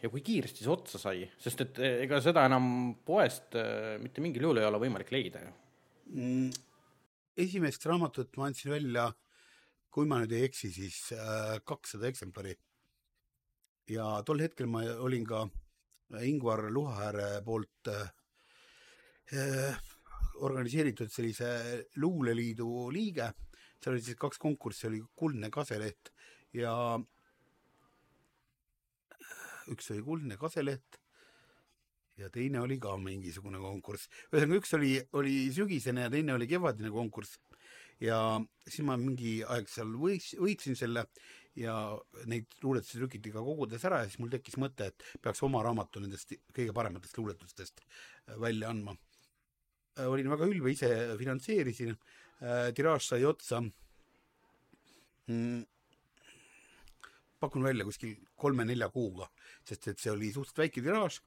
ja 0.00 0.08
kui 0.08 0.22
kiiresti 0.24 0.64
see 0.64 0.72
otsa 0.72 1.00
sai, 1.00 1.26
sest 1.40 1.64
et 1.66 1.80
eh, 1.84 1.96
ega 2.06 2.20
seda 2.24 2.46
enam 2.48 2.66
poest 3.06 3.56
eh, 3.60 3.98
mitte 4.00 4.24
mingil 4.24 4.48
juhul 4.48 4.62
ei 4.62 4.68
ole 4.68 4.80
võimalik 4.80 5.12
leida 5.12 5.42
ju 5.44 5.52
mm,. 6.14 6.48
esimest 7.44 7.84
raamatut 7.88 8.40
ma 8.40 8.48
andsin 8.48 8.72
välja, 8.72 9.10
kui 9.92 10.08
ma 10.08 10.22
nüüd 10.22 10.32
ei 10.36 10.46
eksi, 10.48 10.72
siis 10.72 11.02
äh, 11.16 11.58
kakssada 11.66 12.08
äh, 12.08 12.14
eksemplari. 12.14 12.56
ja 13.90 14.06
tol 14.24 14.40
hetkel 14.40 14.70
ma 14.70 14.84
olin 15.04 15.26
ka 15.28 15.44
Ingvar 16.24 16.64
Luhaääre 16.72 17.42
poolt 17.44 17.90
äh, 17.92 18.08
äh, 19.36 19.89
organiseeritud 20.46 21.10
sellise 21.12 21.50
luuleliidu 22.00 22.68
liige 22.94 23.30
seal 23.80 23.96
oli 23.96 24.04
siis 24.04 24.18
kaks 24.20 24.40
konkurssi, 24.40 24.86
oli 24.90 25.00
Kuldne 25.16 25.50
kaseleht 25.52 26.12
ja 26.56 26.72
üks 29.72 29.90
oli 29.94 30.02
Kuldne 30.04 30.36
kaseleht 30.40 31.00
ja 32.20 32.28
teine 32.32 32.60
oli 32.60 32.76
ka 32.80 32.96
mingisugune 33.00 33.60
konkurss. 33.62 34.10
ühesõnaga, 34.32 34.60
üks 34.60 34.74
oli, 34.76 34.92
oli 35.16 35.36
sügisene 35.56 36.04
ja 36.04 36.12
teine 36.12 36.36
oli 36.36 36.48
kevadine 36.50 36.92
konkurss. 36.92 37.38
ja 38.00 38.40
siis 38.66 38.84
ma 38.84 38.96
mingi 39.00 39.40
aeg 39.44 39.68
seal 39.68 39.92
võis, 39.96 40.34
võitsin 40.40 40.76
selle 40.76 41.06
ja 41.56 41.74
neid 42.28 42.52
luuletusi 42.62 42.98
trükiti 42.98 43.32
ka 43.32 43.42
kogudes 43.44 43.84
ära 43.84 44.02
ja 44.02 44.08
siis 44.08 44.20
mul 44.20 44.30
tekkis 44.32 44.56
mõte, 44.60 44.92
et 44.92 45.04
peaks 45.20 45.42
oma 45.44 45.62
raamatu 45.64 46.00
nendest 46.00 46.36
kõige 46.52 46.76
parematest 46.76 47.16
luuletustest 47.18 47.80
välja 48.40 48.70
andma. 48.70 48.96
Olin 49.98 50.30
väga 50.30 50.46
ülbe, 50.48 50.72
ise 50.72 50.90
finantseerisin. 51.18 51.96
Äh, 52.40 52.70
tiraaž 52.76 53.10
sai 53.10 53.24
otsa. 53.24 53.62
Mm,. 55.28 55.66
pakun 57.40 57.62
välja 57.64 57.84
kuskil 57.88 58.16
kolme-nelja 58.36 58.90
kuuga, 58.92 59.30
sest 59.64 59.86
et 59.88 60.00
see 60.02 60.10
oli 60.12 60.28
suhteliselt 60.28 60.58
väike 60.60 60.82
tiraaž, 60.84 61.20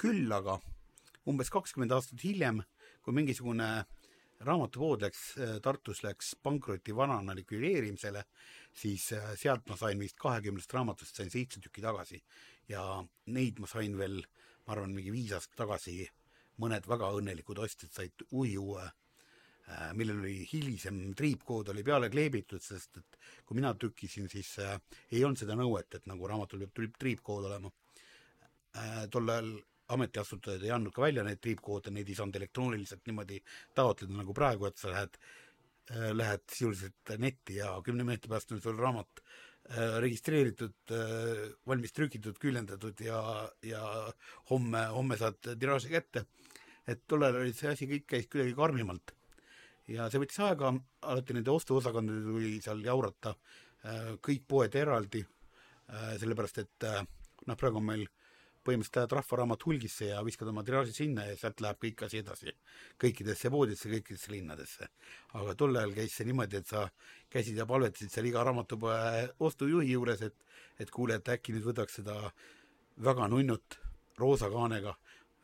küll 0.00 0.30
aga 0.32 0.54
umbes 1.28 1.50
kakskümmend 1.52 1.92
aastat 1.92 2.22
hiljem, 2.24 2.62
kui 3.04 3.12
mingisugune 3.12 3.66
raamatupood 4.46 5.04
läks, 5.04 5.24
äh, 5.36 5.58
Tartus 5.64 6.00
läks 6.04 6.34
pankrotti 6.42 6.94
vanana 6.96 7.34
likvideerimisele, 7.36 8.24
siis 8.72 9.10
äh, 9.16 9.34
sealt 9.36 9.68
ma 9.68 9.76
sain 9.76 10.00
vist 10.00 10.16
kahekümnest 10.20 10.72
raamatust 10.76 11.20
sain 11.20 11.32
seitse 11.32 11.60
tükki 11.60 11.84
tagasi. 11.84 12.22
Ja 12.68 13.02
neid 13.26 13.60
ma 13.60 13.68
sain 13.68 13.98
veel, 13.98 14.22
ma 14.64 14.76
arvan, 14.76 14.94
mingi 14.96 15.12
viis 15.12 15.34
aastat 15.36 15.58
tagasi 15.64 15.98
mõned 16.60 16.86
väga 16.88 17.10
õnnelikud 17.16 17.58
ostjad 17.64 17.92
said 17.96 18.26
ui 18.30 18.56
uue 18.60 18.84
Äh, 19.70 19.90
millel 19.94 20.18
oli 20.18 20.46
hilisem 20.50 20.98
triipkood 21.14 21.68
oli 21.70 21.82
peale 21.86 22.08
kleebitud, 22.10 22.62
sest 22.62 22.96
et 22.98 23.18
kui 23.46 23.58
mina 23.58 23.70
trükkisin, 23.78 24.26
siis 24.32 24.56
äh, 24.64 24.78
ei 25.12 25.22
olnud 25.24 25.38
seda 25.38 25.54
nõuet, 25.58 25.94
et 25.94 26.08
nagu 26.10 26.26
raamatul 26.26 26.64
peab 26.64 26.96
triipkood 26.98 27.46
olema 27.46 27.70
äh,. 27.70 29.04
tol 29.12 29.30
ajal 29.30 29.52
ametiasutajad 29.94 30.64
ei 30.66 30.72
andnud 30.74 30.94
ka 30.94 31.04
välja 31.04 31.22
neid 31.26 31.42
triipkoode, 31.44 31.92
neid 31.94 32.10
ei 32.10 32.18
saanud 32.18 32.40
elektrooniliselt 32.40 33.06
niimoodi 33.06 33.38
taotleda 33.78 34.16
nagu 34.16 34.34
praegu, 34.34 34.66
et 34.66 34.82
sa 34.82 34.90
lähed 34.90 35.20
äh,, 35.20 36.10
lähed 36.16 36.44
sisuliselt 36.50 37.14
netti 37.22 37.60
ja 37.60 37.76
kümne 37.86 38.06
minuti 38.06 38.32
pärast 38.32 38.56
on 38.56 38.64
sul 38.64 38.78
raamat 38.80 39.22
registreeritud, 40.02 40.90
valmis 41.68 41.92
trükitud, 41.94 42.38
küljendatud 42.42 43.02
ja, 43.04 43.20
ja 43.62 43.82
homme, 44.48 44.80
homme 44.96 45.18
saad 45.20 45.36
tiraaži 45.52 45.92
kätte. 45.92 46.24
Et 46.90 47.06
tollal 47.06 47.40
oli 47.42 47.54
see 47.56 47.70
asi 47.70 47.88
kõik 47.90 48.06
käis 48.10 48.28
kuidagi 48.30 48.56
karmimalt 48.58 49.14
ja 49.90 50.06
see 50.10 50.22
võttis 50.22 50.40
aega, 50.44 50.72
alati 51.10 51.36
nende 51.36 51.52
ostuosakondadel 51.54 52.30
tuli 52.30 52.54
seal 52.62 52.82
jaurata 52.84 53.34
äh, 53.34 54.14
kõik 54.22 54.46
poed 54.48 54.76
eraldi, 54.78 55.22
äh, 55.90 56.14
sellepärast 56.22 56.62
et 56.62 56.88
äh, 56.88 57.02
noh, 57.46 57.58
praegu 57.58 57.80
on 57.80 57.88
meil 57.90 58.06
põhimõtteliselt 58.60 58.98
lähed 58.98 59.14
Rahvaraamat 59.16 59.62
hulgisse 59.64 60.10
ja 60.10 60.20
viskad 60.24 60.50
oma 60.50 60.62
tiraaži 60.66 60.92
sinna 60.92 61.24
ja 61.24 61.36
sealt 61.40 61.62
läheb 61.64 61.78
kõik 61.80 62.02
asi 62.04 62.20
edasi 62.20 62.52
kõikidesse 63.00 63.50
poodidesse, 63.52 63.88
kõikidesse 63.88 64.32
linnadesse. 64.34 64.88
aga 65.32 65.54
tol 65.56 65.76
ajal 65.80 65.94
käis 65.96 66.16
see 66.16 66.28
niimoodi, 66.28 66.60
et 66.60 66.68
sa 66.68 66.84
käisid 67.32 67.56
ja 67.56 67.66
palvetasid 67.66 68.12
seal 68.12 68.28
iga 68.28 68.44
raamatupoe 68.44 69.30
ostujuhi 69.48 69.94
juures, 69.94 70.22
et 70.28 70.36
et 70.80 70.90
kuule, 70.90 71.16
et 71.16 71.28
äkki 71.28 71.52
nüüd 71.52 71.64
võtaks 71.72 71.98
seda 72.00 72.16
väga 73.04 73.28
nunnut 73.28 73.80
roosa 74.20 74.48
kaanega 74.52 74.94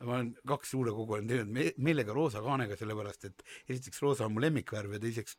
ma 0.05 0.17
olen 0.17 0.33
kaks 0.47 0.73
luulekogu 0.75 1.17
olen 1.17 1.29
teinud 1.29 1.53
me 1.53 1.71
meelega 1.77 2.13
roosa 2.13 2.41
kaanega, 2.45 2.77
sellepärast 2.77 3.25
et 3.29 3.45
esiteks 3.69 4.01
roosa 4.01 4.27
on 4.27 4.35
mu 4.35 4.43
lemmikvärv 4.43 4.97
ja 4.97 4.99
teiseks 5.01 5.37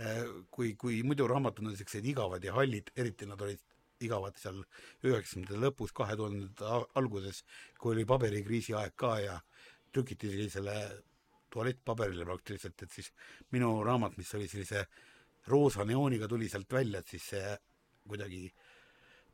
äh, 0.00 0.24
kui, 0.50 0.74
kui 0.74 1.02
muidu 1.06 1.28
raamatud 1.30 1.68
on 1.70 1.76
siuksed 1.78 2.08
igavad 2.10 2.44
ja 2.44 2.56
hallid, 2.56 2.90
eriti 2.96 3.28
nad 3.30 3.40
olid 3.40 3.62
igavad 4.02 4.34
seal 4.40 4.58
üheksakümnendate 5.06 5.60
lõpus, 5.62 5.94
kahe 5.94 6.16
tuhandete 6.18 6.74
alguses, 6.98 7.44
kui 7.78 7.94
oli 7.94 8.06
paberikriisi 8.08 8.74
aeg 8.74 8.96
ka 8.98 9.14
ja 9.22 9.38
trükiti 9.94 10.32
sellisele 10.32 10.76
tualettpaberile 11.52 12.26
praktiliselt, 12.26 12.82
et 12.82 12.90
siis 12.90 13.12
minu 13.52 13.74
raamat, 13.84 14.16
mis 14.18 14.34
oli 14.34 14.48
sellise 14.48 14.86
roosa 15.46 15.84
neooniga, 15.86 16.26
tuli 16.28 16.48
sealt 16.48 16.72
välja, 16.72 17.02
et 17.02 17.14
siis 17.14 17.28
see 17.34 17.56
kuidagi 18.08 18.46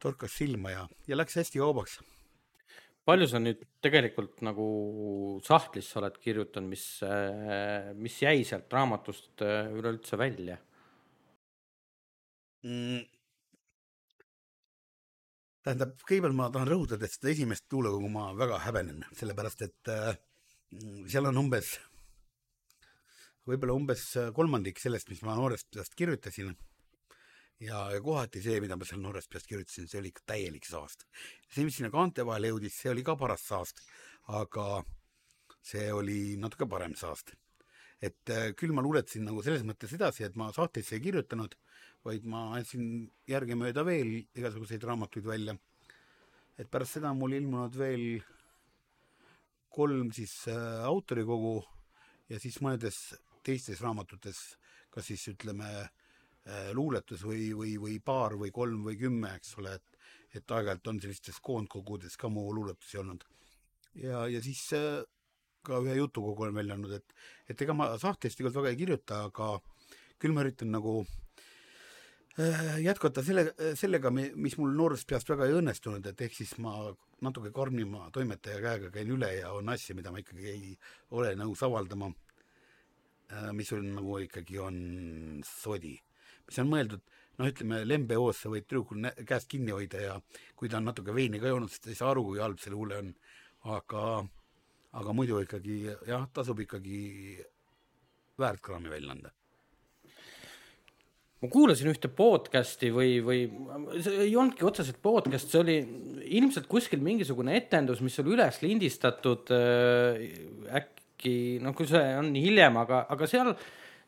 torkas 0.03 0.37
silma 0.37 0.75
ja, 0.75 0.87
ja 1.09 1.17
läks 1.17 1.39
hästi 1.41 1.63
kaubaks 1.63 2.01
palju 3.09 3.29
sa 3.31 3.41
nüüd 3.41 3.63
tegelikult 3.85 4.43
nagu 4.45 4.65
sahtlisse 5.47 5.97
oled 6.01 6.17
kirjutanud, 6.21 6.69
mis, 6.69 6.85
mis 7.97 8.17
jäi 8.21 8.43
sealt 8.45 8.73
raamatust 8.75 9.45
äh, 9.47 9.71
üleüldse 9.73 10.19
välja 10.21 10.59
mm.? 12.67 13.07
tähendab, 15.65 15.97
kõigepealt 16.05 16.37
ma 16.37 16.51
tahan 16.53 16.69
rõhutada, 16.71 17.09
et 17.09 17.17
seda 17.17 17.33
esimest 17.33 17.67
luulekogu 17.73 18.13
ma 18.13 18.31
väga 18.37 18.61
häbenen, 18.67 19.03
sellepärast 19.17 19.65
et 19.67 19.93
äh, 19.93 20.13
seal 21.09 21.29
on 21.33 21.41
umbes, 21.47 21.75
võib-olla 23.49 23.77
umbes 23.77 24.05
kolmandik 24.37 24.81
sellest, 24.81 25.09
mis 25.13 25.25
ma 25.25 25.37
noorest 25.39 25.71
peast 25.73 25.97
kirjutasin 25.97 26.53
ja, 27.61 27.81
ja 27.93 28.01
kohati 28.03 28.43
see, 28.43 28.61
mida 28.63 28.77
ma 28.79 28.87
seal 28.87 29.03
noorest 29.03 29.31
peast 29.33 29.49
kirjutasin, 29.51 29.89
see 29.91 30.01
oli 30.01 30.13
ikka 30.13 30.25
täielik 30.33 30.67
saast. 30.69 31.05
see, 31.49 31.65
mis 31.67 31.79
sinna 31.79 31.91
kaante 31.91 32.27
vahele 32.27 32.53
jõudis, 32.53 32.79
see 32.79 32.93
oli 32.93 33.05
ka 33.07 33.17
paras 33.19 33.45
saast, 33.51 33.83
aga 34.41 34.83
see 35.65 35.91
oli 35.93 36.37
natuke 36.41 36.69
parem 36.71 36.95
saast. 36.95 37.35
et 38.03 38.31
äh, 38.31 38.53
küll 38.55 38.71
ma 38.71 38.83
luuletasin 38.83 39.25
nagu 39.27 39.43
selles 39.43 39.65
mõttes 39.67 39.93
edasi, 39.97 40.23
et 40.25 40.37
ma 40.39 40.53
sahtlisse 40.55 40.95
ei 40.95 41.03
kirjutanud, 41.03 41.57
vaid 42.07 42.25
ma 42.31 42.53
andsin 42.55 43.09
järgemööda 43.27 43.83
veel 43.85 44.21
igasuguseid 44.23 44.85
raamatuid 44.87 45.27
välja. 45.27 45.57
et 46.59 46.71
pärast 46.71 46.99
seda 46.99 47.11
on 47.11 47.19
mul 47.19 47.35
ilmunud 47.35 47.75
veel 47.75 48.23
kolm 49.69 50.13
siis 50.13 50.47
äh, 50.51 50.85
autorikogu 50.87 51.65
ja 52.29 52.39
siis 52.39 52.61
mõnedes 52.63 53.19
teistes 53.43 53.81
raamatutes, 53.81 54.59
kas 54.91 55.07
siis 55.11 55.27
ütleme 55.33 55.67
äh, 55.67 55.91
luuletus 56.73 57.25
või, 57.27 57.51
või, 57.57 57.75
või 57.81 57.99
paar 58.01 58.39
või 58.41 58.51
kolm 58.55 58.87
või 58.87 58.97
kümme, 59.01 59.35
eks 59.37 59.57
ole, 59.61 59.75
et, 59.77 59.99
et 60.39 60.55
aeg-ajalt 60.57 60.93
on 60.93 61.01
sellistes 61.03 61.41
koondkogudes 61.45 62.17
ka 62.17 62.31
mu 62.33 62.47
luuletusi 62.55 63.01
olnud. 63.03 63.25
ja, 64.01 64.27
ja 64.33 64.41
siis 64.45 64.63
äh, 64.77 65.03
ka 65.69 65.81
ühe 65.85 65.99
jutukogu 65.99 66.47
olen 66.47 66.57
välja 66.57 66.77
andnud, 66.79 66.95
et, 66.99 67.17
et 67.51 67.63
ega 67.65 67.77
ma 67.77 67.91
sahtlist 68.01 68.39
tegelikult 68.39 68.63
väga 68.63 68.75
ei 68.75 68.81
kirjuta, 68.83 69.23
aga 69.29 69.55
küll 70.23 70.35
ma 70.35 70.45
üritan 70.45 70.73
nagu 70.75 70.95
äh, 72.39 72.79
jätkata 72.85 73.25
selle, 73.27 73.51
sellega, 73.79 74.13
mis 74.15 74.57
mul 74.61 74.75
noorest 74.79 75.09
peast 75.11 75.31
väga 75.31 75.49
ei 75.49 75.59
õnnestunud, 75.59 76.07
et 76.11 76.27
ehk 76.27 76.39
siis 76.39 76.57
ma 76.63 76.79
natuke 77.25 77.53
karmima 77.55 78.09
toimetaja 78.15 78.63
käega 78.63 78.93
käin 78.95 79.13
üle 79.15 79.31
ja 79.41 79.53
on 79.57 79.69
asju, 79.75 79.97
mida 79.99 80.13
ma 80.15 80.23
ikkagi 80.23 80.51
ei 80.53 80.75
ole 81.19 81.35
nõus 81.39 81.63
avaldama, 81.67 82.11
äh, 83.33 83.51
mis 83.57 83.73
sul 83.73 83.83
nagu 83.87 84.21
ikkagi 84.25 84.61
on 84.63 84.79
sodi, 85.47 85.97
mis 86.49 86.61
on 86.63 86.71
mõeldud 86.73 87.05
noh, 87.39 87.51
ütleme 87.53 87.83
lembehoos 87.87 88.43
sa 88.43 88.53
võid 88.53 88.67
tüdrukul 88.67 89.09
käest 89.29 89.51
kinni 89.53 89.75
hoida 89.75 90.03
ja 90.03 90.19
kui 90.59 90.71
ta 90.71 90.81
on 90.81 90.91
natuke 90.91 91.15
veini 91.15 91.41
ka 91.43 91.53
joonud, 91.53 91.71
siis 91.73 91.85
ta 91.85 91.93
ei 91.93 91.99
saa 91.99 92.13
aru, 92.13 92.27
kui 92.31 92.43
halb 92.43 92.61
see 92.63 92.75
luule 92.75 93.03
on. 93.03 93.15
aga, 93.69 94.03
aga 94.97 95.13
muidu 95.13 95.41
ikkagi 95.43 95.81
jah, 96.07 96.29
tasub 96.33 96.61
ikkagi 96.63 97.01
väärt 98.39 98.63
kraami 98.63 98.89
välja 98.89 99.13
anda 99.17 99.33
ma 101.39 101.49
kuulasin 101.53 101.91
ühte 101.93 102.11
podcast'i 102.11 102.91
või, 102.95 103.19
või 103.23 103.43
see 104.03 104.25
ei 104.27 104.33
olnudki 104.35 104.67
otseselt 104.67 104.99
podcast, 105.03 105.51
see 105.51 105.61
oli 105.61 105.77
ilmselt 106.39 106.67
kuskil 106.71 107.03
mingisugune 107.05 107.55
etendus, 107.59 108.03
mis 108.03 108.19
oli 108.23 108.35
üles 108.35 108.59
lindistatud 108.65 109.53
äh, 109.55 110.25
äkki, 110.81 111.37
noh, 111.63 111.77
kui 111.79 111.87
see 111.91 112.03
on 112.19 112.33
hiljem, 112.35 112.79
aga, 112.83 113.05
aga 113.15 113.31
seal 113.31 113.53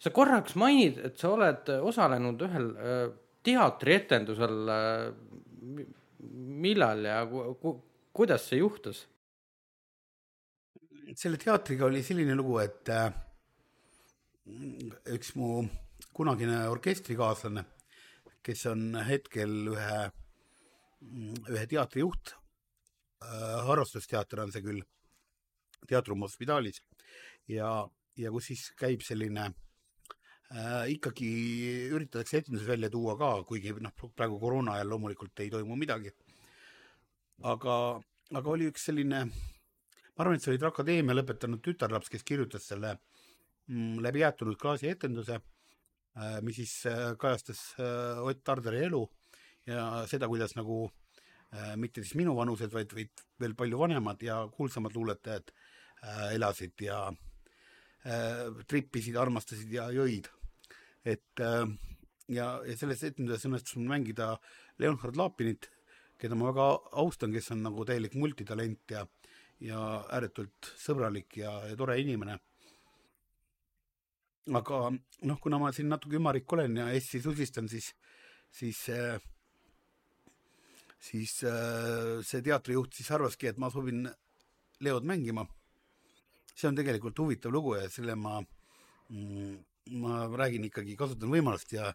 sa 0.01 0.13
korraks 0.15 0.57
mainid, 0.57 1.01
et 1.05 1.19
sa 1.21 1.35
oled 1.35 1.71
osalenud 1.85 2.41
ühel 2.47 2.69
äh, 2.77 3.07
teatrietendusel 3.45 4.75
äh,. 4.75 5.13
millal 6.61 7.05
ja 7.05 7.23
ku, 7.29 7.55
ku, 7.61 7.73
kuidas 8.13 8.49
see 8.49 8.61
juhtus? 8.61 9.07
selle 11.17 11.41
teatriga 11.43 11.89
oli 11.89 12.05
selline 12.07 12.37
lugu, 12.39 12.61
et 12.63 12.89
äh, 12.95 13.11
üks 15.17 15.35
mu 15.35 15.65
kunagine 16.15 16.63
orkestrikaaslane, 16.71 17.65
kes 18.47 18.63
on 18.71 18.95
hetkel 19.09 19.73
ühe, 19.73 19.97
ühe 21.51 21.65
teatri 21.73 22.05
juht 22.05 22.37
äh,, 23.25 23.59
harrastusteater 23.69 24.47
on 24.47 24.55
see 24.55 24.65
küll, 24.65 24.85
Teatrum 25.89 26.23
Hospitalis 26.23 26.83
ja, 27.49 27.71
ja 28.21 28.31
kus 28.31 28.51
siis 28.53 28.67
käib 28.79 29.01
selline 29.03 29.49
äh, 29.49 29.59
ikkagi 30.91 31.29
üritatakse 31.95 32.41
etendusi 32.41 32.67
välja 32.67 32.89
tuua 32.91 33.15
ka, 33.19 33.29
kuigi 33.47 33.71
noh, 33.79 33.93
praegu 34.19 34.41
koroona 34.43 34.73
ajal 34.75 34.89
loomulikult 34.91 35.45
ei 35.45 35.51
toimu 35.51 35.77
midagi. 35.79 36.11
aga, 37.47 37.75
aga 38.35 38.51
oli 38.51 38.67
üks 38.73 38.89
selline, 38.89 39.21
ma 39.31 40.25
arvan, 40.25 40.35
et 40.35 40.43
see 40.43 40.51
oli 40.51 40.67
Akadeemia 40.67 41.15
lõpetanud 41.15 41.63
tütarlaps, 41.63 42.11
kes 42.11 42.27
kirjutas 42.27 42.67
selle 42.67 42.97
mm, 43.69 44.03
läbi 44.03 44.25
jäetunud 44.25 44.59
klaasi 44.59 44.91
etenduse 44.91 45.39
Äh, 46.19 46.41
mis 46.43 46.57
siis 46.57 46.87
äh, 46.87 47.15
kajastas 47.19 47.75
äh, 47.79 48.19
Ott 48.19 48.43
Tarderi 48.45 48.83
elu 48.89 49.05
ja 49.67 50.07
seda, 50.11 50.27
kuidas 50.27 50.57
nagu 50.59 50.89
mitte 51.83 52.05
siis 52.05 52.15
minuvanused, 52.15 52.71
vaid, 52.71 52.93
vaid 52.95 53.23
veel 53.43 53.57
palju 53.59 53.79
vanemad 53.81 54.21
ja 54.23 54.37
kuulsamad 54.55 54.95
luuletajad 54.95 55.49
elasid 56.31 56.85
ja 56.85 57.01
trippisid, 58.71 59.17
armastasid 59.19 59.73
ja 59.75 59.89
jõid. 59.91 60.29
Et 61.05 61.41
ja, 61.41 62.47
ja 62.67 62.77
selles 62.77 63.05
etenduses 63.07 63.47
õnnestus 63.49 63.79
mul 63.79 63.89
mängida 63.95 64.35
Leonhard 64.79 65.17
Lapinit, 65.17 65.71
keda 66.21 66.37
ma 66.37 66.51
väga 66.51 66.67
austan, 67.01 67.33
kes 67.33 67.51
on 67.55 67.65
nagu 67.65 67.87
täielik 67.89 68.15
multitalent 68.21 68.93
ja, 68.93 69.07
ja 69.65 69.81
ääretult 70.13 70.75
sõbralik 70.77 71.41
ja, 71.41 71.55
ja 71.71 71.79
tore 71.81 71.97
inimene 72.03 72.37
aga 74.57 74.79
noh, 74.91 75.39
kuna 75.41 75.59
ma 75.61 75.71
siin 75.73 75.91
natuke 75.93 76.19
ümarik 76.19 76.53
olen 76.53 76.81
ja 76.81 76.89
Essi 76.97 77.21
susistan, 77.23 77.69
siis, 77.71 77.93
siis 78.51 78.89
siis 81.01 81.39
äh, 81.49 82.21
see 82.27 82.43
teatrijuht 82.45 82.95
siis 82.97 83.11
arvaski, 83.17 83.49
et 83.49 83.59
ma 83.59 83.71
soovin 83.73 84.09
Leod 84.81 85.05
mängima. 85.05 85.47
see 86.55 86.69
on 86.69 86.77
tegelikult 86.77 87.19
huvitav 87.19 87.53
lugu 87.53 87.75
ja 87.79 87.87
selle 87.89 88.15
ma 88.21 88.41
mm, 89.09 89.55
ma 90.03 90.25
räägin 90.29 90.67
ikkagi, 90.69 90.97
kasutan 90.99 91.33
võimalust 91.33 91.73
ja, 91.75 91.93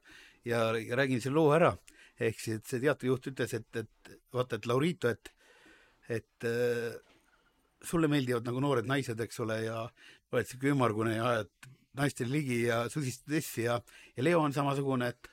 ja, 0.48 0.68
ja 0.78 1.00
räägin 1.00 1.22
selle 1.24 1.40
loo 1.40 1.54
ära. 1.56 1.76
ehk 2.20 2.40
siis, 2.40 2.62
see 2.64 2.80
teatrijuht 2.80 3.28
ütles, 3.32 3.54
et, 3.58 3.68
et 3.76 4.12
vaata, 4.34 4.56
et 4.56 4.68
Laurito, 4.70 5.10
et, 5.12 5.32
et 6.08 6.48
äh, 6.48 6.96
sulle 7.84 8.08
meeldivad 8.08 8.46
nagu 8.48 8.62
noored 8.64 8.88
naised, 8.88 9.20
eks 9.20 9.42
ole, 9.44 9.60
ja 9.66 9.82
oled 10.32 10.48
sihuke 10.48 10.72
ümmargune 10.72 11.18
ja 11.18 11.28
ajad 11.34 11.70
naistele 11.96 12.32
ligi 12.32 12.62
ja 12.66 12.86
susistad 12.92 13.36
essi 13.40 13.66
ja, 13.68 13.80
ja 14.16 14.24
Leo 14.24 14.42
on 14.44 14.56
samasugune, 14.56 15.12
et 15.14 15.32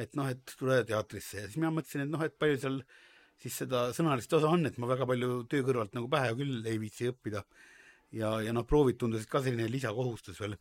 et 0.00 0.14
noh, 0.16 0.24
et 0.32 0.54
tule 0.56 0.78
teatrisse 0.88 1.42
ja 1.42 1.48
siis 1.48 1.58
mina 1.60 1.72
mõtlesin, 1.74 2.06
et 2.06 2.12
noh, 2.12 2.22
et 2.24 2.36
palju 2.40 2.60
seal 2.62 2.78
siis 3.42 3.58
seda 3.64 3.88
sõnalist 3.96 4.32
osa 4.38 4.48
on, 4.48 4.64
et 4.68 4.78
ma 4.80 4.88
väga 4.90 5.06
palju 5.08 5.42
töö 5.50 5.64
kõrvalt 5.66 5.96
nagu 5.96 6.08
pähe 6.10 6.32
küll 6.38 6.66
ei 6.68 6.78
viitsi 6.80 7.10
õppida. 7.10 7.42
ja, 8.12 8.34
ja 8.44 8.52
noh, 8.56 8.64
proovid 8.68 8.98
tundusid 9.00 9.28
ka 9.28 9.42
selline 9.42 9.68
lisakohustus 9.72 10.40
veel. 10.40 10.56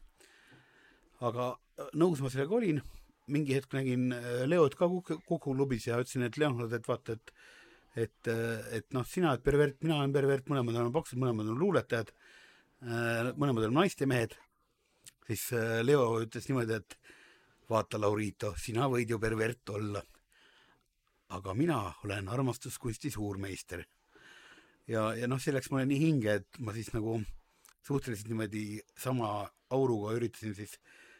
Aga 1.27 1.53
äh, 1.53 1.89
nõus 2.01 2.21
ma 2.23 2.31
sellega 2.33 2.57
olin, 2.57 2.81
mingi 3.31 3.55
hetk 3.55 3.75
nägin 3.77 4.11
äh, 4.15 4.43
Leot 4.49 4.75
ka 4.79 4.89
Kuku 4.89 5.39
klubis 5.53 5.87
ja 5.87 5.99
ütlesin, 6.01 6.25
et 6.27 6.37
Leonard, 6.41 6.73
et 6.73 6.87
vaata, 6.87 7.17
et 7.17 7.35
et, 7.91 8.27
äh, 8.31 8.77
et 8.77 8.85
noh, 8.95 9.03
sina 9.03 9.33
oled 9.33 9.41
pervert, 9.43 9.81
mina 9.83 9.97
olen 9.99 10.13
pervert, 10.15 10.45
mõlemad 10.47 10.77
oleme 10.77 10.95
paksud, 10.95 11.19
mõlemad 11.19 11.49
on 11.51 11.57
luuletajad, 11.59 12.13
mõlemad 13.35 13.65
oleme 13.65 13.75
naistemehed 13.75 14.37
siis 15.27 15.43
Leo 15.83 16.05
ütles 16.23 16.47
niimoodi, 16.47 16.77
et 16.79 16.95
vaata, 17.69 17.99
Laurito, 17.99 18.53
sina 18.57 18.87
võid 18.89 19.11
ju 19.11 19.19
pervert 19.19 19.75
olla. 19.75 20.01
aga 21.31 21.53
mina 21.53 21.93
olen 22.03 22.27
armastuskunsti 22.27 23.11
suurmeister. 23.11 23.83
ja, 24.87 25.13
ja 25.13 25.27
noh, 25.27 25.39
see 25.39 25.51
läks 25.51 25.69
mulle 25.71 25.85
nii 25.91 25.99
hinge, 25.99 26.33
et 26.39 26.59
ma 26.59 26.71
siis 26.73 26.93
nagu 26.95 27.19
suhteliselt 27.83 28.31
niimoodi 28.31 28.79
sama 28.97 29.51
auruga 29.69 30.15
üritasin 30.15 30.55
siis 30.55 30.79
äh, 30.79 31.10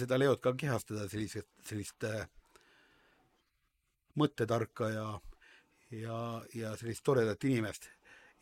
seda 0.00 0.18
Leot 0.18 0.40
ka 0.42 0.54
kehastada, 0.58 1.08
sellist, 1.08 1.46
sellist 1.66 2.06
äh, 2.08 2.24
mõttetarka 4.18 4.90
ja, 4.90 5.06
ja, 5.94 6.18
ja 6.54 6.74
sellist 6.80 7.04
toredat 7.06 7.44
inimest. 7.44 7.90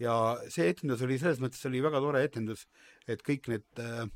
ja 0.00 0.14
see 0.50 0.70
etendus 0.72 1.02
oli 1.04 1.18
selles 1.20 1.38
mõttes 1.40 1.62
oli 1.68 1.82
väga 1.84 2.00
tore 2.00 2.24
etendus, 2.24 2.66
et 3.06 3.20
kõik 3.22 3.48
need 3.52 3.82
äh, 3.82 4.08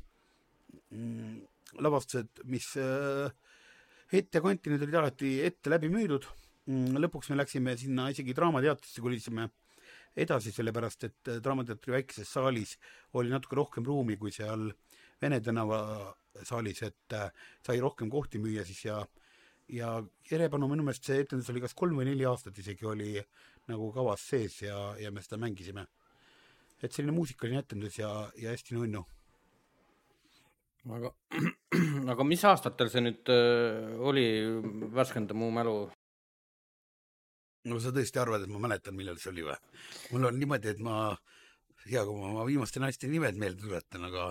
Mm, 0.93 1.43
lavastused, 1.83 2.41
mis 2.47 2.69
äh, 2.79 3.27
ette 4.15 4.39
kanti, 4.43 4.71
need 4.71 4.85
olid 4.85 4.99
alati 5.01 5.33
ette 5.43 5.71
läbi 5.71 5.89
müüdud. 5.91 6.27
Mm, 6.71 6.99
lõpuks 7.03 7.31
me 7.31 7.39
läksime 7.41 7.75
sinna 7.79 8.07
isegi 8.13 8.35
Draamateatrisse, 8.35 9.03
kolisime 9.03 9.49
edasi, 10.15 10.53
sellepärast 10.55 11.07
et 11.09 11.31
äh, 11.31 11.41
Draamateatri 11.43 11.95
väikeses 11.97 12.31
saalis 12.31 12.77
oli 13.19 13.33
natuke 13.33 13.59
rohkem 13.59 13.87
ruumi 13.87 14.15
kui 14.19 14.31
seal 14.35 14.69
Vene 15.21 15.39
tänava 15.41 15.79
saalis, 16.45 16.83
et 16.85 17.13
äh, 17.17 17.31
sai 17.65 17.79
rohkem 17.81 18.09
kohti 18.13 18.41
müüa 18.41 18.65
siis 18.65 18.83
ja 18.85 19.01
ja 19.67 19.97
Jerepanu 20.31 20.69
minu 20.71 20.85
meelest 20.87 21.09
see 21.09 21.19
etendus 21.23 21.49
oli 21.51 21.59
kas 21.59 21.73
kolm 21.75 21.97
või 21.99 22.05
neli 22.07 22.23
aastat 22.25 22.57
isegi 22.61 22.85
oli 22.87 23.17
nagu 23.67 23.89
kavas 23.91 24.23
sees 24.29 24.61
ja, 24.61 24.77
ja 24.95 25.11
me 25.11 25.21
seda 25.21 25.39
mängisime. 25.41 25.87
et 26.81 26.93
selline 26.93 27.11
muusikaline 27.11 27.59
etendus 27.59 27.97
ja, 27.99 28.09
ja 28.37 28.53
hästi 28.53 28.77
nunnu 28.77 29.03
aga, 30.95 31.11
aga 32.13 32.25
mis 32.27 32.43
aastatel 32.47 32.91
see 32.91 33.03
nüüd 33.03 33.31
äh, 33.33 33.95
oli, 34.09 34.25
värskenda 34.95 35.35
mu 35.37 35.49
mälu? 35.53 35.77
no 37.67 37.79
sa 37.83 37.91
tõesti 37.95 38.21
arvad, 38.21 38.45
et 38.45 38.51
ma 38.51 38.61
mäletan, 38.63 38.95
millal 38.95 39.19
see 39.19 39.33
oli 39.33 39.45
või? 39.47 39.57
mul 40.13 40.29
on 40.29 40.39
niimoodi, 40.39 40.75
et 40.75 40.83
ma, 40.83 41.11
hea, 41.87 42.03
kui 42.03 42.15
ma 42.15 42.31
oma 42.31 42.45
viimaste 42.47 42.83
naiste 42.83 43.09
nimed 43.11 43.39
meelde 43.39 43.65
tuletan, 43.65 44.07
aga, 44.07 44.29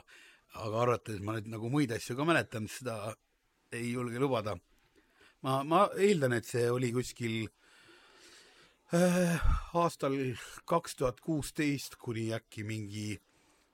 aga 0.62 0.82
arvata, 0.82 1.14
et 1.14 1.22
ma 1.24 1.36
nüüd 1.36 1.50
nagu 1.52 1.70
muid 1.72 1.92
asju 1.96 2.16
ka 2.18 2.26
mäletan, 2.28 2.68
seda 2.70 3.14
ei 3.74 3.92
julge 3.92 4.20
lubada. 4.22 4.56
ma, 5.42 5.62
ma 5.64 5.86
eeldan, 6.00 6.36
et 6.38 6.48
see 6.48 6.66
oli 6.70 6.92
kuskil 6.94 7.46
äh, 8.96 9.36
aastal 9.76 10.16
kaks 10.64 10.96
tuhat 10.96 11.20
kuusteist 11.20 11.98
kuni 12.02 12.30
äkki 12.34 12.64
mingi 12.64 13.08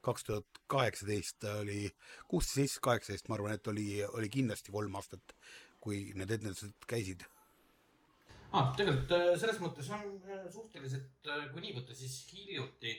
kaks 0.03 0.24
tuhat 0.26 0.62
kaheksateist 0.66 1.45
oli, 1.61 1.85
kuusteist, 2.28 2.80
kaheksateist, 2.83 3.28
ma 3.28 3.39
arvan, 3.39 3.55
et 3.55 3.68
oli, 3.70 3.87
oli 4.05 4.28
kindlasti 4.33 4.74
kolm 4.74 4.99
aastat, 4.99 5.37
kui 5.83 6.09
need 6.18 6.30
etendused 6.30 6.74
käisid 6.91 7.22
ah,. 8.53 8.70
tegelikult 8.76 9.14
äh, 9.16 9.33
selles 9.41 9.59
mõttes 9.62 9.89
on 9.95 10.07
äh, 10.28 10.47
suhteliselt, 10.53 11.28
äh, 11.28 11.49
kui 11.53 11.64
nii 11.64 11.76
võtta, 11.78 11.97
siis 11.97 12.22
hiljuti 12.33 12.97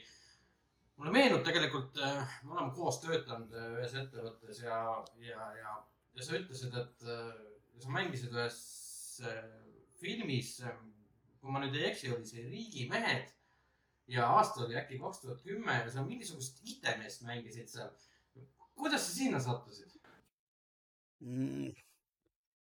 mulle 0.98 1.14
meenub 1.16 1.44
tegelikult, 1.46 1.98
me 1.98 2.56
oleme 2.56 2.74
koos 2.78 3.00
töötanud 3.04 3.54
ühes 3.78 3.96
ettevõttes 4.04 4.64
ja, 4.64 4.80
ja, 5.26 5.48
ja, 5.60 5.76
ja 6.14 6.26
sa 6.26 6.38
ütlesid, 6.38 6.76
et 6.78 7.08
sa 7.84 7.94
mängisid 7.94 8.34
ühes 8.36 8.60
filmis, 10.02 10.58
kui 11.42 11.54
ma 11.54 11.64
nüüd 11.64 11.78
ei 11.80 11.90
eksi, 11.92 12.12
oli 12.14 12.28
see 12.28 12.46
Riigimehed 12.48 13.32
ja 14.12 14.28
aasta 14.28 14.66
oli 14.66 14.78
äkki 14.80 15.00
kaks 15.00 15.22
tuhat 15.22 15.44
kümme 15.44 15.78
ja 15.80 15.92
sa 15.92 16.04
mingisugust 16.06 16.60
IT-meest 16.68 17.24
mängisid 17.28 17.70
seal. 17.72 17.92
kuidas 18.76 19.06
sa 19.08 19.16
sinna 19.16 19.40
sattusid 19.40 19.94
mm.? 21.24 21.72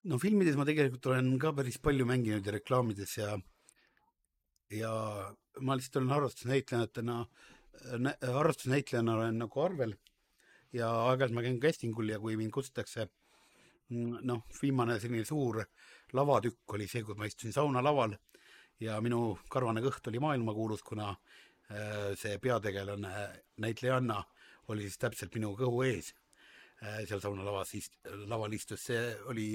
no 0.10 0.20
filmides 0.20 0.58
ma 0.60 0.66
tegelikult 0.68 1.10
olen 1.10 1.34
ka 1.40 1.54
päris 1.58 1.80
palju 1.82 2.06
mänginud 2.06 2.46
ja 2.46 2.54
reklaamides 2.58 3.18
ja, 3.18 3.38
ja 4.70 4.94
ma 5.62 5.78
lihtsalt 5.78 6.02
olen 6.02 6.14
harrastusnäitlejatena 6.14 7.18
nä,, 7.24 7.28
harrastusnäitlejana 8.22 9.16
olen 9.18 9.40
nagu 9.44 9.62
arvel. 9.62 9.96
Ja 10.74 10.90
aeg-ajalt 11.10 11.36
ma 11.36 11.44
käin 11.46 11.60
casting 11.62 11.98
ul 12.00 12.10
ja 12.10 12.20
kui 12.20 12.38
mind 12.38 12.54
kutsutakse 12.54 13.06
mm, 13.90 14.24
noh, 14.26 14.46
viimane 14.62 14.98
selline 15.00 15.26
suur 15.26 15.62
lavatükk 16.14 16.74
oli 16.78 16.88
see, 16.90 17.04
kui 17.06 17.18
ma 17.18 17.30
istusin 17.30 17.54
saunalaval 17.54 18.16
ja 18.82 18.98
minu 19.04 19.38
karvane 19.54 19.84
kõht 19.86 20.10
oli 20.10 20.22
maailmakuulus, 20.24 20.84
kuna 20.86 21.12
äh, 21.14 22.14
see 22.20 22.40
peategelane, 22.42 23.14
näitlejanna, 23.62 24.20
oli 24.74 24.88
siis 24.88 25.00
täpselt 25.02 25.36
minu 25.38 25.54
kõhu 25.60 25.84
ees. 25.88 26.14
Äh, 26.82 27.04
seal 27.10 27.22
saunalavas 27.24 27.74
ist-, 27.78 28.00
laval 28.30 28.54
istus, 28.58 28.88
see 28.90 29.14
oli 29.30 29.52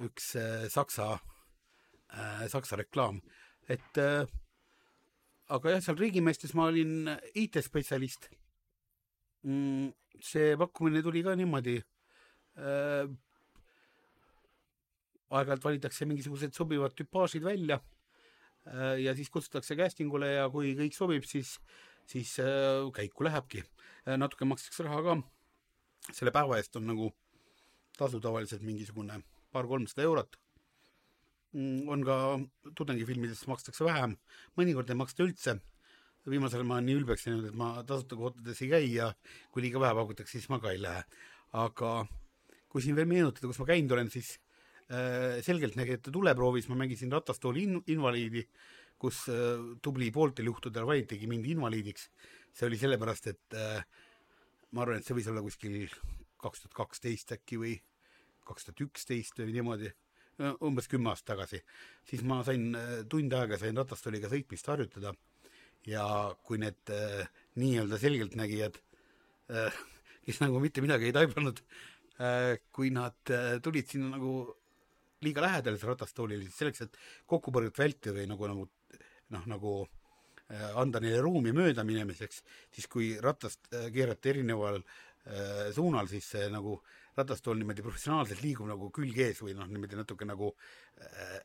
üks 0.00 0.34
äh, 0.40 0.66
saksa, 0.72 1.12
saksa 2.50 2.74
reklaam, 2.80 3.20
et 3.70 3.98
aga 5.50 5.74
jah, 5.76 5.82
seal 5.84 5.98
riigimeestes 5.98 6.54
ma 6.54 6.68
olin 6.70 7.10
IT-spetsialist. 7.34 8.30
Mm, 9.46 9.90
see 10.20 10.54
pakkumine 10.60 11.02
tuli 11.02 11.24
ka 11.24 11.34
niimoodi 11.38 11.80
aeg-ajalt 15.30 15.64
valitakse 15.64 16.06
mingisugused 16.08 16.54
sobivad 16.56 16.94
tüpaažid 16.98 17.44
välja 17.46 17.78
äh, 18.66 18.98
ja 19.02 19.14
siis 19.14 19.30
kutsutakse 19.30 19.76
casting 19.78 20.12
ule 20.14 20.32
ja 20.32 20.48
kui 20.50 20.74
kõik 20.78 20.96
sobib, 20.96 21.26
siis, 21.28 21.56
siis 22.10 22.36
äh, 22.42 22.82
käiku 22.96 23.26
lähebki. 23.26 23.62
Äh, 24.06 24.18
natuke 24.18 24.48
makstakse 24.48 24.86
raha 24.86 25.02
ka. 25.06 25.18
selle 26.16 26.32
päeva 26.34 26.56
eest 26.58 26.76
on 26.76 26.88
nagu 26.88 27.10
tasu 27.98 28.20
tavaliselt 28.20 28.62
mingisugune 28.66 29.20
paar-kolmsada 29.52 30.02
eurot. 30.02 30.38
Mm, 31.50 31.88
on 31.90 32.04
ka 32.06 32.16
tudengifilmides 32.78 33.42
makstakse 33.50 33.84
vähem, 33.84 34.14
mõnikord 34.58 34.90
ei 34.90 34.98
maksta 34.98 35.26
üldse. 35.26 35.58
viimasel 36.30 36.60
ajal 36.60 36.68
ma 36.68 36.76
olen 36.76 36.86
nii 36.86 36.98
ülbeks 37.00 37.26
läinud, 37.26 37.46
et 37.48 37.56
ma 37.56 37.82
tasuta 37.82 38.16
kohtades 38.16 38.60
ei 38.62 38.68
käi 38.70 38.92
ja 38.92 39.08
kui 39.50 39.62
liiga 39.64 39.80
vähe 39.80 39.96
pakutakse, 39.98 40.38
siis 40.38 40.48
ma 40.52 40.60
ka 40.60 40.70
ei 40.70 40.82
lähe. 40.82 41.02
aga 41.52 42.06
kui 42.68 42.82
siin 42.82 42.94
veel 42.94 43.08
meenutada, 43.10 43.48
kus 43.50 43.58
ma 43.58 43.66
käinud 43.66 43.90
olen, 43.96 44.10
siis 44.10 44.38
Äh, 44.90 45.38
selgeltnägijate 45.46 46.10
tuleproovis 46.10 46.66
ma 46.66 46.74
mängisin 46.74 47.12
ratastooli 47.14 47.62
in-, 47.62 47.82
invaliidi, 47.94 48.42
kus 48.98 49.20
äh, 49.30 49.60
tubli 49.82 50.08
pooltel 50.10 50.48
juhtudel 50.50 50.86
valitigi 50.86 51.28
mind 51.30 51.46
invaliidiks. 51.46 52.08
see 52.50 52.66
oli 52.66 52.78
sellepärast, 52.80 53.28
et 53.30 53.54
äh, 53.54 53.84
ma 54.74 54.82
arvan, 54.82 54.98
et 54.98 55.06
see 55.06 55.14
võis 55.14 55.28
olla 55.30 55.44
kuskil 55.44 55.92
kaks 56.42 56.64
tuhat 56.64 56.74
kaksteist 56.74 57.30
äkki 57.36 57.60
või 57.62 57.76
kaks 58.48 58.66
tuhat 58.66 58.82
üksteist 58.88 59.38
või 59.38 59.54
niimoodi, 59.54 59.92
umbes 60.64 60.86
kümme 60.88 61.10
aastat 61.10 61.34
tagasi. 61.34 61.60
siis 62.08 62.22
ma 62.24 62.42
sain 62.44 62.70
tund 63.08 63.32
aega 63.36 63.58
sain 63.60 63.76
ratastooliga 63.76 64.30
sõitmist 64.32 64.68
harjutada 64.72 65.12
ja 65.88 66.04
kui 66.44 66.60
need 66.60 66.92
äh, 66.92 67.28
nii-öelda 67.60 67.98
selgeltnägijad 68.00 68.76
äh,, 69.54 69.78
kes 70.26 70.40
nagu 70.42 70.60
mitte 70.62 70.84
midagi 70.84 71.08
ei 71.08 71.16
taibanud 71.16 71.62
äh,, 72.20 72.58
kui 72.72 72.92
nad 72.94 73.32
äh, 73.32 73.56
tulid 73.64 73.88
sinna 73.88 74.12
nagu 74.16 74.34
liiga 75.24 75.44
lähedal 75.44 75.76
ratastoolile, 75.84 76.46
siis 76.46 76.60
selleks, 76.60 76.84
et 76.86 77.00
kokkupõrget 77.28 77.76
vältida 77.76 78.14
või 78.16 78.28
nagu, 78.30 78.46
nagu 78.48 78.68
noh, 79.36 79.48
nagu 79.52 79.74
äh, 79.84 80.70
anda 80.80 81.02
neile 81.02 81.20
ruumi 81.24 81.52
möödaminemiseks, 81.56 82.42
siis 82.72 82.88
kui 82.90 83.12
ratast 83.20 83.68
äh, 83.72 83.90
keerata 83.92 84.32
erineval 84.32 84.80
äh, 84.80 85.68
suunal, 85.76 86.08
siis 86.12 86.28
see 86.34 86.48
nagu 86.52 86.78
ratastool 87.18 87.58
niimoodi 87.58 87.84
professionaalselt 87.86 88.42
liigub 88.44 88.68
nagu 88.70 88.90
külg 88.94 89.16
ees 89.18 89.40
või 89.42 89.56
noh, 89.58 89.66
niimoodi 89.70 89.98
natuke 89.98 90.28
nagu 90.28 90.52
äh, 91.00 91.40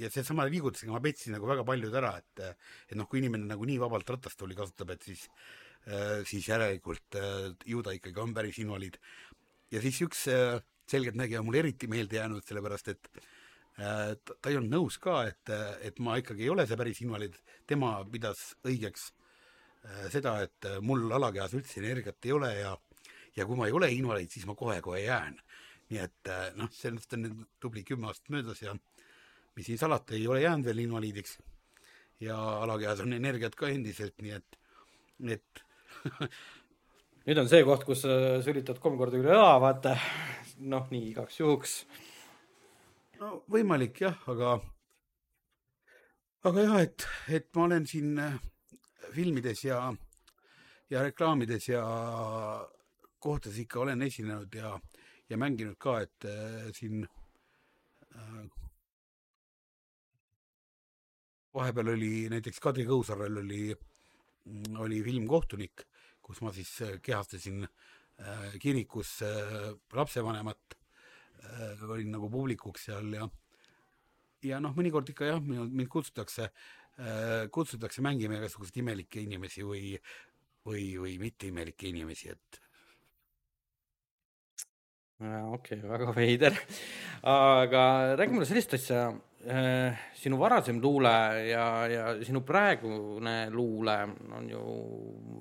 ja 0.00 0.10
seesama 0.12 0.46
liigutusega 0.48 0.94
ma 0.94 1.02
petsin 1.04 1.34
nagu 1.36 1.48
väga 1.48 1.64
paljud 1.66 1.96
ära, 2.00 2.14
et 2.20 2.44
et 2.44 2.96
noh, 2.98 3.08
kui 3.10 3.20
inimene 3.22 3.48
nagu 3.50 3.66
nii 3.68 3.80
vabalt 3.82 4.08
ratastooli 4.14 4.56
kasutab, 4.58 4.94
et 4.94 5.06
siis 5.08 5.26
äh, 5.88 6.20
siis 6.28 6.48
järelikult 6.48 7.18
äh, 7.20 7.50
ju 7.66 7.82
ta 7.84 7.94
ikkagi 7.96 8.22
on 8.22 8.34
päris 8.36 8.60
invaliid. 8.62 8.98
ja 9.70 9.82
siis 9.82 10.00
üks 10.06 10.26
äh, 10.32 10.60
selgeltnägija 10.90 11.42
mulle 11.46 11.62
eriti 11.64 11.86
meelde 11.86 12.16
jäänud, 12.16 12.44
sellepärast 12.46 12.88
et 12.94 13.10
äh, 13.78 14.16
ta 14.16 14.50
ei 14.50 14.58
olnud 14.58 14.74
nõus 14.74 14.98
ka, 14.98 15.24
et, 15.30 15.54
et 15.86 15.98
ma 15.98 16.18
ikkagi 16.18 16.46
ei 16.46 16.52
ole 16.52 16.66
see 16.66 16.80
päris 16.80 17.02
invaliid, 17.04 17.36
tema 17.66 17.98
pidas 18.10 18.54
õigeks 18.66 19.10
äh, 19.84 20.06
seda, 20.14 20.40
et 20.46 20.70
mul 20.82 21.10
alakehas 21.12 21.54
üldse 21.58 21.82
energiat 21.84 22.26
ei 22.26 22.38
ole 22.38 22.54
ja 22.58 22.76
ja 23.36 23.46
kui 23.46 23.58
ma 23.58 23.66
ei 23.68 23.74
ole 23.76 23.90
invaliid, 23.94 24.30
siis 24.32 24.46
ma 24.46 24.54
kohe-kohe 24.58 25.02
jään. 25.04 25.40
nii 25.90 25.98
et 25.98 26.28
äh, 26.30 26.52
noh, 26.54 26.70
sellest 26.70 27.16
on 27.16 27.24
nüüd 27.24 27.38
tubli 27.60 27.82
kümme 27.82 28.06
aastat 28.06 28.30
möödas 28.30 28.60
ja 28.62 28.76
mis 29.56 29.66
siin 29.66 29.78
salata, 29.78 30.14
ei 30.14 30.28
ole 30.28 30.42
jäänud 30.42 30.64
veel 30.64 30.84
invaliidiks. 30.84 31.38
ja 32.20 32.36
alakehas 32.62 33.00
on 33.00 33.12
energiat 33.12 33.54
ka 33.56 33.68
endiselt, 33.68 34.14
nii 34.22 34.36
et, 34.36 34.58
et 35.36 35.62
nüüd 37.26 37.40
on 37.40 37.48
see 37.48 37.64
koht, 37.64 37.84
kus 37.88 38.04
sa 38.04 38.12
sülitad 38.44 38.78
kolm 38.82 38.98
korda 39.00 39.18
üle 39.18 39.32
õla, 39.34 39.56
vaata 39.62 39.96
noh, 40.60 40.86
nii 40.92 41.10
igaks 41.10 41.40
juhuks. 41.40 41.74
no 43.20 43.40
võimalik 43.50 44.02
jah, 44.04 44.20
aga, 44.32 44.58
aga 46.44 46.66
jah, 46.66 46.78
et, 46.84 47.08
et 47.40 47.48
ma 47.56 47.66
olen 47.66 47.86
siin 47.88 48.18
äh, 48.20 48.36
filmides 49.14 49.64
ja, 49.64 49.80
ja 50.90 51.02
reklaamides 51.08 51.68
ja 51.72 51.84
kohtades 53.20 53.58
ikka 53.62 53.80
olen 53.84 54.02
esinenud 54.02 54.54
ja, 54.54 54.72
ja 55.28 55.38
mänginud 55.38 55.78
ka, 55.78 56.00
et 56.06 56.28
äh, 56.28 56.70
siin 56.76 57.04
äh, 58.16 58.42
vahepeal 61.54 61.94
oli 61.94 62.28
näiteks 62.32 62.60
Kadri 62.60 62.88
Kõusarel 62.88 63.42
oli, 63.44 63.62
oli 64.78 65.00
film 65.06 65.28
Kohtunik, 65.28 65.86
kus 66.22 66.42
ma 66.44 66.52
siis 66.56 66.72
äh, 66.86 66.98
kehastasin 67.02 67.64
äh, 67.64 67.88
Äh, 68.20 68.58
kirikus 68.58 69.22
äh, 69.22 69.72
lapsevanemat, 69.92 70.76
äh, 71.42 71.84
olin 71.88 72.10
nagu 72.12 72.28
publikuks 72.30 72.84
seal 72.90 73.14
ja 73.14 73.28
ja 74.44 74.58
noh, 74.60 74.74
mõnikord 74.76 75.08
ikka 75.12 75.28
jah, 75.28 75.40
mind 75.40 75.88
kutsutakse, 75.92 76.46
kutsutakse 77.52 78.00
mängima 78.04 78.38
igasuguseid 78.38 78.78
imelikke 78.80 79.20
inimesi 79.20 79.64
või, 79.68 79.90
või, 80.64 80.84
või 80.96 81.18
mitte 81.20 81.48
imelikke 81.48 81.90
inimesi, 81.92 82.32
et. 82.32 82.60
Okei 85.20 85.78
okay,, 85.78 85.82
väga 85.88 86.14
veider. 86.16 86.60
aga 87.22 87.82
räägi 88.16 88.32
mulle 88.32 88.48
sellist 88.48 88.74
asja 88.74 89.10
Äh, 89.40 89.96
sinu 90.20 90.36
varasem 90.36 90.82
luule 90.82 91.10
ja, 91.48 91.62
ja 91.88 92.08
sinu 92.20 92.42
praegune 92.44 93.48
luule 93.48 93.94
on 94.36 94.50
ju 94.50 94.64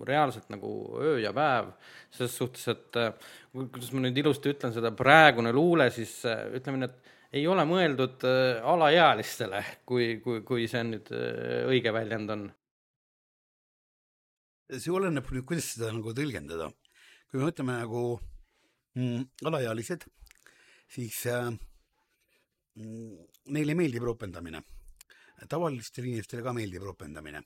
reaalselt 0.07 0.47
nagu 0.53 0.69
öö 1.03 1.17
ja 1.19 1.34
päev, 1.36 1.73
selles 2.15 2.38
suhtes, 2.39 2.63
et 2.71 2.95
äh, 2.95 3.09
kuidas 3.51 3.91
ma 3.91 4.05
nüüd 4.05 4.21
ilusti 4.21 4.53
ütlen, 4.53 4.71
seda 4.71 4.93
praegune 4.95 5.51
luule, 5.51 5.89
siis 5.91 6.13
äh, 6.23 6.45
ütleme 6.55 6.80
nii, 6.80 6.88
et 6.88 7.36
ei 7.41 7.43
ole 7.51 7.67
mõeldud 7.67 8.23
alaealistele, 8.71 9.65
kui, 9.86 10.15
kui, 10.23 10.39
kui 10.47 10.71
see 10.71 10.86
nüüd 10.88 11.11
õige 11.11 11.91
väljend 11.93 12.32
on. 12.38 12.49
see 14.71 14.95
oleneb 14.95 15.27
nüüd, 15.27 15.43
kuidas 15.43 15.73
seda 15.75 15.91
nagu 15.91 16.15
tõlgendada. 16.15 16.71
kui 17.27 17.43
me 17.43 17.49
mõtleme 17.51 17.82
nagu 17.84 18.05
mm, 18.95 19.25
alaealised, 19.45 20.05
siis 20.89 21.25
äh, 21.29 21.51
Mm, 22.79 23.15
neile 23.55 23.75
meeldib 23.75 24.05
ropendamine. 24.07 24.61
tavalistele 25.49 26.07
inimestele 26.07 26.43
ka 26.43 26.53
meeldib 26.53 26.83
ropendamine. 26.83 27.41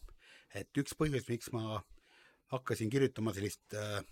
et 0.54 0.78
üks 0.78 0.94
põhjus, 0.94 1.26
miks 1.30 1.50
ma 1.56 1.80
hakkasin 2.54 2.90
kirjutama 2.94 3.34
sellist 3.34 3.74
äh, 3.74 4.04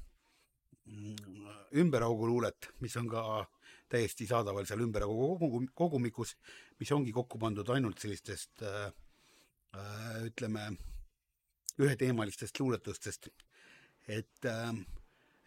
ümberauguluulet, 1.78 2.72
mis 2.82 2.96
on 2.98 3.10
ka 3.12 3.46
täiesti 3.90 4.26
saadaval 4.26 4.66
seal 4.66 4.82
ümberaugu 4.82 5.62
kogumikus, 5.78 6.34
mis 6.80 6.92
ongi 6.92 7.14
kokku 7.14 7.38
pandud 7.38 7.70
ainult 7.70 8.02
sellistest 8.02 8.64
äh, 8.66 8.90
äh, 9.78 10.18
ütleme, 10.26 10.72
üheteemalistest 11.78 12.60
luuletustest. 12.60 13.30
et 14.08 14.50
äh, 14.50 14.74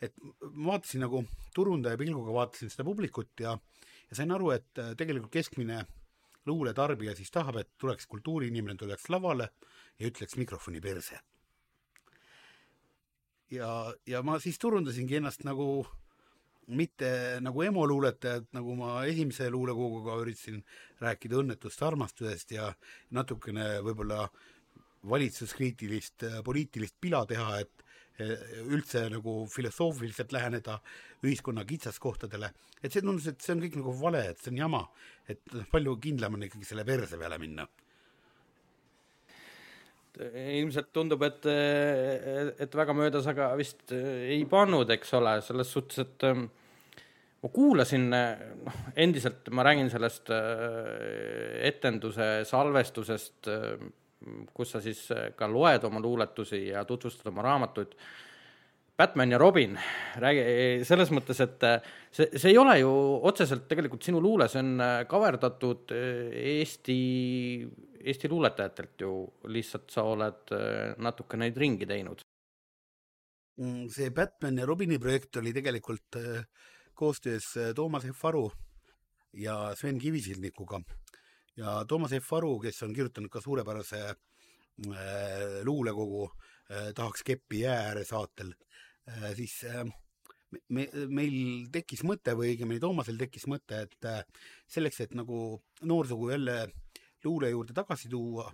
et 0.04 0.14
ma 0.52 0.74
vaatasin 0.74 1.04
nagu 1.04 1.24
turundaja 1.54 1.98
pilguga 2.00 2.34
vaatasin 2.34 2.72
seda 2.72 2.86
publikut 2.86 3.40
ja 3.40 3.58
ja 4.10 4.16
sain 4.18 4.32
aru, 4.34 4.50
et 4.54 4.78
äh, 4.78 4.92
tegelikult 4.98 5.32
keskmine 5.32 5.84
luuletarbija 6.46 7.14
siis 7.16 7.32
tahab, 7.32 7.56
et 7.62 7.70
tuleks 7.80 8.06
kultuuriinimene, 8.06 8.76
tuleks 8.78 9.08
lavale 9.08 9.48
ja 9.98 10.08
ütleks 10.10 10.36
mikrofoni 10.36 10.80
perse. 10.80 11.20
ja, 13.50 13.68
ja 14.06 14.22
ma 14.22 14.38
siis 14.40 14.58
turundasingi 14.58 15.16
ennast 15.16 15.44
nagu 15.44 15.86
mitte 16.66 17.10
nagu 17.44 17.62
emoluuletajat, 17.62 18.48
nagu 18.56 18.74
ma 18.76 19.04
esimese 19.04 19.50
luulekoguga 19.52 20.16
üritasin 20.22 20.62
rääkida 21.00 21.36
õnnetust 21.42 21.82
armastusest 21.84 22.54
ja 22.56 22.70
natukene 23.10 23.82
võib-olla 23.84 24.28
valitsuskriitilist 25.10 26.24
poliitilist 26.44 26.96
pila 27.00 27.24
teha, 27.28 27.58
et 27.60 27.83
üldse 28.18 29.08
nagu 29.10 29.40
filosoofiliselt 29.50 30.32
läheneda 30.34 30.78
ühiskonna 31.24 31.64
kitsaskohtadele, 31.66 32.50
et 32.82 32.92
see 32.92 33.02
tundus, 33.02 33.26
et 33.30 33.40
see 33.42 33.54
on 33.56 33.62
kõik 33.64 33.78
nagu 33.80 33.94
vale, 33.98 34.20
et 34.30 34.42
see 34.42 34.52
on 34.52 34.60
jama, 34.60 34.82
et 35.28 35.40
palju 35.72 35.96
kindlam 36.02 36.36
on 36.38 36.46
ikkagi 36.46 36.68
selle 36.68 36.86
perse 36.86 37.18
peale 37.20 37.40
minna. 37.42 37.66
Ilmselt 40.14 40.92
tundub, 40.94 41.24
et, 41.26 41.46
et 42.62 42.76
väga 42.78 42.94
mööda 42.94 43.22
sa 43.24 43.34
ka 43.34 43.48
vist 43.58 43.90
ei 43.94 44.44
pannud, 44.46 44.92
eks 44.94 45.16
ole, 45.18 45.40
selles 45.42 45.72
suhtes, 45.74 46.04
et 46.04 46.26
ähm, 46.28 46.46
ma 47.42 47.50
kuulasin, 47.52 48.06
noh, 48.14 48.78
endiselt 48.94 49.50
ma 49.50 49.66
räägin 49.66 49.90
sellest 49.92 50.30
äh, 50.32 51.58
etenduse 51.66 52.28
salvestusest, 52.48 53.50
äh, 53.50 53.74
kus 54.54 54.74
sa 54.74 54.80
siis 54.84 55.06
ka 55.36 55.48
loed 55.50 55.84
oma 55.88 56.02
luuletusi 56.02 56.68
ja 56.68 56.84
tutvustad 56.88 57.32
oma 57.32 57.44
raamatuid. 57.46 57.96
Batman 58.94 59.32
ja 59.34 59.38
Robin, 59.42 59.72
räägi 60.22 60.84
selles 60.86 61.10
mõttes, 61.10 61.40
et 61.42 61.64
äh, 61.66 61.80
see, 62.14 62.28
see 62.38 62.52
ei 62.52 62.58
ole 62.60 62.76
ju 62.78 62.92
otseselt 63.26 63.64
tegelikult 63.66 64.06
sinu 64.06 64.20
luule, 64.22 64.46
see 64.48 64.62
on 64.62 64.78
kaverdatud 65.10 65.90
Eesti 65.94 66.98
Eesti 68.04 68.28
luuletajatelt 68.28 69.00
ju, 69.00 69.12
lihtsalt 69.48 69.92
sa 69.92 70.04
oled 70.12 70.52
äh, 70.52 70.92
natuke 71.00 71.38
neid 71.40 71.56
ringi 71.60 71.88
teinud. 71.88 72.24
Mm, 73.60 73.86
see 73.92 74.10
Batman 74.14 74.60
ja 74.60 74.66
Robini 74.68 74.98
projekt 75.00 75.38
oli 75.40 75.54
tegelikult 75.56 76.18
äh, 76.20 76.42
koostöös 76.94 77.54
äh, 77.56 77.72
Toomas 77.74 78.04
F 78.10 78.24
Aru 78.28 78.44
ja 79.40 79.56
Sven 79.78 79.98
Kivisildnikuga 79.98 80.82
ja 81.56 81.80
Toomas 81.88 82.14
F 82.18 82.32
Aru, 82.38 82.56
kes 82.62 82.82
on 82.86 82.94
kirjutanud 82.94 83.30
ka 83.30 83.40
suurepärase 83.40 84.00
äh, 84.08 84.16
luulekogu 85.66 86.24
äh, 86.28 86.92
Tahaks 86.94 87.22
keppi 87.22 87.60
jää 87.64 87.76
ääre 87.90 88.04
saatel 88.04 88.54
äh,, 89.08 89.30
siis 89.36 89.60
äh, 89.70 89.84
me, 90.68 90.88
meil 91.08 91.68
tekkis 91.72 92.04
mõte 92.06 92.34
või 92.38 92.54
õigemini 92.54 92.82
Toomasel 92.82 93.18
tekkis 93.20 93.46
mõte, 93.50 93.84
et 93.86 94.10
selleks, 94.70 95.00
et 95.04 95.14
nagu 95.18 95.60
noorsugu 95.82 96.30
jälle 96.30 96.58
luule 97.24 97.50
juurde 97.50 97.74
tagasi 97.76 98.10
tuua, 98.12 98.50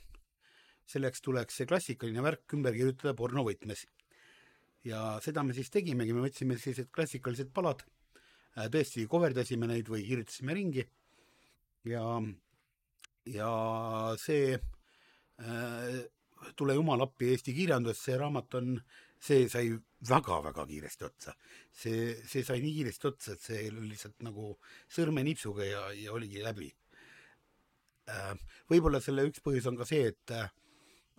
selleks 0.90 1.22
tuleks 1.24 1.60
see 1.60 1.68
klassikaline 1.70 2.22
värk 2.24 2.54
ümber 2.56 2.76
kirjutada 2.76 3.14
pornovõtmes. 3.18 3.86
ja 4.84 5.18
seda 5.20 5.42
me 5.44 5.52
siis 5.52 5.68
tegimegi, 5.70 6.14
me 6.16 6.22
võtsime 6.24 6.56
sellised 6.56 6.88
klassikalised 6.94 7.50
palad, 7.52 7.82
äh, 8.56 8.68
tõesti 8.72 9.06
coverdasime 9.08 9.68
neid 9.68 9.90
või 9.92 10.06
kirjutasime 10.06 10.54
ringi 10.56 10.86
ja, 11.84 12.04
ja 13.26 13.52
see 14.20 14.54
äh, 14.54 16.00
Tule 16.56 16.72
jumal 16.72 17.02
appi 17.04 17.34
Eesti 17.34 17.52
kirjandus, 17.52 17.98
see 18.00 18.14
raamat 18.16 18.54
on, 18.56 18.78
see 19.20 19.44
sai 19.52 19.66
väga-väga 20.08 20.64
kiiresti 20.70 21.04
otsa. 21.04 21.34
see, 21.68 22.14
see 22.24 22.40
sai 22.42 22.62
nii 22.64 22.72
kiiresti 22.78 23.08
otsa, 23.10 23.34
et 23.36 23.44
see 23.44 23.66
oli 23.68 23.90
lihtsalt 23.90 24.24
nagu 24.24 24.54
sõrmenipsuga 24.88 25.66
ja, 25.68 25.82
ja 25.92 26.14
oligi 26.16 26.40
läbi 26.40 26.70
Äh, 28.10 28.34
võib-olla 28.70 29.00
selle 29.02 29.26
üks 29.28 29.42
põhjus 29.44 29.68
on 29.70 29.78
ka 29.78 29.86
see, 29.88 30.10
et, 30.10 30.34
äh, 30.34 30.48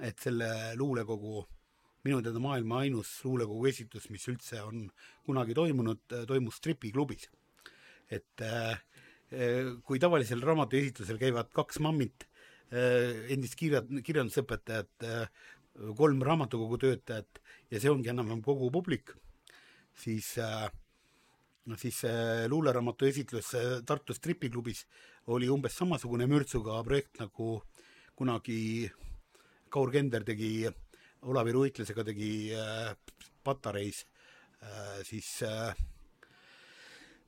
et 0.09 0.19
selle 0.19 0.49
luulekogu, 0.79 1.45
minu 2.07 2.21
teada 2.25 2.41
maailma 2.41 2.81
ainus 2.85 3.13
luulekogu 3.27 3.67
esitus, 3.69 4.09
mis 4.13 4.25
üldse 4.31 4.63
on 4.65 4.87
kunagi 5.27 5.55
toimunud, 5.57 6.01
äh, 6.11 6.25
toimus 6.27 6.59
stripiklubis. 6.61 7.29
et 8.11 8.41
kui 9.87 9.99
tavalisel 9.99 10.41
raamatuesitlusel 10.43 11.19
käivad 11.21 11.51
kaks 11.55 11.79
mammit, 11.83 12.25
endist 13.31 13.55
kirja, 13.59 13.79
kirjandusõpetajat, 14.03 15.05
kolm 15.95 16.23
raamatukogu 16.27 16.79
töötajat 16.81 17.39
ja 17.71 17.79
see 17.79 17.91
ongi 17.91 18.11
enam-vähem 18.11 18.41
kogu 18.43 18.67
publik, 18.71 19.13
siis 19.95 20.33
äh, 20.39 20.67
siis 21.77 22.01
luuleraamatu 22.49 23.05
esitlus 23.05 23.53
Tartu 23.85 24.13
stripiklubis 24.13 24.85
oli 25.31 25.49
umbes 25.49 25.77
samasugune 25.77 26.27
mürtsuga 26.27 26.81
projekt, 26.83 27.19
nagu 27.21 27.61
kunagi 28.17 28.89
Kaur 29.71 29.91
Kender 29.93 30.25
tegi 30.27 30.67
Olavi 31.21 31.53
Ruitlasega 31.53 32.03
tegi 32.03 32.51
Patareis 33.43 34.03
siis 35.07 35.29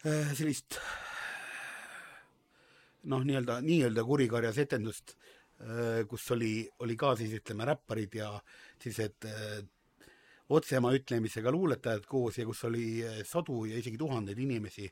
sellist 0.04 0.80
noh, 3.12 3.24
nii-öelda, 3.28 3.60
nii-öelda 3.66 4.04
kurikarjas 4.08 4.60
etendust 4.64 5.16
äh,, 5.16 6.04
kus 6.10 6.30
oli, 6.36 6.56
oli 6.86 6.97
ka 6.99 7.16
siis 7.20 7.34
ütleme 7.39 7.68
räpparid 7.68 8.20
ja 8.20 8.34
sellised 8.78 9.28
äh, 9.30 9.64
otsema 10.51 10.91
ütlemisega 10.95 11.51
luuletajad 11.54 12.08
koos 12.10 12.38
ja 12.39 12.45
kus 12.47 12.64
oli 12.68 12.88
eh, 13.04 13.22
sadu 13.28 13.64
ja 13.70 13.80
isegi 13.80 13.99
tuhandeid 13.99 14.39
inimesi 14.39 14.89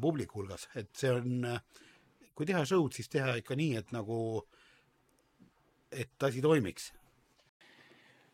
publiku 0.00 0.40
hulgas, 0.40 0.68
et 0.80 0.94
see 0.96 1.10
on, 1.12 1.42
kui 2.32 2.46
teha 2.48 2.62
show'd, 2.64 2.94
siis 2.96 3.10
teha 3.12 3.34
ikka 3.36 3.56
nii, 3.58 3.74
et 3.82 3.90
nagu, 3.92 4.16
et 5.92 6.24
asi 6.24 6.40
toimiks. 6.40 6.86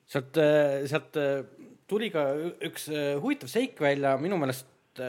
sealt, 0.07 0.39
sealt 0.93 1.19
tuli 1.91 2.13
ka 2.15 2.23
üks 2.69 2.87
huvitav 3.19 3.51
seik 3.51 3.83
välja, 3.83 4.15
minu 4.23 4.39
meelest, 4.39 5.03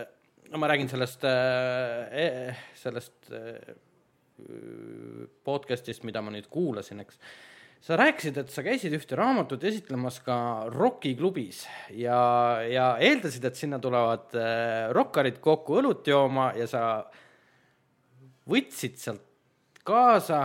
no 0.50 0.62
ma 0.62 0.72
räägin 0.72 0.90
sellest, 0.90 1.30
e-, 1.30 2.58
sellest 2.82 3.30
podcast'ist, 5.46 6.06
mida 6.08 6.22
ma 6.24 6.34
nüüd 6.34 6.50
kuulasin, 6.52 7.02
eks 7.04 7.20
sa 7.82 7.98
rääkisid, 7.98 8.38
et 8.38 8.52
sa 8.54 8.62
käisid 8.66 8.94
ühte 8.94 9.18
raamatut 9.18 9.64
esitlemas 9.66 10.20
ka 10.22 10.38
rokiklubis 10.70 11.64
ja, 11.98 12.62
ja 12.70 12.92
eeldasid, 13.02 13.46
et 13.48 13.58
sinna 13.58 13.80
tulevad 13.82 14.36
äh, 14.38 14.92
rokkarid 14.94 15.42
kokku 15.42 15.80
õlut 15.82 16.06
jooma 16.08 16.52
ja 16.58 16.68
sa 16.70 16.84
võtsid 18.52 19.02
sealt 19.02 19.26
kaasa, 19.88 20.44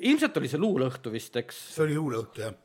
ilmselt 0.00 0.38
oli 0.40 0.48
see 0.48 0.60
luuleõhtu 0.60 1.12
vist, 1.12 1.36
eks? 1.36 1.58
see 1.74 1.84
oli 1.84 1.98
luuleõhtu, 1.98 2.44
jah. 2.46 2.56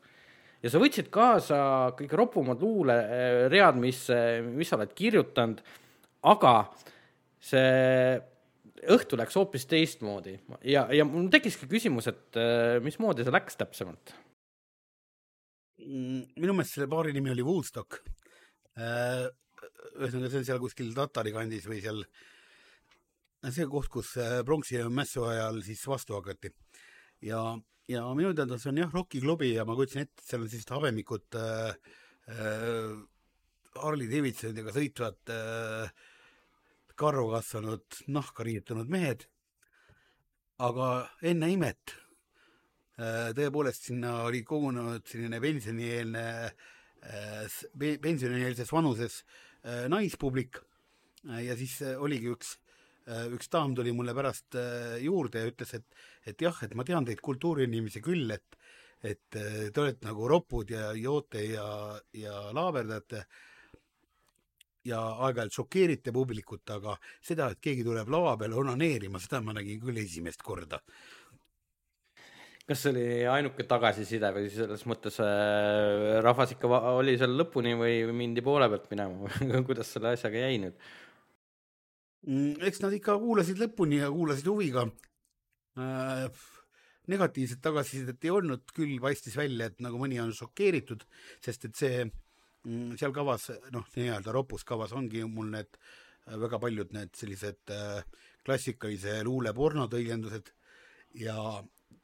ja 0.63 0.71
sa 0.71 0.79
võtsid 0.79 1.11
kaasa 1.11 1.59
kõige 1.99 2.19
ropumad 2.19 2.63
luuleread, 2.63 3.81
mis, 3.81 4.05
mis 4.55 4.71
sa 4.71 4.79
oled 4.79 4.95
kirjutanud, 4.95 5.59
aga 6.31 6.55
see 7.43 8.15
õhtu 8.93 9.17
läks 9.19 9.36
hoopis 9.38 9.65
teistmoodi 9.69 10.36
ja, 10.67 10.86
ja 10.93 11.05
mul 11.07 11.29
tekkiski 11.33 11.67
küsimus, 11.71 12.09
et 12.11 12.39
äh, 12.39 12.77
mismoodi 12.83 13.25
see 13.25 13.33
läks 13.33 13.57
täpsemalt? 13.59 14.13
Mm, 15.86 16.23
minu 16.39 16.55
meelest 16.55 16.77
selle 16.77 16.88
baari 16.89 17.13
nimi 17.13 17.33
oli 17.33 17.43
Woodstock. 17.45 17.99
Äh, 18.79 19.27
ühesõnaga, 19.95 20.31
see 20.31 20.41
on 20.41 20.47
seal 20.47 20.61
kuskil 20.63 20.93
Tatari 20.95 21.33
kandis 21.36 21.67
või 21.69 21.81
seal, 21.83 22.01
see 23.45 23.67
koht, 23.71 23.91
kus 23.93 24.15
äh, 24.21 24.39
pronksi 24.47 24.81
mässu 24.91 25.27
ajal 25.29 25.61
siis 25.65 25.83
vastu 25.88 26.17
hakati. 26.17 26.51
ja, 27.23 27.41
ja 27.91 28.05
minu 28.17 28.33
teada 28.33 28.57
see 28.59 28.71
on 28.73 28.81
jah, 28.83 28.93
rokiklubi 28.93 29.53
ja 29.53 29.65
ma 29.67 29.75
kujutasin 29.77 30.05
ette, 30.05 30.19
et 30.19 30.29
seal 30.29 30.45
on 30.45 30.49
sellised 30.49 30.73
habemikud 30.73 31.39
äh, 31.39 31.93
äh, 32.33 32.95
Harley 33.75 34.09
Davidsonidega 34.11 34.73
sõitvad 34.75 35.33
äh, 35.33 36.05
karvu 37.00 37.30
kasvanud, 37.34 38.02
nahka 38.16 38.46
riietunud 38.48 38.91
mehed. 38.91 39.28
aga 40.56 40.86
enne 41.28 41.50
imet 41.52 41.91
äh, 42.96 43.34
tõepoolest 43.36 43.89
sinna 43.89 44.22
oli 44.24 44.39
kogunenud 44.48 45.04
selline 45.04 45.41
pensionieelne, 45.43 46.22
äh, 47.04 47.58
pensionieelses 48.00 48.72
vanuses 48.72 49.18
äh, 49.66 49.89
naispublik 49.91 50.62
ja 51.26 51.58
siis 51.60 51.82
oligi 51.98 52.30
üks, 52.30 52.54
üks 53.34 53.50
daam 53.52 53.74
tuli 53.76 53.91
mulle 53.98 54.14
pärast 54.14 54.56
juurde 55.02 55.41
ja 55.41 55.50
ütles, 55.50 55.72
et, 55.74 55.86
et 56.30 56.41
jah, 56.46 56.60
et 56.62 56.76
ma 56.78 56.86
tean 56.86 57.06
teid 57.06 57.20
kultuuriinimesi 57.26 58.02
küll, 58.06 58.30
et 58.32 58.62
et 59.06 59.36
te 59.36 59.82
olete 59.82 60.06
nagu 60.08 60.28
ropud 60.30 60.70
ja 60.72 60.91
joote 60.98 61.41
ja, 61.46 61.66
ja 62.16 62.38
laaberdate 62.56 63.26
ja 64.86 65.01
aeg-ajalt 65.25 65.59
šokeerite 65.59 66.13
publikut, 66.15 66.63
aga 66.75 66.95
seda, 67.23 67.49
et 67.51 67.61
keegi 67.63 67.86
tuleb 67.86 68.09
lava 68.13 68.36
peale 68.39 68.57
onaneerima, 68.61 69.21
seda 69.21 69.41
ma 69.43 69.55
nägin 69.57 69.81
küll 69.81 70.01
esimest 70.01 70.43
korda. 70.45 70.81
kas 72.65 72.79
see 72.81 72.91
oli 72.91 73.05
ainuke 73.29 73.63
tagasiside 73.69 74.31
või 74.33 74.47
selles 74.49 74.86
mõttes 74.89 75.19
äh, 75.21 76.15
rahvas 76.25 76.55
ikka 76.55 76.79
oli 76.97 77.13
seal 77.21 77.36
lõpuni 77.38 77.75
või 77.77 77.99
mindi 78.09 78.41
poole 78.41 78.69
pealt 78.71 78.89
minema 78.89 79.61
kuidas 79.67 79.91
selle 79.93 80.15
asjaga 80.15 80.41
jäi 80.47 80.57
nüüd? 80.63 80.79
Mm, 82.25 82.55
eks 82.65 82.81
nad 82.81 82.95
ikka 82.97 83.19
kuulasid 83.21 83.61
lõpuni 83.61 84.01
ja 84.01 84.09
kuulasid 84.09 84.49
huviga 84.49 84.88
äh, 85.77 86.25
negatiivset 87.11 87.61
tagasisidet 87.61 88.25
ei 88.25 88.33
olnud, 88.33 88.65
küll 88.73 88.97
paistis 89.01 89.38
välja, 89.38 89.69
et 89.69 89.81
nagu 89.83 89.99
mõni 90.01 90.17
on 90.21 90.33
šokeeritud, 90.33 91.05
sest 91.45 91.69
et 91.69 91.77
see 91.77 92.05
seal 92.99 93.13
kavas, 93.13 93.49
noh, 93.74 93.86
nii-öelda 93.95 94.34
ropus 94.34 94.66
kavas 94.66 94.93
ongi 94.97 95.24
mul 95.30 95.51
need 95.53 95.78
väga 96.26 96.59
paljud 96.59 96.93
need 96.95 97.13
sellised 97.18 97.74
äh, 97.74 98.01
klassikalise 98.45 99.20
luule 99.26 99.53
porno 99.53 99.86
tõlgendused 99.89 100.51
ja 101.22 101.38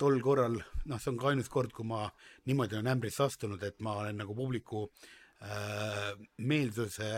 tol 0.02 0.20
korral, 0.22 0.58
noh, 0.90 1.00
see 1.02 1.12
on 1.12 1.20
ka 1.22 1.32
ainus 1.32 1.50
kord, 1.52 1.74
kui 1.74 1.86
ma 1.86 2.08
niimoodi 2.50 2.78
olen 2.78 2.94
ämbrisse 2.96 3.26
astunud, 3.28 3.62
et 3.64 3.82
ma 3.86 4.00
olen 4.02 4.22
nagu 4.24 4.36
publiku 4.38 4.88
äh, 4.88 6.14
meelsuse 6.38 7.12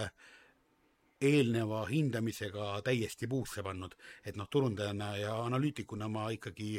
eelneva 1.24 1.86
hindamisega 1.88 2.82
täiesti 2.84 3.30
puusse 3.32 3.64
pannud, 3.64 3.96
et 4.26 4.36
noh, 4.40 4.50
turundajana 4.52 5.14
ja 5.22 5.38
analüütikuna 5.46 6.10
ma 6.12 6.28
ikkagi 6.36 6.76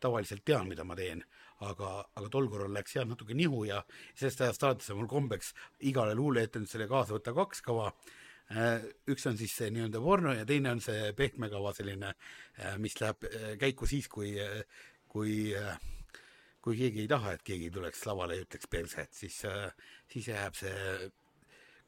tavaliselt 0.00 0.44
tean, 0.44 0.68
mida 0.68 0.84
ma 0.84 0.96
teen, 0.98 1.22
aga, 1.64 1.90
aga 2.16 2.28
tol 2.32 2.48
korral 2.52 2.74
läks 2.74 2.96
jah 2.98 3.06
natuke 3.08 3.34
nihu 3.34 3.64
ja 3.68 3.82
sellest 4.14 4.42
ajast 4.44 4.66
alates 4.66 4.90
on 4.92 5.00
mul 5.00 5.10
kombeks 5.10 5.52
igale 5.88 6.16
luuleetendusele 6.18 6.88
kaasa 6.90 7.16
võtta 7.16 7.34
kaks 7.36 7.62
kava 7.64 7.86
äh, 8.52 8.84
üks 9.12 9.26
on 9.30 9.38
siis 9.40 9.54
see 9.56 9.70
nii-öelda 9.72 10.02
porno 10.04 10.34
ja 10.36 10.44
teine 10.48 10.74
on 10.76 10.82
see 10.84 11.12
pehme 11.16 11.48
kava 11.52 11.72
selline, 11.76 12.12
äh, 12.60 12.76
mis 12.82 12.98
läheb 13.00 13.24
äh, 13.30 13.54
käiku 13.60 13.88
siis, 13.88 14.08
kui 14.12 14.34
kui, 15.16 15.54
kui 16.60 16.76
keegi 16.76 17.06
ei 17.06 17.08
taha, 17.08 17.32
et 17.36 17.44
keegi 17.46 17.70
tuleks 17.72 18.02
lavale 18.04 18.36
ja 18.36 18.44
ütleks 18.44 18.68
perse, 18.68 19.06
et 19.06 19.16
siis, 19.16 19.38
siis 20.12 20.28
jääb 20.28 20.58
see 20.58 21.08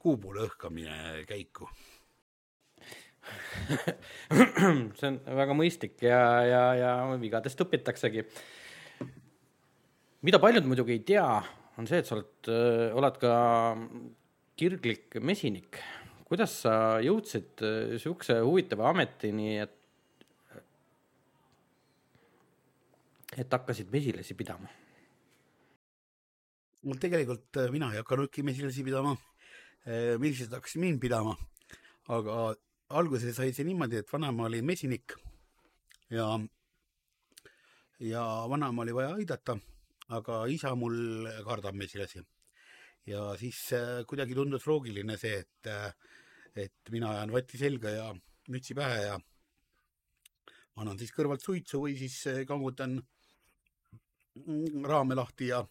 kuupoole 0.01 0.47
õhkamine 0.47 1.27
käiku 1.29 1.69
see 4.99 5.09
on 5.11 5.19
väga 5.39 5.57
mõistlik 5.57 6.01
ja, 6.05 6.21
ja, 6.47 6.63
ja 6.79 6.93
vigadest 7.21 7.61
õpitaksegi. 7.65 8.25
Mida 10.27 10.41
paljud 10.43 10.67
muidugi 10.67 10.97
ei 10.97 11.05
tea, 11.07 11.27
on 11.79 11.87
see, 11.87 12.01
et 12.03 12.09
sa 12.09 12.17
oled, 12.17 12.51
oled 12.99 13.21
ka 13.23 13.33
kirglik 14.59 15.19
mesinik. 15.23 15.81
kuidas 16.29 16.59
sa 16.65 16.73
jõudsid 17.01 17.63
niisuguse 17.63 18.41
huvitava 18.45 18.91
ametini, 18.91 19.59
et 19.63 19.75
et 23.39 23.53
hakkasid 23.55 23.91
mesilasi 23.93 24.35
pidama? 24.35 24.69
no 26.83 26.95
tegelikult 26.95 27.59
äh, 27.59 27.71
mina 27.75 27.91
ei 27.93 28.01
hakanudki 28.01 28.43
mesilasi 28.47 28.85
pidama, 28.87 29.15
äh, 29.87 30.15
mesilased 30.21 30.55
hakkasid 30.55 30.83
mind 30.83 31.01
pidama, 31.03 31.35
aga 32.09 32.55
alguses 32.99 33.37
sai 33.37 33.53
see 33.53 33.67
niimoodi, 33.69 34.01
et 34.03 34.13
vanaema 34.13 34.47
oli 34.47 34.63
mesinik 34.63 35.17
ja, 36.11 36.29
ja 38.01 38.23
vanaema 38.51 38.87
oli 38.87 38.95
vaja 38.97 39.17
aidata, 39.19 39.59
aga 40.17 40.43
isa 40.49 40.75
mul 40.75 41.29
kardab 41.45 41.77
mesilasi. 41.77 42.23
ja 43.07 43.33
siis 43.41 43.73
äh, 43.73 44.05
kuidagi 44.09 44.35
tundus 44.37 44.67
loogiline 44.67 45.17
see, 45.17 45.39
et, 45.41 45.69
et 46.57 46.91
mina 46.93 47.11
ajan 47.15 47.33
vati 47.33 47.59
selga 47.59 47.91
ja 47.91 48.09
mütsi 48.49 48.75
pähe 48.77 49.01
ja 49.07 49.19
annan 50.77 50.99
siis 50.99 51.13
kõrvalt 51.13 51.45
suitsu 51.45 51.81
või 51.87 51.97
siis 51.99 52.21
kangutan 52.49 52.99
raame 54.85 55.17
lahti 55.19 55.49
ja 55.51 55.63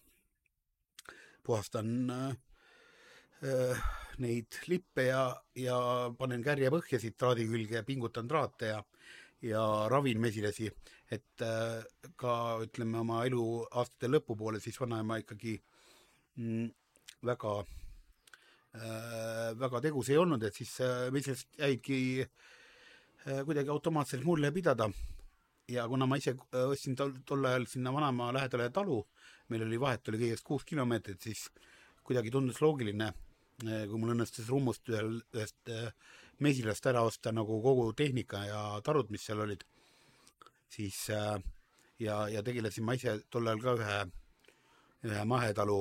puhastan 1.43 2.11
äh, 2.11 3.85
neid 4.17 4.59
lippe 4.67 5.07
ja, 5.07 5.29
ja 5.55 5.77
panen 6.17 6.43
kärje 6.43 6.71
põhja 6.73 6.99
siit 7.01 7.17
traadi 7.19 7.45
külge 7.47 7.79
ja 7.79 7.85
pingutan 7.87 8.27
traate 8.27 8.71
ja, 8.73 8.81
ja 9.45 9.63
ravin 9.91 10.19
mesilasi, 10.21 10.71
et 11.11 11.43
äh, 11.43 11.83
ka 12.19 12.33
ütleme 12.65 12.99
oma 12.99 13.21
eluaastate 13.27 14.09
lõpupoole 14.11 14.59
siis 14.63 14.79
vanaema 14.81 15.19
ikkagi 15.21 15.55
mm, 16.35 16.65
väga 17.27 17.53
äh,, 17.61 19.51
väga 19.59 19.81
tegus 19.87 20.09
ei 20.11 20.19
olnud, 20.19 20.43
et 20.43 20.55
siis 20.55 20.73
äh, 20.83 21.07
mesilased 21.15 21.61
jäidki 21.61 21.99
äh, 22.25 23.43
kuidagi 23.47 23.71
automaatselt 23.71 24.27
mulle 24.27 24.51
pidada. 24.51 24.89
Ja 25.67 25.87
kuna 25.87 26.07
ma 26.07 26.19
ise 26.19 26.35
äh, 26.35 26.67
ostsin 26.67 26.95
tol, 26.95 27.15
tol 27.27 27.47
ajal 27.47 27.69
sinna 27.71 27.93
vanaema 27.95 28.33
lähedale 28.35 28.69
talu, 28.75 29.01
meil 29.51 29.63
oli 29.63 29.79
vahet 29.79 30.11
oli 30.11 30.21
kõigest 30.25 30.47
kuus 30.47 30.67
kilomeetrit, 30.67 31.23
siis 31.23 31.47
kuidagi 32.07 32.31
tundus 32.31 32.59
loogiline, 32.63 33.13
äh, 33.63 33.87
kui 33.87 33.99
mul 33.99 34.11
õnnestus 34.15 34.51
rummust 34.51 34.91
ühel, 34.91 35.21
ühest 35.35 35.71
mesilast 36.43 36.85
ära 36.85 37.01
osta 37.01 37.31
nagu 37.33 37.61
kogu 37.63 37.89
tehnika 37.97 38.43
ja 38.45 38.61
tarud, 38.85 39.09
mis 39.09 39.23
seal 39.25 39.39
olid, 39.41 39.63
siis 40.69 41.07
ja, 41.09 42.15
ja 42.29 42.43
tegelesin 42.43 42.85
ma 42.85 42.95
ise 42.97 43.19
tol 43.29 43.47
ajal 43.47 43.61
ka 43.63 43.75
ühe, 43.79 43.99
ühe 45.09 45.23
mahetalu 45.25 45.79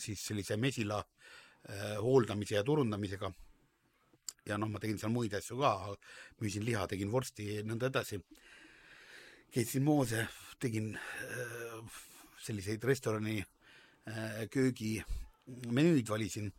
siis 0.00 0.22
sellise 0.24 0.56
mesila 0.56 1.02
hooldamise 2.00 2.54
ja 2.56 2.62
turundamisega 2.64 3.28
ja 4.48 4.58
noh, 4.60 4.68
ma 4.70 4.80
tegin 4.80 4.98
seal 5.00 5.12
muid 5.12 5.34
asju 5.36 5.58
ka, 5.60 5.72
müüsin 6.42 6.64
liha, 6.66 6.84
tegin 6.90 7.12
vorsti 7.12 7.62
nõnda 7.66 7.90
edasi. 7.92 8.20
keetsin 9.54 9.84
moose, 9.86 10.26
tegin 10.58 10.94
äh, 10.96 11.98
selliseid 12.42 12.84
restorani 12.84 13.38
äh, 13.40 14.44
köögi 14.50 14.96
menüüd 15.70 16.08
valisin. 16.08 16.52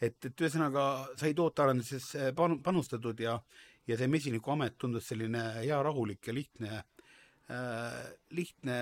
et, 0.00 0.24
et 0.24 0.40
ühesõnaga 0.40 1.08
sai 1.16 1.32
tootearenduses 1.34 2.34
panustatud 2.36 3.20
ja, 3.20 3.38
ja 3.86 3.96
see 3.98 4.08
mesinikuamet 4.10 4.78
tundus 4.78 5.08
selline 5.10 5.42
hea, 5.60 5.78
rahulik 5.82 6.26
ja 6.26 6.34
lihtne 6.34 6.72
äh,, 6.76 8.04
lihtne 8.30 8.76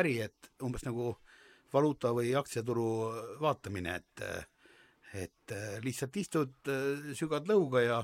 äri, 0.00 0.18
et 0.26 0.52
umbes 0.62 0.84
nagu 0.86 1.14
valuuta 1.72 2.12
või 2.16 2.32
aktsiaturu 2.38 2.88
vaatamine, 3.42 4.00
et 4.00 4.24
äh, 4.26 4.40
et 5.10 5.54
äh, 5.54 5.78
lihtsalt 5.82 6.16
istud, 6.20 6.52
äh, 6.70 7.14
sügad 7.18 7.48
lõuga 7.50 7.82
ja 7.82 7.96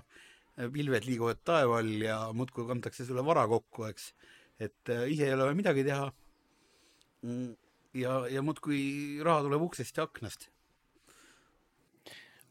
pilved 0.73 1.05
liiguvad 1.05 1.43
taeva 1.45 1.79
all 1.83 2.01
ja 2.03 2.17
muudkui 2.35 2.65
kantakse 2.67 3.05
sulle 3.07 3.23
vara 3.23 3.45
kokku, 3.47 3.85
eks. 3.91 4.09
et 4.59 4.89
ise 5.13 5.27
ei 5.27 5.35
ole 5.35 5.51
vaja 5.51 5.59
midagi 5.59 5.85
teha. 5.85 6.07
Mm, 7.29 7.51
ja, 8.01 8.15
ja 8.33 8.43
muudkui 8.43 9.21
raha 9.27 9.45
tuleb 9.45 9.67
uksest 9.69 10.01
ja 10.01 10.07
aknast. 10.09 10.49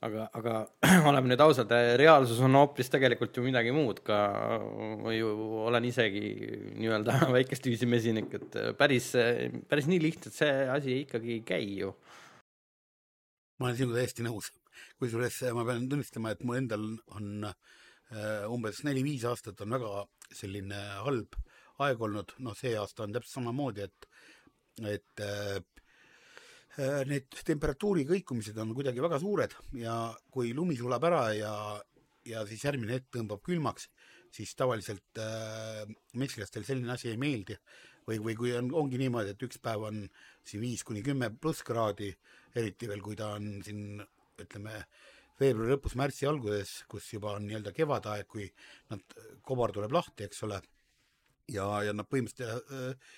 Aga, 0.06 0.28
aga 0.38 0.58
oleme 1.10 1.32
nüüd 1.32 1.44
ausad, 1.46 1.72
reaalsus 2.02 2.42
on 2.46 2.58
hoopis 2.60 2.92
tegelikult 2.94 3.38
ju 3.38 3.46
midagi 3.46 3.74
muud 3.76 4.04
ka. 4.06 4.20
ma 5.02 5.14
ju 5.16 5.32
olen 5.66 5.90
isegi 5.92 6.26
nii-öelda 6.82 7.22
väikest 7.38 7.66
viisi 7.70 7.90
mesinik, 7.90 8.34
et 8.40 8.60
päris, 8.80 9.14
päris 9.70 9.90
nii 9.92 10.04
lihtne 10.04 10.34
see 10.34 10.70
asi 10.78 11.02
ikkagi 11.06 11.40
ei 11.40 11.44
käi 11.48 11.66
ju 11.82 11.96
ma 13.60 13.70
olen 13.70 13.78
sinuga 13.80 14.02
täiesti 14.02 14.26
nõus. 14.26 14.52
kusjuures 15.00 15.42
ma 15.56 15.64
pean 15.68 15.88
tunnistama, 15.92 16.34
et 16.34 16.44
mul 16.44 16.60
endal 16.60 16.86
on 17.16 17.48
äh, 17.48 18.44
umbes 18.52 18.82
neli-viis 18.88 19.24
aastat 19.30 19.62
on 19.64 19.76
väga 19.78 20.04
selline 20.36 20.82
halb 21.06 21.38
aeg 21.86 22.02
olnud, 22.08 22.34
noh, 22.44 22.56
see 22.56 22.76
aasta 22.80 23.04
on 23.04 23.16
täpselt 23.16 23.40
samamoodi, 23.40 23.88
et, 23.88 24.08
et 24.92 25.24
äh, 25.24 25.56
äh, 25.60 25.64
need 27.08 27.38
temperatuuri 27.48 28.04
kõikumised 28.10 28.58
on 28.60 28.74
kuidagi 28.76 29.04
väga 29.04 29.20
suured 29.22 29.54
ja 29.80 29.96
kui 30.32 30.52
lumi 30.54 30.76
sulab 30.76 31.04
ära 31.08 31.22
ja, 31.36 31.54
ja 32.28 32.44
siis 32.50 32.66
järgmine 32.68 32.98
hetk 32.98 33.14
tõmbab 33.16 33.44
külmaks, 33.46 33.88
siis 34.36 34.52
tavaliselt 34.60 35.22
äh, 35.22 35.86
metsilastel 36.20 36.66
selline 36.68 36.92
asi 36.96 37.14
ei 37.14 37.20
meeldi. 37.22 37.58
või, 38.06 38.20
või 38.22 38.36
kui 38.38 38.52
on, 38.54 38.68
ongi 38.84 39.00
niimoodi, 39.02 39.32
et 39.34 39.44
üks 39.48 39.58
päev 39.58 39.88
on 39.88 40.04
siin 40.46 40.62
viis 40.62 40.84
kuni 40.86 41.02
kümme 41.02 41.32
pluss 41.42 41.64
kraadi 41.66 42.12
eriti 42.56 42.88
veel, 42.88 43.02
kui 43.02 43.16
ta 43.18 43.32
on 43.34 43.64
siin 43.66 44.04
ütleme, 44.42 44.84
veebruari 45.40 45.74
lõpus, 45.74 45.96
märtsi 46.00 46.28
alguses, 46.30 46.84
kus 46.92 47.08
juba 47.14 47.34
on 47.36 47.48
nii-öelda 47.48 47.74
kevadaeg, 47.76 48.28
kui 48.30 48.46
nad, 48.92 49.02
kobar 49.48 49.74
tuleb 49.76 49.96
lahti, 49.96 50.28
eks 50.28 50.44
ole, 50.48 50.60
ja, 51.52 51.66
ja 51.88 51.96
nad 51.96 52.08
põhimõtteliselt 52.12 52.72
äh, 52.76 53.10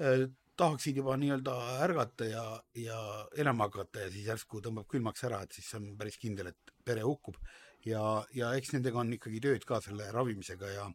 äh, 0.00 0.26
tahaksid 0.60 0.98
juba 1.00 1.16
nii-öelda 1.20 1.54
ärgata 1.86 2.26
ja, 2.28 2.44
ja 2.76 2.98
elama 3.40 3.68
hakata 3.68 4.04
ja 4.04 4.10
siis 4.12 4.28
järsku 4.28 4.60
tõmbab 4.64 4.88
külmaks 4.90 5.24
ära, 5.28 5.40
et 5.44 5.56
siis 5.56 5.70
on 5.78 5.94
päris 5.98 6.18
kindel, 6.20 6.50
et 6.52 6.74
pere 6.84 7.04
hukkub. 7.06 7.38
ja, 7.86 8.02
ja 8.36 8.52
eks 8.58 8.74
nendega 8.74 9.00
on 9.00 9.12
ikkagi 9.16 9.40
tööd 9.40 9.64
ka 9.64 9.80
selle 9.80 10.10
ravimisega 10.12 10.72
ja, 10.74 10.86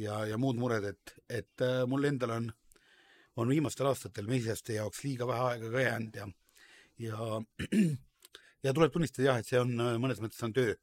ja, 0.00 0.22
ja 0.30 0.38
muud 0.40 0.56
mured, 0.60 0.88
et, 0.88 1.14
et 1.28 1.64
äh, 1.64 1.82
mul 1.86 2.08
endal 2.08 2.32
on, 2.38 2.50
on 3.36 3.52
viimastel 3.52 3.90
aastatel 3.90 4.30
mesilaste 4.30 4.78
jaoks 4.78 5.04
liiga 5.04 5.28
vähe 5.28 5.48
aega 5.50 5.72
ka 5.74 5.84
jäänud 5.84 6.20
ja 6.22 6.28
ja, 6.98 7.42
ja 8.64 8.74
tuleb 8.74 8.94
tunnistada 8.94 9.28
jah, 9.28 9.42
et 9.42 9.50
see 9.50 9.60
on 9.60 9.74
äh, 9.84 9.96
mõnes 10.00 10.22
mõttes 10.24 10.40
on 10.46 10.56
töö. 10.56 10.74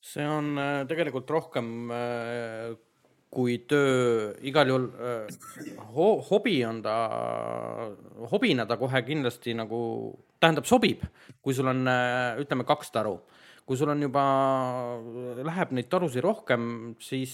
see 0.00 0.24
on 0.28 0.56
äh, 0.60 0.80
tegelikult 0.88 1.30
rohkem 1.36 1.92
kui 3.34 3.58
töö, 3.68 4.32
igal 4.46 4.70
juhul 4.70 4.88
ho 5.94 6.08
hobi 6.30 6.58
on 6.66 6.80
ta, 6.84 6.96
hobina 8.32 8.66
ta 8.66 8.78
kohe 8.80 9.02
kindlasti 9.06 9.56
nagu, 9.58 9.78
tähendab, 10.40 10.68
sobib, 10.68 11.04
kui 11.42 11.56
sul 11.56 11.70
on, 11.72 11.84
ütleme, 12.42 12.66
kaks 12.68 12.94
taru. 12.94 13.18
kui 13.64 13.78
sul 13.80 13.88
on 13.88 14.02
juba, 14.04 14.22
läheb 15.40 15.70
neid 15.72 15.88
tarusid 15.88 16.20
rohkem, 16.24 16.94
siis, 17.00 17.32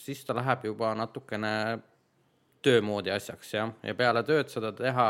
siis 0.00 0.22
ta 0.24 0.32
läheb 0.38 0.64
juba 0.70 0.94
natukene 0.96 1.52
töö 2.64 2.80
moodi 2.82 3.12
asjaks, 3.12 3.52
jah, 3.54 3.74
ja 3.84 3.94
peale 3.94 4.22
tööd 4.26 4.48
seda 4.50 4.72
teha, 4.76 5.08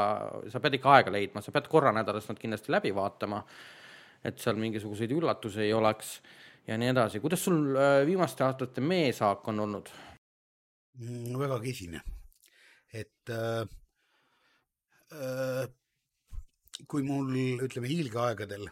sa 0.51 0.61
pead 0.61 0.79
ikka 0.79 0.97
aega 0.97 1.15
leidma, 1.15 1.43
sa 1.45 1.55
pead 1.55 1.69
korra 1.71 1.93
nädalas 1.95 2.29
nad 2.29 2.41
kindlasti 2.41 2.75
läbi 2.75 2.93
vaatama, 2.97 3.41
et 4.27 4.43
seal 4.43 4.59
mingisuguseid 4.61 5.15
üllatusi 5.15 5.63
ei 5.65 5.73
oleks 5.77 6.19
ja 6.69 6.77
nii 6.79 6.93
edasi. 6.93 7.21
kuidas 7.21 7.45
sul 7.45 7.77
äh, 7.77 8.03
viimaste 8.07 8.45
aastate 8.45 8.85
meesaak 8.85 9.49
on 9.49 9.61
olnud? 9.61 9.89
Väga 10.99 11.61
kesine, 11.63 12.03
et 12.93 13.31
äh, 13.31 13.65
äh, 15.13 15.67
kui 16.87 17.03
mul, 17.07 17.31
ütleme, 17.67 17.91
hiilgeaegadel 17.91 18.69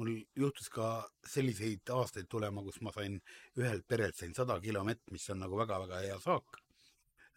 mul 0.00 0.10
juhtus 0.36 0.68
ka 0.74 0.88
selliseid 1.28 1.90
aastaid 1.94 2.28
tulema, 2.28 2.64
kus 2.66 2.80
ma 2.82 2.92
sain 2.92 3.20
ühelt 3.60 3.86
perelt 3.86 4.16
sain 4.18 4.34
sada 4.34 4.58
kilo 4.60 4.82
mett, 4.84 5.02
mis 5.14 5.28
on 5.30 5.40
nagu 5.44 5.58
väga-väga 5.60 6.02
hea 6.02 6.18
saak 6.20 6.58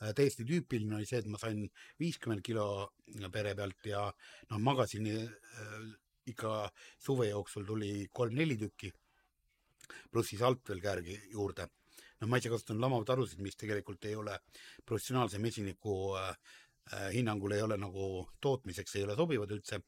äh,. 0.01 0.13
täiesti 0.17 0.45
tüüpiline 0.47 0.97
oli 0.97 1.05
see, 1.05 1.21
et 1.21 1.29
ma 1.29 1.37
sain 1.37 1.67
viiskümmend 2.01 2.43
kilo 2.43 2.67
pere 3.31 3.53
pealt 3.55 3.91
ja 3.91 4.07
noh, 4.49 4.59
magasin 4.59 5.07
äh, 5.13 5.83
ikka 6.27 6.71
suve 6.99 7.29
jooksul 7.29 7.65
tuli 7.67 8.07
kolm-neli 8.11 8.57
tükki 8.57 8.91
pluss 10.11 10.33
siis 10.33 10.41
alt 10.43 10.65
veel 10.67 10.81
käärgi 10.83 11.17
juurde. 11.31 11.67
Noh, 12.21 12.29
ma 12.29 12.39
ise 12.41 12.51
kasutan 12.53 12.81
lamavtarusid, 12.81 13.41
mis 13.45 13.57
tegelikult 13.59 14.05
ei 14.09 14.15
ole 14.15 14.37
professionaalse 14.85 15.39
mesiniku 15.43 15.97
äh, 16.19 16.29
äh, 16.93 17.09
hinnangul 17.13 17.55
ei 17.57 17.61
ole 17.65 17.77
nagu 17.77 18.27
tootmiseks, 18.41 18.95
ei 18.95 19.07
ole 19.07 19.15
sobivad 19.15 19.51
üldse, 19.55 19.81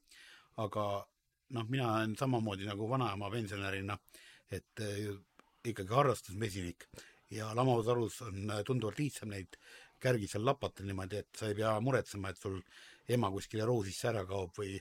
aga 0.64 0.86
noh, 1.56 1.68
mina 1.68 1.92
olen 1.94 2.16
samamoodi 2.18 2.68
nagu 2.68 2.88
vanaema 2.90 3.30
pensionärina, 3.30 3.98
et 4.50 4.84
äh, 4.84 5.10
ikkagi 5.64 5.94
harrastusmesinik 5.94 6.86
ja 7.30 7.50
lamavtarus 7.54 8.22
on 8.26 8.50
äh, 8.50 8.64
tunduvalt 8.66 8.98
lihtsam 8.98 9.30
neid 9.34 9.58
kärgi 10.00 10.28
seal 10.30 10.44
lapata 10.46 10.84
niimoodi, 10.86 11.20
et 11.20 11.36
sa 11.36 11.50
ei 11.50 11.56
pea 11.58 11.74
muretsema, 11.84 12.30
et 12.30 12.40
sul 12.40 12.60
ema 13.10 13.30
kuskile 13.32 13.66
roosisse 13.68 14.08
ära 14.10 14.24
kaob 14.28 14.54
või, 14.56 14.78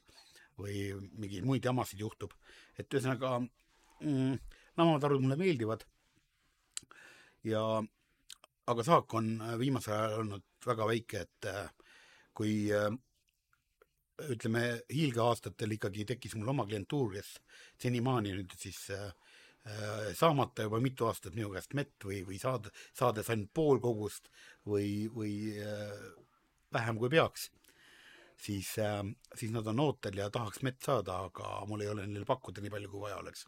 või 0.59 0.75
mingeid 1.19 1.47
muid 1.47 1.65
jamasid 1.65 1.99
juhtub. 1.99 2.33
et 2.79 2.87
ühesõnaga 2.93 3.39
mm, 3.41 4.35
lambatarud 4.79 5.23
mulle 5.23 5.35
meeldivad. 5.39 5.83
Ja, 7.47 7.63
aga 8.69 8.85
saak 8.85 9.13
on 9.17 9.37
viimasel 9.59 9.95
ajal 9.95 10.23
olnud 10.23 10.45
väga 10.65 10.87
väike, 10.89 11.23
et 11.25 11.49
äh, 11.49 11.69
kui 12.35 12.53
äh, 12.75 12.89
ütleme, 14.29 14.63
hiilgeaastatel 14.91 15.77
ikkagi 15.77 16.05
tekkis 16.09 16.35
mul 16.35 16.51
oma 16.53 16.65
klientuur, 16.67 17.13
kes 17.15 17.37
senimaani 17.79 18.35
nüüd 18.35 18.55
siis 18.59 18.89
äh, 18.95 19.11
saamata 20.17 20.65
juba 20.65 20.79
mitu 20.83 21.07
aastat 21.07 21.35
minu 21.37 21.51
käest 21.53 21.75
mett 21.77 22.07
või, 22.07 22.23
või 22.27 22.39
saada, 22.41 22.71
saades 22.95 23.29
ainult 23.29 23.51
pool 23.53 23.81
kogust 23.83 24.31
või, 24.65 25.05
või 25.13 25.33
vähem 26.73 26.97
kui 26.97 27.11
peaks, 27.11 27.49
siis, 28.39 28.71
siis 29.35 29.53
nad 29.53 29.67
on 29.69 29.83
ootel 29.83 30.17
ja 30.23 30.29
tahaks 30.33 30.63
mett 30.65 30.81
saada, 30.81 31.19
aga 31.27 31.59
mul 31.69 31.83
ei 31.85 31.91
ole 31.91 32.07
neile 32.07 32.25
pakkuda 32.25 32.63
nii 32.63 32.73
palju, 32.73 32.91
kui 32.95 33.03
vaja 33.03 33.19
oleks 33.19 33.45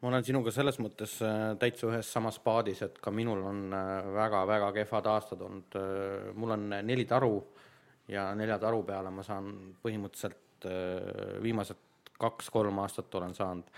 ma 0.00 0.08
olen 0.08 0.24
sinuga 0.24 0.52
selles 0.54 0.78
mõttes 0.80 1.18
äh, 1.24 1.38
täitsa 1.60 1.88
ühes 1.90 2.08
samas 2.12 2.38
paadis, 2.42 2.80
et 2.86 2.98
ka 3.02 3.12
minul 3.12 3.42
on 3.50 3.66
väga-väga 4.16 4.70
äh, 4.70 4.76
kehvad 4.80 5.08
aastad 5.12 5.42
olnud. 5.44 5.76
Äh, 5.76 6.30
mul 6.34 6.54
on 6.56 6.68
neli 6.72 7.04
taru 7.08 7.34
ja 8.08 8.30
nelja 8.34 8.58
taru 8.62 8.82
peale 8.86 9.12
ma 9.14 9.24
saan 9.26 9.52
põhimõtteliselt 9.84 10.38
viimased 11.40 12.08
kaks-kolm 12.20 12.80
aastat 12.82 13.14
olen 13.16 13.32
saanud 13.32 13.68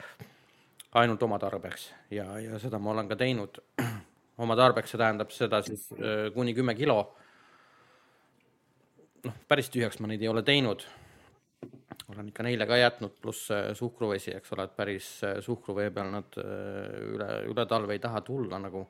ainult 0.99 1.23
oma 1.23 1.37
tarbeks 1.39 1.85
ja, 2.11 2.25
ja 2.43 2.59
seda 2.59 2.81
ma 2.83 2.91
olen 2.91 3.11
ka 3.11 3.19
teinud. 3.19 3.61
oma 4.43 4.57
tarbeks, 4.59 4.91
see 4.91 4.99
tähendab 4.99 5.31
seda 5.31 5.61
siis 5.63 5.85
kuni 6.35 6.55
kümme 6.57 6.75
kilo. 6.75 6.97
noh, 9.23 9.37
päris 9.49 9.71
tühjaks 9.71 10.01
ma 10.01 10.11
neid 10.11 10.25
ei 10.25 10.31
ole 10.33 10.43
teinud 10.43 10.83
olen 12.13 12.29
ikka 12.29 12.45
neile 12.47 12.67
ka 12.69 12.77
jätnud, 12.77 13.17
pluss 13.23 13.51
suhkruvesi, 13.79 14.35
eks 14.37 14.55
ole, 14.57 14.67
et 14.69 14.77
päris 14.77 15.09
äh, 15.27 15.39
suhkruvee 15.45 15.91
peal 15.95 16.13
nad 16.13 16.39
äh, 16.41 16.99
üle, 17.15 17.29
üle 17.53 17.67
talve 17.69 17.97
ei 17.97 18.03
taha 18.03 18.23
tulla 18.27 18.61
nagu. 18.63 18.87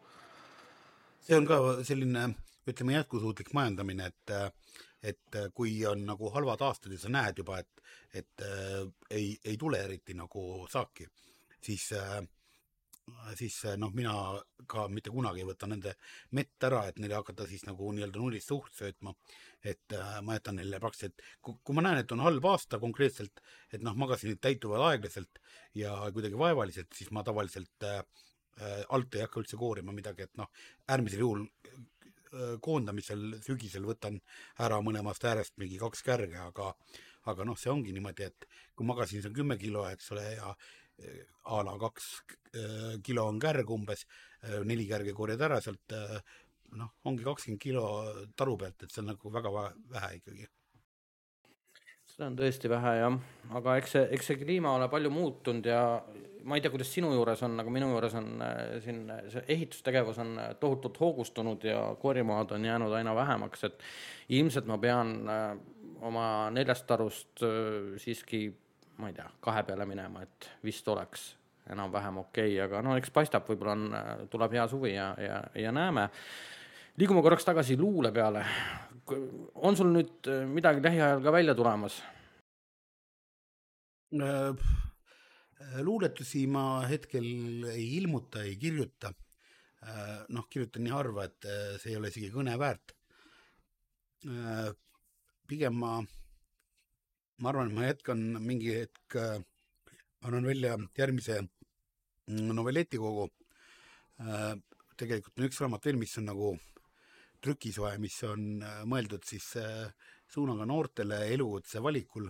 see 1.22 1.36
on 1.38 1.46
ka 1.46 1.58
selline, 1.86 2.26
ütleme, 2.66 2.96
jätkusuutlik 2.98 3.52
majandamine, 3.54 4.10
et 4.10 4.36
et 5.02 5.36
kui 5.54 5.80
on 5.86 6.04
nagu 6.06 6.30
halvad 6.30 6.60
aastad 6.62 6.92
ja 6.94 6.98
sa 7.02 7.10
näed 7.10 7.40
juba, 7.42 7.58
et, 7.58 7.82
et 8.14 8.44
äh, 8.46 8.84
ei, 9.10 9.32
ei 9.44 9.56
tule 9.58 9.80
eriti 9.82 10.14
nagu 10.14 10.66
saaki, 10.70 11.08
siis 11.62 11.88
äh, 11.98 12.20
siis 13.38 13.56
noh, 13.80 13.92
mina 13.94 14.14
ka 14.70 14.86
mitte 14.92 15.10
kunagi 15.10 15.42
ei 15.42 15.46
võta 15.48 15.68
nende 15.70 15.94
mett 16.38 16.66
ära, 16.66 16.84
et 16.88 17.00
neile 17.02 17.18
hakata 17.18 17.46
siis 17.50 17.64
nagu 17.66 17.90
nii-öelda 17.94 18.20
nullist 18.20 18.52
suht 18.52 18.74
söötma. 18.78 19.14
et 19.62 19.94
äh, 19.94 20.20
ma 20.22 20.34
jätan 20.34 20.56
neile 20.58 20.80
praktiliselt, 20.82 21.22
kui 21.42 21.74
ma 21.74 21.84
näen, 21.86 22.00
et 22.02 22.12
on 22.12 22.22
halb 22.24 22.46
aasta 22.50 22.80
konkreetselt, 22.82 23.42
et 23.70 23.82
noh, 23.82 23.94
magasinid 23.94 24.40
täituvad 24.42 24.82
aeglaselt 24.88 25.38
ja 25.78 25.94
kuidagi 26.14 26.38
vaevaliselt, 26.38 26.90
siis 26.94 27.12
ma 27.14 27.22
tavaliselt 27.22 27.86
äh, 27.86 28.02
alt 28.90 29.14
ei 29.14 29.22
hakka 29.22 29.40
üldse 29.40 29.56
koorima 29.56 29.94
midagi, 29.94 30.26
et 30.26 30.36
noh, 30.36 30.50
äärmisel 30.88 31.22
juhul 31.24 31.46
koondamisel 32.64 33.36
sügisel 33.44 33.84
võtan 33.84 34.14
ära 34.64 34.78
mõlemast 34.80 35.24
äärest 35.28 35.58
mingi 35.60 35.76
kaks 35.80 36.00
kärge, 36.06 36.38
aga 36.40 36.70
aga 37.30 37.44
noh, 37.46 37.58
see 37.58 37.70
ongi 37.70 37.92
niimoodi, 37.94 38.26
et 38.26 38.46
kui 38.74 38.86
magasin 38.88 39.22
seal 39.22 39.34
kümme 39.36 39.58
kilo, 39.60 39.84
eks 39.90 40.10
ole, 40.14 40.24
ja 40.34 40.54
a 41.44 41.62
la 41.64 41.76
kaks 41.78 42.08
äh, 42.54 42.96
kilo 43.02 43.26
on 43.26 43.40
kärg 43.42 43.70
umbes, 43.70 44.06
äh, 44.44 44.62
neli 44.66 44.86
kärge 44.86 45.14
korjad 45.16 45.42
ära 45.48 45.60
sealt, 45.64 45.94
äh, 45.96 46.18
noh, 46.78 46.94
ongi 47.08 47.24
kakskümmend 47.26 47.62
kilo 47.62 47.86
taru 48.38 48.56
pealt, 48.60 48.82
et 48.82 48.92
see 48.92 49.02
on 49.02 49.12
nagu 49.12 49.32
väga 49.32 49.52
vähe 49.52 50.10
ikkagi. 50.20 50.48
seda 52.12 52.26
on 52.28 52.36
tõesti 52.36 52.68
vähe 52.68 52.92
jah, 52.98 53.14
aga 53.58 53.74
eks 53.80 53.94
see, 53.96 54.04
eks 54.14 54.26
see 54.28 54.38
kliima 54.42 54.74
ole 54.76 54.88
palju 54.92 55.10
muutunud 55.10 55.66
ja 55.66 55.80
ma 56.44 56.58
ei 56.58 56.62
tea, 56.62 56.70
kuidas 56.74 56.90
sinu 56.92 57.12
juures 57.14 57.40
on, 57.46 57.54
aga 57.62 57.72
minu 57.72 57.88
juures 57.94 58.16
on 58.18 58.26
siin 58.84 59.06
see 59.32 59.44
ehitustegevus 59.54 60.18
on 60.20 60.34
tohutult 60.60 60.98
hoogustunud 61.00 61.64
ja 61.64 61.86
korjemaad 62.02 62.52
on 62.52 62.66
jäänud 62.68 62.92
aina 62.98 63.14
vähemaks, 63.16 63.64
et 63.64 63.80
ilmselt 64.28 64.68
ma 64.68 64.76
pean 64.82 65.14
oma 66.02 66.26
neljast 66.52 66.84
tarust 66.90 67.46
siiski 68.04 68.44
ma 68.98 69.08
ei 69.08 69.16
tea, 69.16 69.28
kahe 69.40 69.62
peale 69.68 69.86
minema, 69.88 70.22
et 70.22 70.50
vist 70.64 70.88
oleks 70.88 71.32
enam-vähem 71.72 72.18
okei 72.18 72.56
okay,, 72.56 72.64
aga 72.64 72.82
no 72.82 72.96
eks 72.98 73.12
paistab, 73.14 73.46
võib-olla 73.48 73.76
on, 73.76 74.28
tuleb 74.30 74.56
hea 74.58 74.66
suvi 74.68 74.94
ja, 74.94 75.12
ja, 75.18 75.42
ja 75.54 75.72
näeme. 75.72 76.08
liigume 76.98 77.22
korraks 77.22 77.44
tagasi 77.44 77.76
luule 77.78 78.12
peale. 78.12 78.44
on 79.54 79.76
sul 79.76 79.92
nüüd 79.94 80.28
midagi 80.50 80.82
lähiajal 80.82 81.22
ka 81.22 81.32
välja 81.32 81.54
tulemas? 81.54 82.02
Äh, 85.62 85.80
luuletusi 85.80 86.46
ma 86.46 86.82
hetkel 86.84 87.64
ei 87.72 87.96
ilmuta, 87.96 88.42
ei 88.42 88.56
kirjuta. 88.60 89.12
Äh, 89.82 90.24
noh, 90.28 90.48
kirjutan 90.50 90.84
nii 90.84 90.92
harva, 90.92 91.24
et 91.24 91.46
äh, 91.48 91.78
see 91.80 91.94
ei 91.94 91.98
ole 92.00 92.10
isegi 92.12 92.32
kõne 92.34 92.58
väärt. 92.60 92.96
pigem 95.50 95.74
ma 95.74 95.96
ma 97.42 97.50
arvan, 97.50 97.72
et 97.72 97.74
ma 97.74 97.86
jätkan 97.88 98.20
mingi 98.42 98.74
hetk, 98.76 99.16
äh, 99.18 99.40
annan 100.22 100.46
välja 100.46 100.76
järgmise 100.98 101.40
mm, 101.42 102.52
novelletikogu. 102.54 103.26
Äh, 104.22 104.52
tegelikult 104.98 105.40
on 105.40 105.48
üks 105.48 105.58
raamat 105.62 105.88
veel, 105.88 105.98
mis 105.98 106.14
on 106.20 106.28
nagu 106.30 106.52
trükisoe, 107.42 107.96
mis 108.02 108.20
on 108.28 108.62
äh, 108.62 108.84
mõeldud 108.86 109.26
siis 109.26 109.48
suunaga 110.32 110.68
noortele 110.68 111.24
elukutse 111.32 111.82
valikul, 111.82 112.28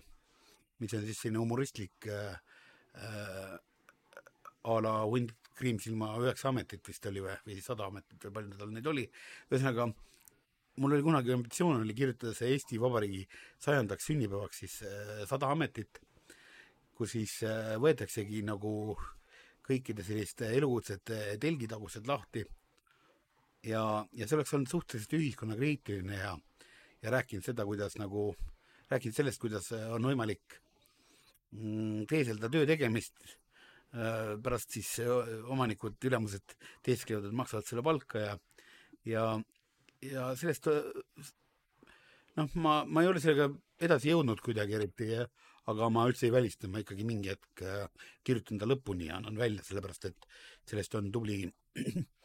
mis 0.80 0.96
on 0.96 1.04
siis 1.04 1.20
selline 1.20 1.42
humoristlik 1.42 2.08
äh, 2.08 2.32
a 4.62 4.78
la 4.80 4.94
Hunt 5.04 5.36
Kriimsilma 5.58 6.14
üheksa 6.22 6.48
ametit 6.48 6.88
vist 6.88 7.04
oli 7.10 7.20
või, 7.20 7.34
või 7.44 7.60
sada 7.62 7.86
ametit 7.90 8.24
või 8.24 8.34
palju 8.38 8.58
tal 8.58 8.72
neid 8.72 8.88
oli. 8.88 9.04
ühesõnaga 9.50 9.90
mul 10.80 10.94
oli 10.96 11.04
kunagi 11.04 11.32
ambitsioon 11.34 11.82
oli 11.82 11.94
kirjutada 11.94 12.32
see 12.36 12.54
Eesti 12.54 12.80
Vabariigi 12.80 13.26
sajandaks 13.60 14.08
sünnipäevaks 14.08 14.62
siis 14.64 14.78
äh, 14.88 15.24
sada 15.28 15.50
ametit, 15.52 16.00
kus 16.96 17.12
siis 17.16 17.36
äh, 17.44 17.74
võetaksegi 17.82 18.40
nagu 18.46 18.96
kõikide 19.66 20.04
selliste 20.06 20.48
elukutsete 20.56 21.36
telgitagused 21.42 22.08
lahti. 22.08 22.46
ja, 23.62 23.82
ja 24.12 24.26
see 24.26 24.38
oleks 24.38 24.54
olnud 24.56 24.70
suhteliselt 24.72 25.12
ühiskonnakriitiline 25.20 26.16
ja, 26.18 26.32
ja 27.02 27.12
rääkinud 27.14 27.44
seda, 27.46 27.66
kuidas 27.68 27.94
nagu, 28.00 28.32
rääkinud 28.90 29.14
sellest, 29.14 29.40
kuidas 29.44 29.70
on 29.76 30.08
võimalik 30.08 30.58
mm, 31.52 32.08
teeselda 32.10 32.50
töö 32.50 32.66
tegemist 32.66 33.14
äh, 33.28 34.34
pärast 34.42 34.72
siis 34.72 34.96
omanikud, 35.52 36.00
ülemused 36.00 36.56
teesklevad, 36.82 37.28
et 37.28 37.40
maksavad 37.44 37.68
selle 37.68 37.84
palka 37.84 38.24
ja, 38.24 38.36
ja 39.04 39.26
ja 40.08 40.30
sellest 40.38 40.68
noh, 42.36 42.48
ma, 42.54 42.82
ma 42.84 43.02
ei 43.02 43.10
ole 43.10 43.22
sellega 43.22 43.50
edasi 43.82 44.12
jõudnud 44.12 44.40
kuidagi 44.44 44.78
eriti, 44.78 45.10
aga 45.70 45.90
ma 45.94 46.06
üldse 46.10 46.26
ei 46.28 46.34
välista, 46.34 46.70
ma 46.70 46.82
ikkagi 46.82 47.06
mingi 47.06 47.30
hetk 47.32 47.62
kirjutan 48.24 48.58
ta 48.58 48.68
lõpuni 48.68 49.10
ja 49.10 49.20
annan 49.20 49.38
välja, 49.38 49.62
sellepärast 49.66 50.10
et 50.10 50.26
sellest 50.68 50.96
on 50.98 51.12
tubli 51.14 51.44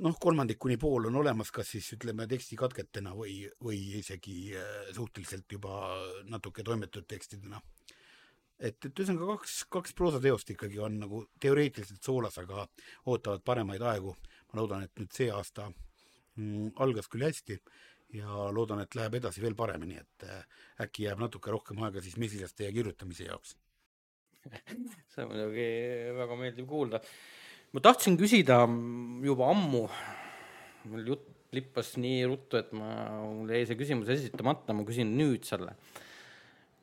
noh, 0.00 0.16
kolmandik 0.20 0.58
kuni 0.62 0.78
pool 0.80 1.10
on 1.10 1.20
olemas, 1.20 1.52
kas 1.52 1.74
siis 1.74 1.92
ütleme 1.96 2.26
tekstikatketena 2.30 3.12
või, 3.16 3.42
või 3.62 3.78
isegi 4.00 4.54
äh, 4.56 4.90
suhteliselt 4.96 5.52
juba 5.52 5.76
natuke 6.30 6.64
toimetatud 6.64 7.08
tekstidena. 7.08 7.60
et, 8.58 8.78
et 8.78 8.98
ühesõnaga 8.98 9.36
kaks, 9.36 9.64
kaks 9.68 9.94
proosateost 9.98 10.54
ikkagi 10.54 10.78
on 10.80 10.98
nagu 11.04 11.24
teoreetiliselt 11.40 12.02
soolas, 12.02 12.38
aga 12.38 12.66
ootavad 13.06 13.42
paremaid 13.44 13.82
aegu. 13.82 14.16
ma 14.52 14.60
loodan, 14.60 14.82
et 14.84 14.98
nüüd 14.98 15.12
see 15.12 15.30
aasta 15.30 15.70
algas 16.82 17.10
küll 17.12 17.26
hästi 17.26 17.58
ja 18.16 18.48
loodan, 18.52 18.82
et 18.84 18.94
läheb 18.96 19.18
edasi 19.20 19.42
veel 19.42 19.56
paremini, 19.56 19.98
et 20.00 20.26
äh, 20.28 20.46
äkki 20.84 21.06
jääb 21.06 21.20
natuke 21.22 21.52
rohkem 21.52 21.80
aega 21.84 22.02
siis 22.04 22.18
mesilaste 22.20 22.66
ja 22.66 22.72
kirjutamise 22.74 23.28
jaoks 23.28 23.56
see 25.12 25.22
on 25.22 25.30
muidugi 25.30 25.66
väga 26.16 26.38
meeldiv 26.38 26.66
kuulda. 26.68 27.00
ma 27.72 27.82
tahtsin 27.84 28.18
küsida 28.20 28.64
juba 29.24 29.50
ammu, 29.52 29.86
mul 30.90 31.12
jutt 31.12 31.28
lippas 31.52 31.94
nii 32.00 32.22
ruttu, 32.30 32.56
et 32.56 32.70
ma, 32.76 32.88
mul 33.28 33.50
jäi 33.52 33.66
see 33.68 33.76
küsimus 33.76 34.08
esitamata, 34.12 34.72
ma 34.72 34.86
küsin 34.88 35.12
nüüd 35.18 35.44
selle. 35.48 35.76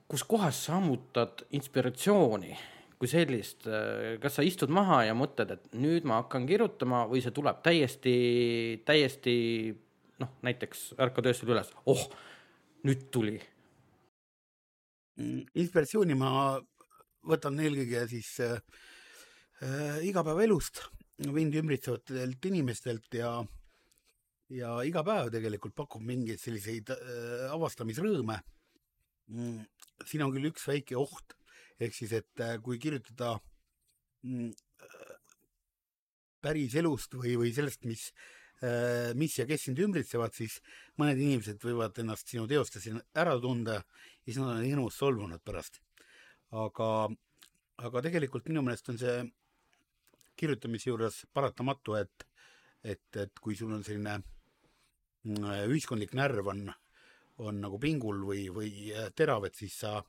kuskohast 0.09 0.69
sa 0.69 0.77
ammutad 0.77 1.43
inspiratsiooni 1.57 2.55
kui 2.99 3.07
sellist, 3.07 3.63
kas 4.19 4.33
sa 4.35 4.43
istud 4.43 4.71
maha 4.75 5.05
ja 5.07 5.13
mõtled, 5.15 5.53
et 5.55 5.69
nüüd 5.79 6.07
ma 6.09 6.17
hakkan 6.19 6.43
kirjutama 6.49 7.05
või 7.07 7.21
see 7.23 7.31
tuleb 7.35 7.61
täiesti, 7.63 8.15
täiesti 8.87 9.35
noh, 10.19 10.33
näiteks 10.43 10.93
ärkad 10.99 11.29
öösel 11.31 11.53
üles, 11.53 11.71
oh, 11.87 12.01
nüüd 12.87 13.07
tuli. 13.13 13.37
Inspiratsiooni 15.19 16.15
ma 16.19 16.31
võtan 17.27 17.59
eelkõige 17.59 18.05
siis 18.11 18.31
äh, 18.43 18.59
igapäevaelust, 20.07 20.83
mind 21.27 21.57
ümbritsevatelt 21.59 22.45
inimestelt 22.47 23.19
ja, 23.19 23.33
ja 24.55 24.77
iga 24.87 25.03
päev 25.07 25.31
tegelikult 25.33 25.75
pakub 25.75 26.05
mingeid 26.05 26.39
selliseid 26.39 26.93
äh, 26.95 27.49
avastamisrõõme 27.51 28.39
mm,. 29.27 29.59
siin 30.07 30.23
on 30.23 30.31
küll 30.35 30.51
üks 30.51 30.67
väike 30.69 30.95
oht, 30.99 31.35
ehk 31.79 31.95
siis, 31.95 32.13
et 32.19 32.43
äh, 32.43 32.57
kui 32.63 32.79
kirjutada 32.81 33.37
mm, 34.25 34.51
päris 36.43 36.75
elust 36.79 37.15
või, 37.15 37.35
või 37.39 37.53
sellest, 37.55 37.85
mis 37.87 38.09
äh, 38.11 38.39
mis 39.15 39.37
ja 39.39 39.45
kes 39.47 39.67
sind 39.67 39.79
ümbritsevad, 39.83 40.35
siis 40.35 40.59
mõned 40.99 41.19
inimesed 41.19 41.63
võivad 41.63 41.97
ennast 42.03 42.31
sinu 42.31 42.47
teostes 42.47 42.87
ära 43.15 43.37
tunda 43.39 43.79
ja 43.79 43.83
siis 44.25 44.41
nad 44.41 44.57
on 44.57 44.65
hirmus 44.65 44.99
solvunud 44.99 45.43
pärast. 45.45 45.79
Aga, 46.59 46.89
aga 47.85 48.01
tegelikult 48.03 48.49
minu 48.49 48.63
meelest 48.65 48.89
on 48.91 48.97
see 48.99 49.21
kirjutamise 50.39 50.89
juures 50.89 51.23
paratamatu, 51.35 51.95
et, 51.99 52.27
et, 52.83 53.07
et 53.15 53.41
kui 53.43 53.55
sul 53.59 53.73
on 53.75 53.83
selline 53.85 54.17
mm, 54.19 55.49
ühiskondlik 55.69 56.15
närv 56.17 56.51
on, 56.51 56.65
on 57.45 57.59
nagu 57.63 57.79
pingul 57.79 58.23
või, 58.27 58.47
või 58.51 58.71
terav, 59.15 59.47
et 59.47 59.55
siis 59.59 59.75
sa, 59.83 59.99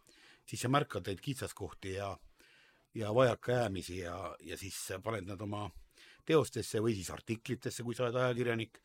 siis 0.50 0.64
sa 0.64 0.70
märkad 0.72 1.06
neid 1.06 1.20
kitsaskohti 1.22 1.94
ja, 1.94 2.10
ja 2.98 3.12
vajakajäämisi 3.14 4.00
ja, 4.02 4.16
ja 4.42 4.58
siis 4.58 4.78
paned 5.04 5.28
nad 5.28 5.40
oma 5.46 5.68
teostesse 6.26 6.82
või 6.82 6.96
siis 6.98 7.10
artiklitesse, 7.14 7.86
kui 7.86 7.94
sa 7.94 8.08
oled 8.08 8.18
ajakirjanik. 8.18 8.80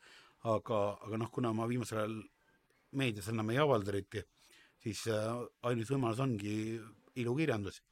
aga, 0.46 0.78
aga 1.02 1.18
noh, 1.18 1.30
kuna 1.34 1.50
ma 1.52 1.66
viimasel 1.66 1.98
ajal 1.98 2.20
meedias 2.94 3.28
enam 3.32 3.50
ei 3.50 3.58
avalda 3.58 3.90
eriti, 3.90 4.22
siis 4.78 5.06
äh, 5.10 5.32
ainus 5.66 5.90
võimalus 5.90 6.22
ongi 6.22 6.78
ilukirjandus. 7.18 7.82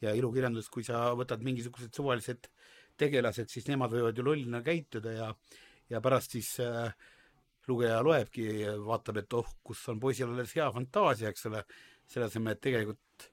ja 0.00 0.14
ilukirjandus, 0.14 0.68
kui 0.70 0.84
sa 0.86 1.10
võtad 1.18 1.42
mingisugused 1.42 1.94
suvalised 1.94 2.48
tegelased, 2.96 3.50
siis 3.50 3.66
nemad 3.66 3.90
võivad 3.90 4.16
ju 4.16 4.24
lollina 4.24 4.62
käituda 4.62 5.12
ja, 5.12 5.28
ja 5.90 6.00
pärast 6.00 6.36
siis 6.36 6.52
äh, 6.62 6.94
lugeja 7.68 8.00
loebki, 8.02 8.46
vaatab, 8.86 9.20
et 9.22 9.34
oh, 9.36 9.48
kus 9.62 9.82
on 9.92 10.00
poisil 10.00 10.30
alles 10.32 10.54
hea 10.56 10.68
fantaasia, 10.72 11.32
eks 11.32 11.48
ole, 11.50 11.64
selle 12.08 12.28
asemel, 12.28 12.56
et 12.56 12.62
tegelikult 12.64 13.28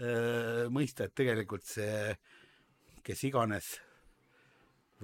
äh, 0.00 0.64
mõista, 0.72 1.06
et 1.06 1.16
tegelikult 1.16 1.66
see, 1.68 2.14
kes 3.04 3.26
iganes, 3.28 3.74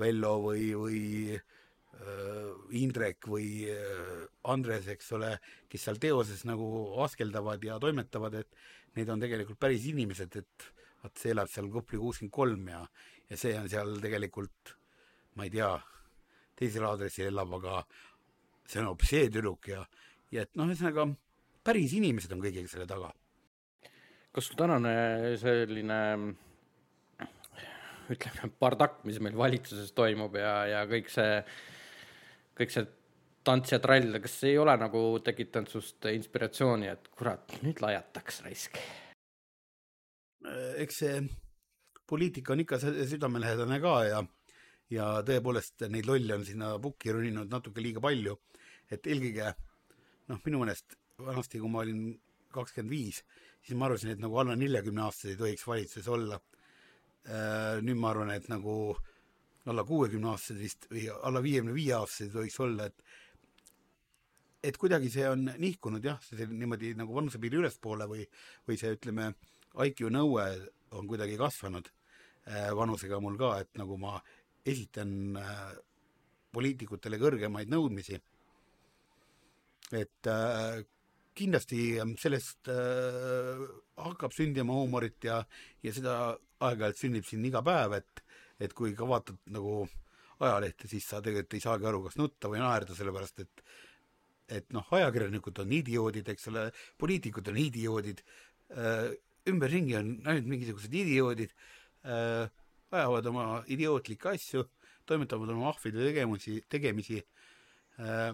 Vello 0.01 0.37
või, 0.41 0.67
või 0.79 1.01
äh, 1.35 2.75
Indrek 2.81 3.27
või 3.29 3.67
äh, 3.69 4.27
Andres, 4.49 4.89
eks 4.89 5.11
ole, 5.19 5.35
kes 5.69 5.89
seal 5.89 6.01
teoses 6.01 6.45
nagu 6.49 6.69
askeldavad 7.05 7.65
ja 7.67 7.77
toimetavad, 7.83 8.39
et 8.41 8.61
neid 8.97 9.11
on 9.13 9.21
tegelikult 9.21 9.61
päris 9.61 9.85
inimesed, 9.91 10.41
et 10.41 10.69
vaat 11.03 11.21
see 11.21 11.35
elab 11.35 11.51
seal 11.51 11.69
Kopli 11.73 12.01
kuuskümmend 12.01 12.35
kolm 12.35 12.69
ja, 12.73 12.85
ja 13.29 13.41
see 13.41 13.57
on 13.59 13.69
seal 13.73 13.99
tegelikult, 14.03 14.77
ma 15.37 15.47
ei 15.47 15.53
tea, 15.53 15.73
teisel 16.59 16.87
aadressil 16.89 17.31
elab, 17.31 17.53
aga 17.61 17.83
see 18.69 18.81
on 18.83 18.93
hoopis 18.93 19.13
see 19.15 19.29
tüdruk 19.29 19.69
ja, 19.73 19.85
ja 20.33 20.47
et 20.47 20.57
noh, 20.59 20.71
ühesõnaga 20.71 21.09
päris 21.65 21.95
inimesed 21.97 22.33
on 22.35 22.43
kõigega 22.43 22.71
selle 22.71 22.87
taga. 22.89 23.11
kas 24.33 24.47
sul 24.47 24.59
tänane 24.59 24.95
selline 25.41 25.99
ütleme, 28.15 28.51
bardakk, 28.63 29.05
mis 29.09 29.21
meil 29.23 29.37
valitsuses 29.39 29.93
toimub 29.97 30.37
ja, 30.39 30.55
ja 30.71 30.81
kõik 30.91 31.11
see, 31.13 31.41
kõik 32.59 32.75
see 32.75 32.87
tants 33.47 33.73
ja 33.73 33.81
trall, 33.83 34.19
kas 34.23 34.37
ei 34.49 34.59
ole 34.61 34.75
nagu 34.81 35.03
tekitanud 35.25 35.71
sust 35.71 36.09
inspiratsiooni, 36.11 36.91
et 36.93 37.09
kurat, 37.17 37.61
nüüd 37.65 37.83
laiataks 37.85 38.43
raisk? 38.47 38.81
eks 40.81 41.03
see 41.03 41.17
poliitika 42.09 42.55
on 42.55 42.63
ikka 42.63 42.79
südamelähedane 42.81 43.77
ka 43.83 43.97
ja, 44.09 44.21
ja 44.91 45.09
tõepoolest 45.27 45.85
neid 45.93 46.09
lolle 46.09 46.39
on 46.39 46.47
sinna 46.49 46.71
pukki 46.81 47.13
roninud 47.13 47.53
natuke 47.53 47.85
liiga 47.85 48.01
palju. 48.01 48.39
et 48.91 49.07
eelkõige 49.07 49.53
noh, 50.33 50.41
minu 50.47 50.63
meelest 50.63 50.97
vanasti, 51.27 51.61
kui 51.61 51.71
ma 51.71 51.85
olin 51.85 52.05
kakskümmend 52.55 52.91
viis, 52.93 53.23
siis 53.63 53.79
ma 53.79 53.87
arvasin, 53.89 54.15
et 54.15 54.23
nagu 54.23 54.39
alla 54.41 54.57
neljakümne 54.59 55.05
aastased 55.07 55.35
ei 55.35 55.41
tohiks 55.41 55.67
valitsuses 55.69 56.09
olla. 56.11 56.41
Äh, 57.29 57.81
nüüd 57.85 58.01
ma 58.01 58.11
arvan, 58.15 58.33
et 58.35 58.49
nagu 58.51 58.75
alla 59.71 59.85
kuuekümne 59.87 60.31
aastased 60.33 60.61
vist 60.61 60.87
või 60.91 61.05
alla 61.13 61.43
viiekümne 61.45 61.77
viie 61.77 61.95
aastased 61.99 62.31
ei 62.31 62.37
tohiks 62.39 62.61
olla, 62.65 62.89
et 62.89 63.05
et 64.63 64.77
kuidagi 64.77 65.09
see 65.09 65.25
on 65.25 65.47
nihkunud 65.57 66.05
jah, 66.05 66.19
see 66.25 66.45
niimoodi 66.49 66.93
nagu 66.99 67.15
vanusepiiri 67.17 67.63
ülespoole 67.63 68.05
või, 68.09 68.27
või 68.69 68.77
see, 68.81 68.93
ütleme, 68.93 69.31
IQ 69.87 70.11
nõue 70.13 70.45
on 70.99 71.07
kuidagi 71.09 71.39
kasvanud 71.41 71.89
äh, 71.89 72.69
vanusega 72.77 73.21
mul 73.25 73.39
ka, 73.41 73.55
et 73.63 73.71
nagu 73.81 73.97
ma 74.01 74.19
esitan 74.69 75.39
äh, 75.41 75.71
poliitikutele 76.53 77.21
kõrgemaid 77.21 77.71
nõudmisi. 77.73 78.21
et 79.91 80.29
kindlasti 81.41 81.83
sellest 82.21 82.71
äh, 82.73 83.65
hakkab 84.01 84.35
sündima 84.37 84.77
huumorit 84.77 85.25
ja, 85.25 85.41
ja 85.83 85.95
seda 85.97 86.17
aeg-ajalt 86.61 87.01
sünnib 87.01 87.27
siin 87.29 87.45
iga 87.49 87.63
päev, 87.65 87.97
et, 88.01 88.25
et 88.61 88.75
kui 88.77 88.93
ka 88.97 89.09
vaatad 89.09 89.41
nagu 89.53 89.83
ajalehte, 90.41 90.89
siis 90.89 91.07
sa 91.09 91.21
tegelikult 91.25 91.57
ei 91.57 91.65
saagi 91.65 91.89
aru, 91.89 92.05
kas 92.07 92.17
nutta 92.21 92.51
või 92.53 92.63
naerda, 92.63 92.97
sellepärast 92.97 93.45
et 93.45 93.65
et 94.51 94.73
noh, 94.75 94.87
ajakirjanikud 94.99 95.61
on 95.63 95.73
idioodid, 95.77 96.27
eks 96.33 96.49
ole, 96.51 96.65
poliitikud 96.99 97.51
on 97.53 97.59
idioodid 97.63 98.23
äh,, 98.75 99.13
ümberringi 99.51 99.95
on 99.99 100.09
ainult 100.27 100.49
mingisugused 100.51 100.95
idioodid 100.95 101.53
äh,, 102.03 102.51
ajavad 102.91 103.29
oma 103.31 103.45
idiootlikke 103.71 104.33
asju, 104.35 104.65
toimetavad 105.07 105.53
oma 105.55 105.71
ahvide 105.71 106.03
tegemusi, 106.09 106.57
tegemisi 106.67 107.21
äh,. 108.03 108.33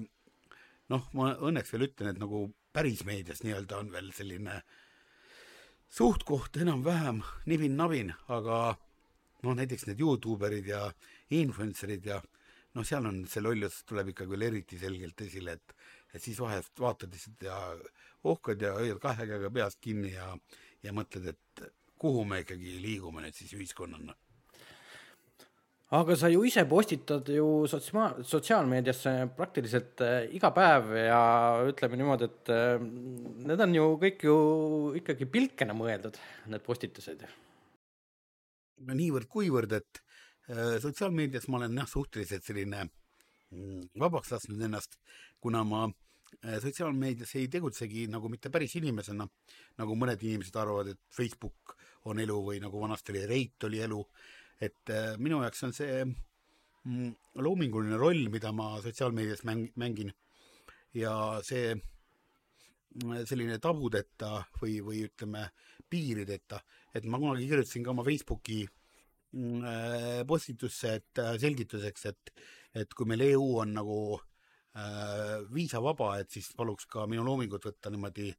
noh, 0.93 1.11
ma 1.19 1.35
õnneks 1.37 1.75
veel 1.75 1.91
ütlen, 1.91 2.15
et 2.15 2.23
nagu 2.23 2.47
päris 2.77 3.07
meedias 3.09 3.41
nii-öelda 3.41 3.79
on 3.81 3.93
veel 3.93 4.11
selline 4.13 4.59
suht-koht 5.97 6.59
enam-vähem 6.61 7.23
nibin-nabin, 7.49 8.11
aga 8.29 8.59
noh, 9.47 9.55
näiteks 9.57 9.87
need 9.89 10.03
Youtube 10.03 10.51
erid 10.51 10.69
ja 10.69 10.83
influencer'id 11.33 12.05
ja 12.11 12.19
noh, 12.77 12.85
seal 12.85 13.09
on 13.09 13.23
see 13.33 13.41
lollus 13.41 13.81
tuleb 13.89 14.13
ikka 14.13 14.27
küll 14.29 14.45
eriti 14.45 14.81
selgelt 14.83 15.25
esile, 15.25 15.57
et 15.57 15.77
et 16.15 16.23
siis 16.23 16.39
vahest 16.41 16.81
vaatad 16.81 17.13
lihtsalt 17.13 17.43
ja 17.49 17.57
ohkad 18.29 18.61
ja 18.63 18.75
hoiad 18.77 19.01
kahe 19.01 19.27
käega 19.29 19.51
peast 19.53 19.81
kinni 19.85 20.13
ja, 20.13 20.29
ja 20.85 20.93
mõtled, 20.97 21.33
et 21.33 21.65
kuhu 22.01 22.25
me 22.29 22.43
ikkagi 22.45 22.77
liigume 22.81 23.25
nüüd 23.25 23.37
siis 23.37 23.57
ühiskonnana. 23.57 24.15
Aga 25.95 26.17
sa 26.19 26.29
ju 26.29 26.43
ise 26.45 26.65
postitad 26.67 27.29
ju 27.31 27.47
sotsiaal, 27.71 28.23
sotsiaalmeediasse 28.27 29.13
praktiliselt 29.37 30.03
äh, 30.03 30.25
iga 30.35 30.51
päev 30.55 30.91
ja 30.99 31.21
ütleme 31.69 31.99
niimoodi, 32.01 32.27
et 32.27 32.51
äh, 32.51 32.81
need 33.47 33.61
on 33.63 33.75
ju 33.77 33.85
kõik 34.03 34.25
ju 34.27 34.39
ikkagi 34.99 35.29
pilkena 35.31 35.77
mõeldud, 35.79 36.19
need 36.51 36.65
postitused. 36.67 37.23
no 38.87 38.97
niivõrd-kuivõrd, 38.99 39.77
et 39.79 40.03
äh, 40.51 40.81
sotsiaalmeedias 40.83 41.47
ma 41.49 41.61
olen 41.61 41.79
jah, 41.79 41.87
suhteliselt 41.89 42.45
selline 42.45 42.89
mm, 42.89 43.93
vabaks 44.03 44.35
lasknud 44.35 44.67
ennast, 44.67 44.99
kuna 45.39 45.63
ma 45.65 45.87
sotsiaalmeedias 46.43 47.31
ei 47.39 47.47
tegutsegi 47.49 48.09
nagu 48.11 48.29
mitte 48.29 48.51
päris 48.51 48.75
inimesena, 48.77 49.25
nagu 49.79 49.95
mõned 49.95 50.19
inimesed 50.19 50.59
arvavad, 50.59 50.91
et 50.91 51.15
Facebook 51.15 51.77
on 52.11 52.19
elu 52.21 52.41
või 52.43 52.59
nagu 52.61 52.83
vanasti 52.83 53.15
oli 53.15 53.23
Reit 53.31 53.67
oli 53.71 53.79
elu, 53.87 54.03
et 54.61 54.93
äh, 54.93 55.17
minu 55.21 55.43
jaoks 55.43 55.67
on 55.67 55.75
see 55.77 56.05
mm, 56.05 57.13
loominguline 57.45 57.99
roll, 58.01 58.29
mida 58.33 58.53
ma 58.57 58.77
sotsiaalmeedias 58.85 59.45
mäng, 59.49 59.69
mängin. 59.77 60.13
Ja 60.97 61.13
see 61.45 61.75
mm, 61.75 63.27
selline 63.29 63.59
tabudeta 63.63 64.41
või, 64.61 64.79
või 64.85 65.05
ütleme, 65.09 65.49
piirideta, 65.91 66.61
et 66.95 67.05
ma 67.07 67.21
kunagi 67.23 67.47
kirjutasin 67.47 67.85
ka 67.87 67.93
oma 67.93 68.05
Facebooki 68.07 68.65
mm, 68.67 69.61
äh, 69.61 70.23
postitusse, 70.29 70.97
et 71.01 71.21
äh, 71.23 71.37
selgituseks, 71.41 72.09
et, 72.11 72.33
et 72.83 72.97
kui 72.97 73.09
meil 73.09 73.23
EU 73.29 73.61
on 73.63 73.75
nagu 73.77 73.99
äh, 74.17 75.45
viisavaba, 75.53 76.17
et 76.21 76.33
siis 76.33 76.49
paluks 76.59 76.89
ka 76.91 77.07
minu 77.11 77.25
loomingut 77.27 77.69
võtta 77.69 77.93
niimoodi 77.93 78.33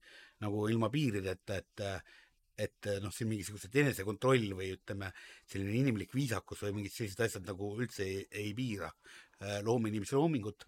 nagu 0.44 0.68
ilma 0.70 0.92
piirideta, 0.94 1.62
et 1.62 1.86
et 2.58 2.90
noh, 3.04 3.14
siin 3.14 3.30
mingisugused 3.30 3.76
enesekontroll 3.78 4.56
või 4.58 4.72
ütleme, 4.74 5.12
selline 5.46 5.76
inimlik 5.78 6.16
viisakus 6.18 6.64
või 6.66 6.80
mingid 6.80 6.96
sellised 6.96 7.22
asjad 7.28 7.46
nagu 7.46 7.70
üldse 7.78 8.06
ei, 8.06 8.24
ei 8.32 8.54
piira 8.58 8.90
äh, 8.90 9.60
loomeinimese 9.66 10.18
loomingut. 10.18 10.66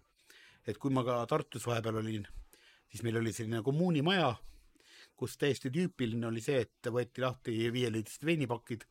et 0.66 0.78
kui 0.78 0.92
ma 0.94 1.02
ka 1.02 1.24
Tartus 1.26 1.66
vahepeal 1.66 1.98
olin, 2.02 2.26
siis 2.90 3.02
meil 3.02 3.16
oli 3.18 3.32
selline 3.32 3.62
kommuunimaja, 3.66 4.34
kus 5.18 5.36
täiesti 5.40 5.72
tüüpiline 5.72 6.28
oli 6.28 6.42
see, 6.44 6.60
et 6.62 6.90
võeti 6.92 7.24
lahti 7.24 7.56
viieliitrised 7.72 8.26
veinipakid, 8.28 8.86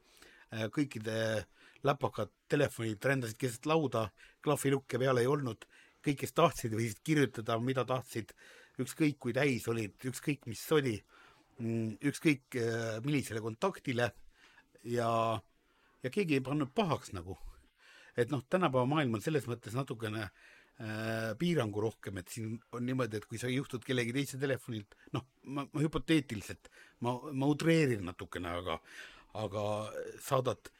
äh, 0.54 0.68
kõikide 0.76 1.45
läpakad 1.88 2.34
telefonid 2.52 3.06
rändasid 3.06 3.39
keset 3.39 3.70
lauda, 3.70 4.10
klahvilukke 4.43 5.00
peal 5.00 5.22
ei 5.22 5.30
olnud, 5.30 5.64
kõik, 6.04 6.20
kes 6.26 6.36
tahtsid, 6.36 6.76
võisid 6.76 7.00
kirjutada, 7.06 7.56
mida 7.64 7.86
tahtsid, 7.88 8.36
ükskõik 8.80 9.20
kui 9.24 9.36
täis 9.36 9.68
olid, 9.72 9.95
ükskõik 10.12 10.47
mis 10.52 10.66
oli 10.76 10.97
ükskõik 11.60 12.55
äh, 12.60 12.99
millisele 13.03 13.41
kontaktile 13.43 14.10
ja, 14.88 15.10
ja 16.03 16.12
keegi 16.14 16.38
ei 16.38 16.43
pannud 16.45 16.72
pahaks 16.76 17.12
nagu. 17.16 17.38
et 18.20 18.32
noh, 18.32 18.43
tänapäeva 18.49 18.86
maailm 18.89 19.16
on 19.16 19.24
selles 19.24 19.45
mõttes 19.47 19.76
natukene 19.76 20.26
äh, 20.26 21.36
piirangu 21.39 21.82
rohkem, 21.82 22.18
et 22.20 22.32
siin 22.32 22.57
on 22.76 22.86
niimoodi, 22.86 23.20
et 23.20 23.28
kui 23.30 23.39
sa 23.39 23.51
juhtud 23.51 23.84
kellegi 23.86 24.16
teise 24.16 24.39
telefonilt, 24.39 24.95
noh, 25.16 25.26
ma, 25.43 25.66
ma 25.72 25.84
hüpoteetiliselt, 25.84 26.72
ma, 27.05 27.16
ma 27.32 27.49
utreerin 27.51 28.03
natukene, 28.07 28.55
aga, 28.62 28.80
aga 29.39 29.64
saadad 30.24 30.72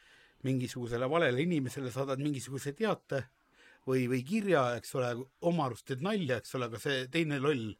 mingisugusele 0.44 1.08
valele 1.10 1.44
inimesele, 1.44 1.92
saadad 1.92 2.20
mingisuguse 2.20 2.72
teate 2.76 3.24
või, 3.88 4.06
või 4.10 4.20
kirja, 4.26 4.64
eks 4.78 4.94
ole, 4.98 5.12
oma 5.48 5.68
arust 5.68 5.86
teed 5.88 6.04
nalja, 6.04 6.40
eks 6.40 6.54
ole, 6.58 6.68
aga 6.70 6.80
see 6.82 7.06
teine 7.12 7.40
loll 7.40 7.70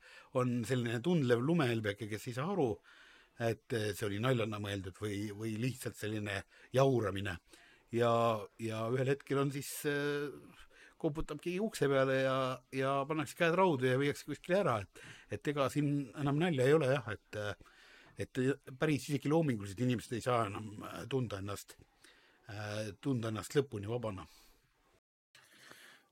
on 0.40 0.60
selline 0.68 1.00
tundlev 1.04 1.42
lumehelbeke, 1.44 2.08
kes 2.10 2.28
ei 2.30 2.36
saa 2.36 2.50
aru, 2.52 2.70
et 3.40 3.72
see 3.72 4.06
oli 4.06 4.20
naljana 4.22 4.60
mõeldud 4.60 4.96
või, 5.00 5.22
või 5.36 5.54
lihtsalt 5.60 5.96
selline 5.96 6.42
jauramine. 6.76 7.38
ja, 7.92 8.12
ja 8.62 8.84
ühel 8.92 9.14
hetkel 9.14 9.40
on 9.42 9.50
siis 9.50 9.70
äh, 9.90 10.28
koputab 11.00 11.40
keegi 11.40 11.60
ukse 11.64 11.88
peale 11.88 12.20
ja, 12.22 12.36
ja 12.76 12.92
pannakse 13.08 13.38
käed 13.38 13.56
raudu 13.56 13.88
ja 13.88 13.98
viiakse 13.98 14.28
kuskile 14.28 14.60
ära, 14.60 14.78
et, 14.84 15.00
et 15.36 15.52
ega 15.52 15.68
siin 15.72 16.10
enam 16.20 16.38
nalja 16.38 16.66
ei 16.68 16.76
ole 16.76 16.92
jah, 16.92 17.08
et, 17.14 17.40
et 18.20 18.42
päris 18.78 19.08
isegi 19.08 19.32
loomingulised 19.32 19.80
inimesed 19.80 20.18
ei 20.18 20.26
saa 20.26 20.44
enam 20.50 20.68
tunda 21.10 21.40
ennast, 21.40 21.78
tunda 23.00 23.32
ennast 23.32 23.56
lõpuni 23.56 23.88
vabana 23.88 24.26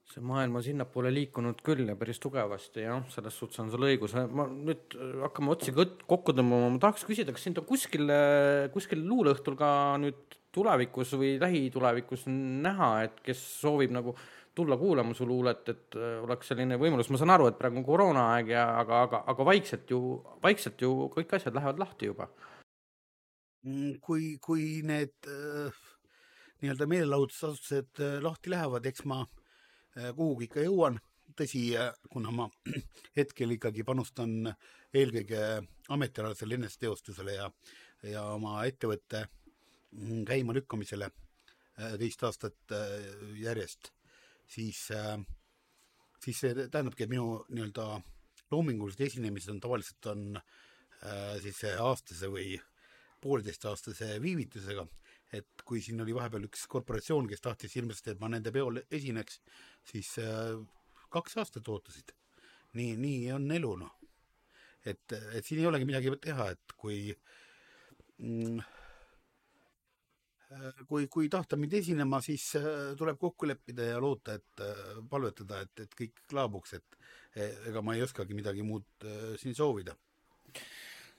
see 0.09 0.25
maailm 0.25 0.57
on 0.57 0.65
sinnapoole 0.65 1.11
liikunud 1.13 1.61
küll 1.65 1.85
ja 1.91 1.97
päris 1.99 2.21
tugevasti 2.23 2.87
jah, 2.87 3.03
selles 3.13 3.37
suhtes 3.37 3.61
on 3.61 3.69
sul 3.73 3.85
õigus. 3.91 4.15
ma 4.33 4.47
nüüd 4.49 4.97
hakkame 5.25 5.53
otsi 5.53 5.75
kokku 5.75 6.33
tõmbama, 6.33 6.73
ma 6.73 6.81
tahaks 6.83 7.05
küsida, 7.09 7.35
kas 7.37 7.45
sind 7.45 7.61
on 7.61 7.67
kuskil, 7.69 8.09
kuskil 8.73 9.05
luuleõhtul 9.05 9.59
ka 9.61 9.71
nüüd 10.01 10.39
tulevikus 10.55 11.13
või 11.21 11.37
lähitulevikus 11.43 12.25
näha, 12.29 12.91
et 13.05 13.21
kes 13.25 13.43
soovib 13.61 13.93
nagu 13.93 14.17
tulla 14.57 14.79
kuulama 14.81 15.15
su 15.15 15.27
luulet, 15.29 15.69
et 15.71 15.99
oleks 16.25 16.49
selline 16.51 16.79
võimalus, 16.81 17.11
ma 17.13 17.21
saan 17.21 17.35
aru, 17.37 17.51
et 17.51 17.59
praegu 17.61 17.79
on 17.79 17.87
koroonaaeg 17.87 18.55
ja 18.57 18.65
aga, 18.81 19.03
aga, 19.07 19.21
aga 19.31 19.47
vaikselt 19.47 19.93
ju, 19.93 20.01
vaikselt 20.43 20.81
ju 20.83 21.11
kõik 21.15 21.37
asjad 21.37 21.55
lähevad 21.55 21.79
lahti 21.85 22.09
juba. 22.09 22.27
Mm, 23.69 23.99
kui, 24.03 24.33
kui 24.43 24.81
need 24.87 25.29
äh, 25.29 25.85
nii-öelda 26.63 26.89
meelelahutusasutused 26.91 28.03
äh, 28.03 28.17
lahti 28.25 28.51
lähevad, 28.51 28.87
eks 28.89 29.05
ma 29.07 29.21
äh, 29.21 29.38
Äh, 29.38 29.38
kuhugi 30.17 30.49
ikka 30.49 30.65
jõuan. 30.67 30.99
tõsi, 31.39 31.61
äh, 31.79 31.93
kuna 32.11 32.33
ma 32.35 32.49
hetkel 33.19 33.53
ikkagi 33.55 33.85
panustan 33.87 34.49
eelkõige 34.97 35.41
ametialasele 35.95 36.57
eneseteostusele 36.57 37.35
ja, 37.37 37.51
ja 38.03 38.25
oma 38.35 38.65
ettevõtte 38.67 39.27
mm, 39.93 40.25
käimalükkamisele 40.27 41.11
äh, 41.11 41.95
teist 42.01 42.25
aastat 42.25 42.75
järjest, 43.39 43.93
siis, 44.49 44.89
siis 46.25 46.41
see 46.41 46.55
tähendabki, 46.57 47.05
et 47.05 47.13
minu 47.13 47.45
nii-öelda 47.53 48.01
loomingulised 48.51 49.05
esinemised 49.07 49.53
on 49.53 49.61
tavaliselt 49.61 50.11
on 50.11 50.25
siis 51.45 51.61
aastase 51.79 52.27
või 52.33 52.57
pooleteistaastase 53.23 54.17
viivitusega 54.23 54.89
et 55.33 55.65
kui 55.65 55.83
siin 55.85 56.01
oli 56.01 56.15
vahepeal 56.17 56.47
üks 56.49 56.65
korporatsioon, 56.71 57.29
kes 57.29 57.45
tahtis 57.45 57.77
hirmsasti, 57.77 58.15
et 58.15 58.23
ma 58.23 58.31
nende 58.33 58.53
peol 58.55 58.81
esineks, 58.85 59.41
siis 59.91 60.15
äh, 60.23 60.57
kaks 61.13 61.39
aastat 61.43 61.69
ootasid. 61.69 62.15
nii, 62.79 62.97
nii 63.01 63.31
on 63.33 63.51
elu, 63.53 63.75
noh. 63.81 63.95
et, 64.85 65.13
et 65.35 65.45
siin 65.45 65.61
ei 65.61 65.69
olegi 65.69 65.89
midagi 65.89 66.13
teha, 66.23 66.51
et 66.53 66.75
kui 66.77 66.99
mm, 68.19 68.59
äh, 70.57 70.83
kui, 70.89 71.09
kui 71.13 71.29
tahta 71.33 71.57
mind 71.61 71.79
esinema, 71.81 72.21
siis 72.25 72.51
äh, 72.61 72.73
tuleb 72.97 73.21
kokku 73.21 73.49
leppida 73.49 73.93
ja 73.93 74.01
loota, 74.01 74.39
et 74.39 74.67
palvetada, 75.11 75.63
et, 75.65 75.85
et 75.85 75.97
kõik 76.03 76.37
laabuks, 76.37 76.77
et 76.81 77.01
ega 77.69 77.85
ma 77.85 77.95
ei 77.95 78.03
oskagi 78.03 78.35
midagi 78.35 78.65
muud 78.67 79.05
siin 79.39 79.55
soovida 79.55 79.93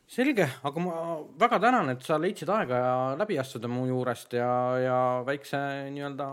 selge, 0.10 0.45
aga 0.66 0.82
ma 0.82 0.93
väga 1.39 1.60
tänan, 1.62 1.91
et 1.93 2.05
sa 2.05 2.18
leidsid 2.22 2.49
aega 2.49 2.80
läbi 3.20 3.38
astuda 3.38 3.70
mu 3.70 3.86
juurest 3.89 4.34
ja, 4.39 4.49
ja 4.82 4.97
väikse 5.26 5.60
nii-öelda, 5.93 6.30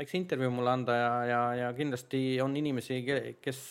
väikse 0.00 0.18
intervjuu 0.18 0.50
mulle 0.56 0.72
anda 0.74 0.96
ja, 0.98 1.12
ja, 1.28 1.42
ja 1.60 1.68
kindlasti 1.76 2.40
on 2.42 2.56
inimesi, 2.58 2.98
kes, 3.42 3.62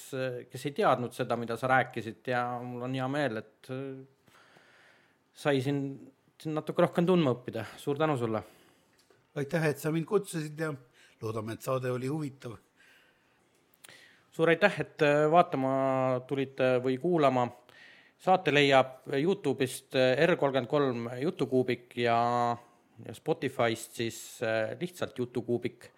kes 0.51 0.65
ei 0.69 0.77
teadnud 0.79 1.15
seda, 1.15 1.35
mida 1.39 1.59
sa 1.59 1.71
rääkisid 1.73 2.31
ja 2.31 2.45
mul 2.63 2.87
on 2.87 2.95
hea 2.95 3.11
meel, 3.11 3.43
et 3.43 3.73
sai 5.43 5.59
siin, 5.63 5.83
siin 6.39 6.55
natuke 6.55 6.87
rohkem 6.87 7.07
tundma 7.07 7.35
õppida, 7.35 7.67
suur 7.79 7.99
tänu 7.99 8.15
sulle! 8.19 8.43
aitäh, 9.39 9.69
et 9.69 9.79
sa 9.79 9.91
mind 9.91 10.07
kutsusid 10.07 10.59
ja 10.59 10.73
loodame, 11.21 11.53
et 11.55 11.63
saade 11.63 11.91
oli 11.91 12.07
huvitav. 12.07 12.55
suur 14.31 14.49
aitäh, 14.51 14.79
et 14.87 15.03
vaatama 15.31 15.71
tulite 16.27 16.77
või 16.83 16.95
kuulama 16.99 17.49
saate 18.19 18.53
leiab 18.53 19.07
Youtube'ist 19.15 19.95
eh, 19.95 20.27
R33 20.27 21.19
jutukuubik 21.23 21.97
ja, 21.97 22.19
ja 23.05 23.13
Spotify'st 23.15 24.01
siis 24.01 24.39
eh, 24.43 24.77
lihtsalt 24.79 25.17
jutukuubik. 25.17 25.91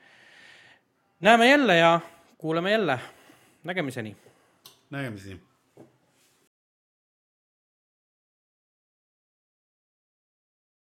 näeme 1.19 1.49
jälle 1.49 1.78
ja 1.78 1.99
kuuleme 2.38 2.72
jälle, 2.72 2.99
nägemiseni. 3.63 4.15
nägemiseni 4.89 5.51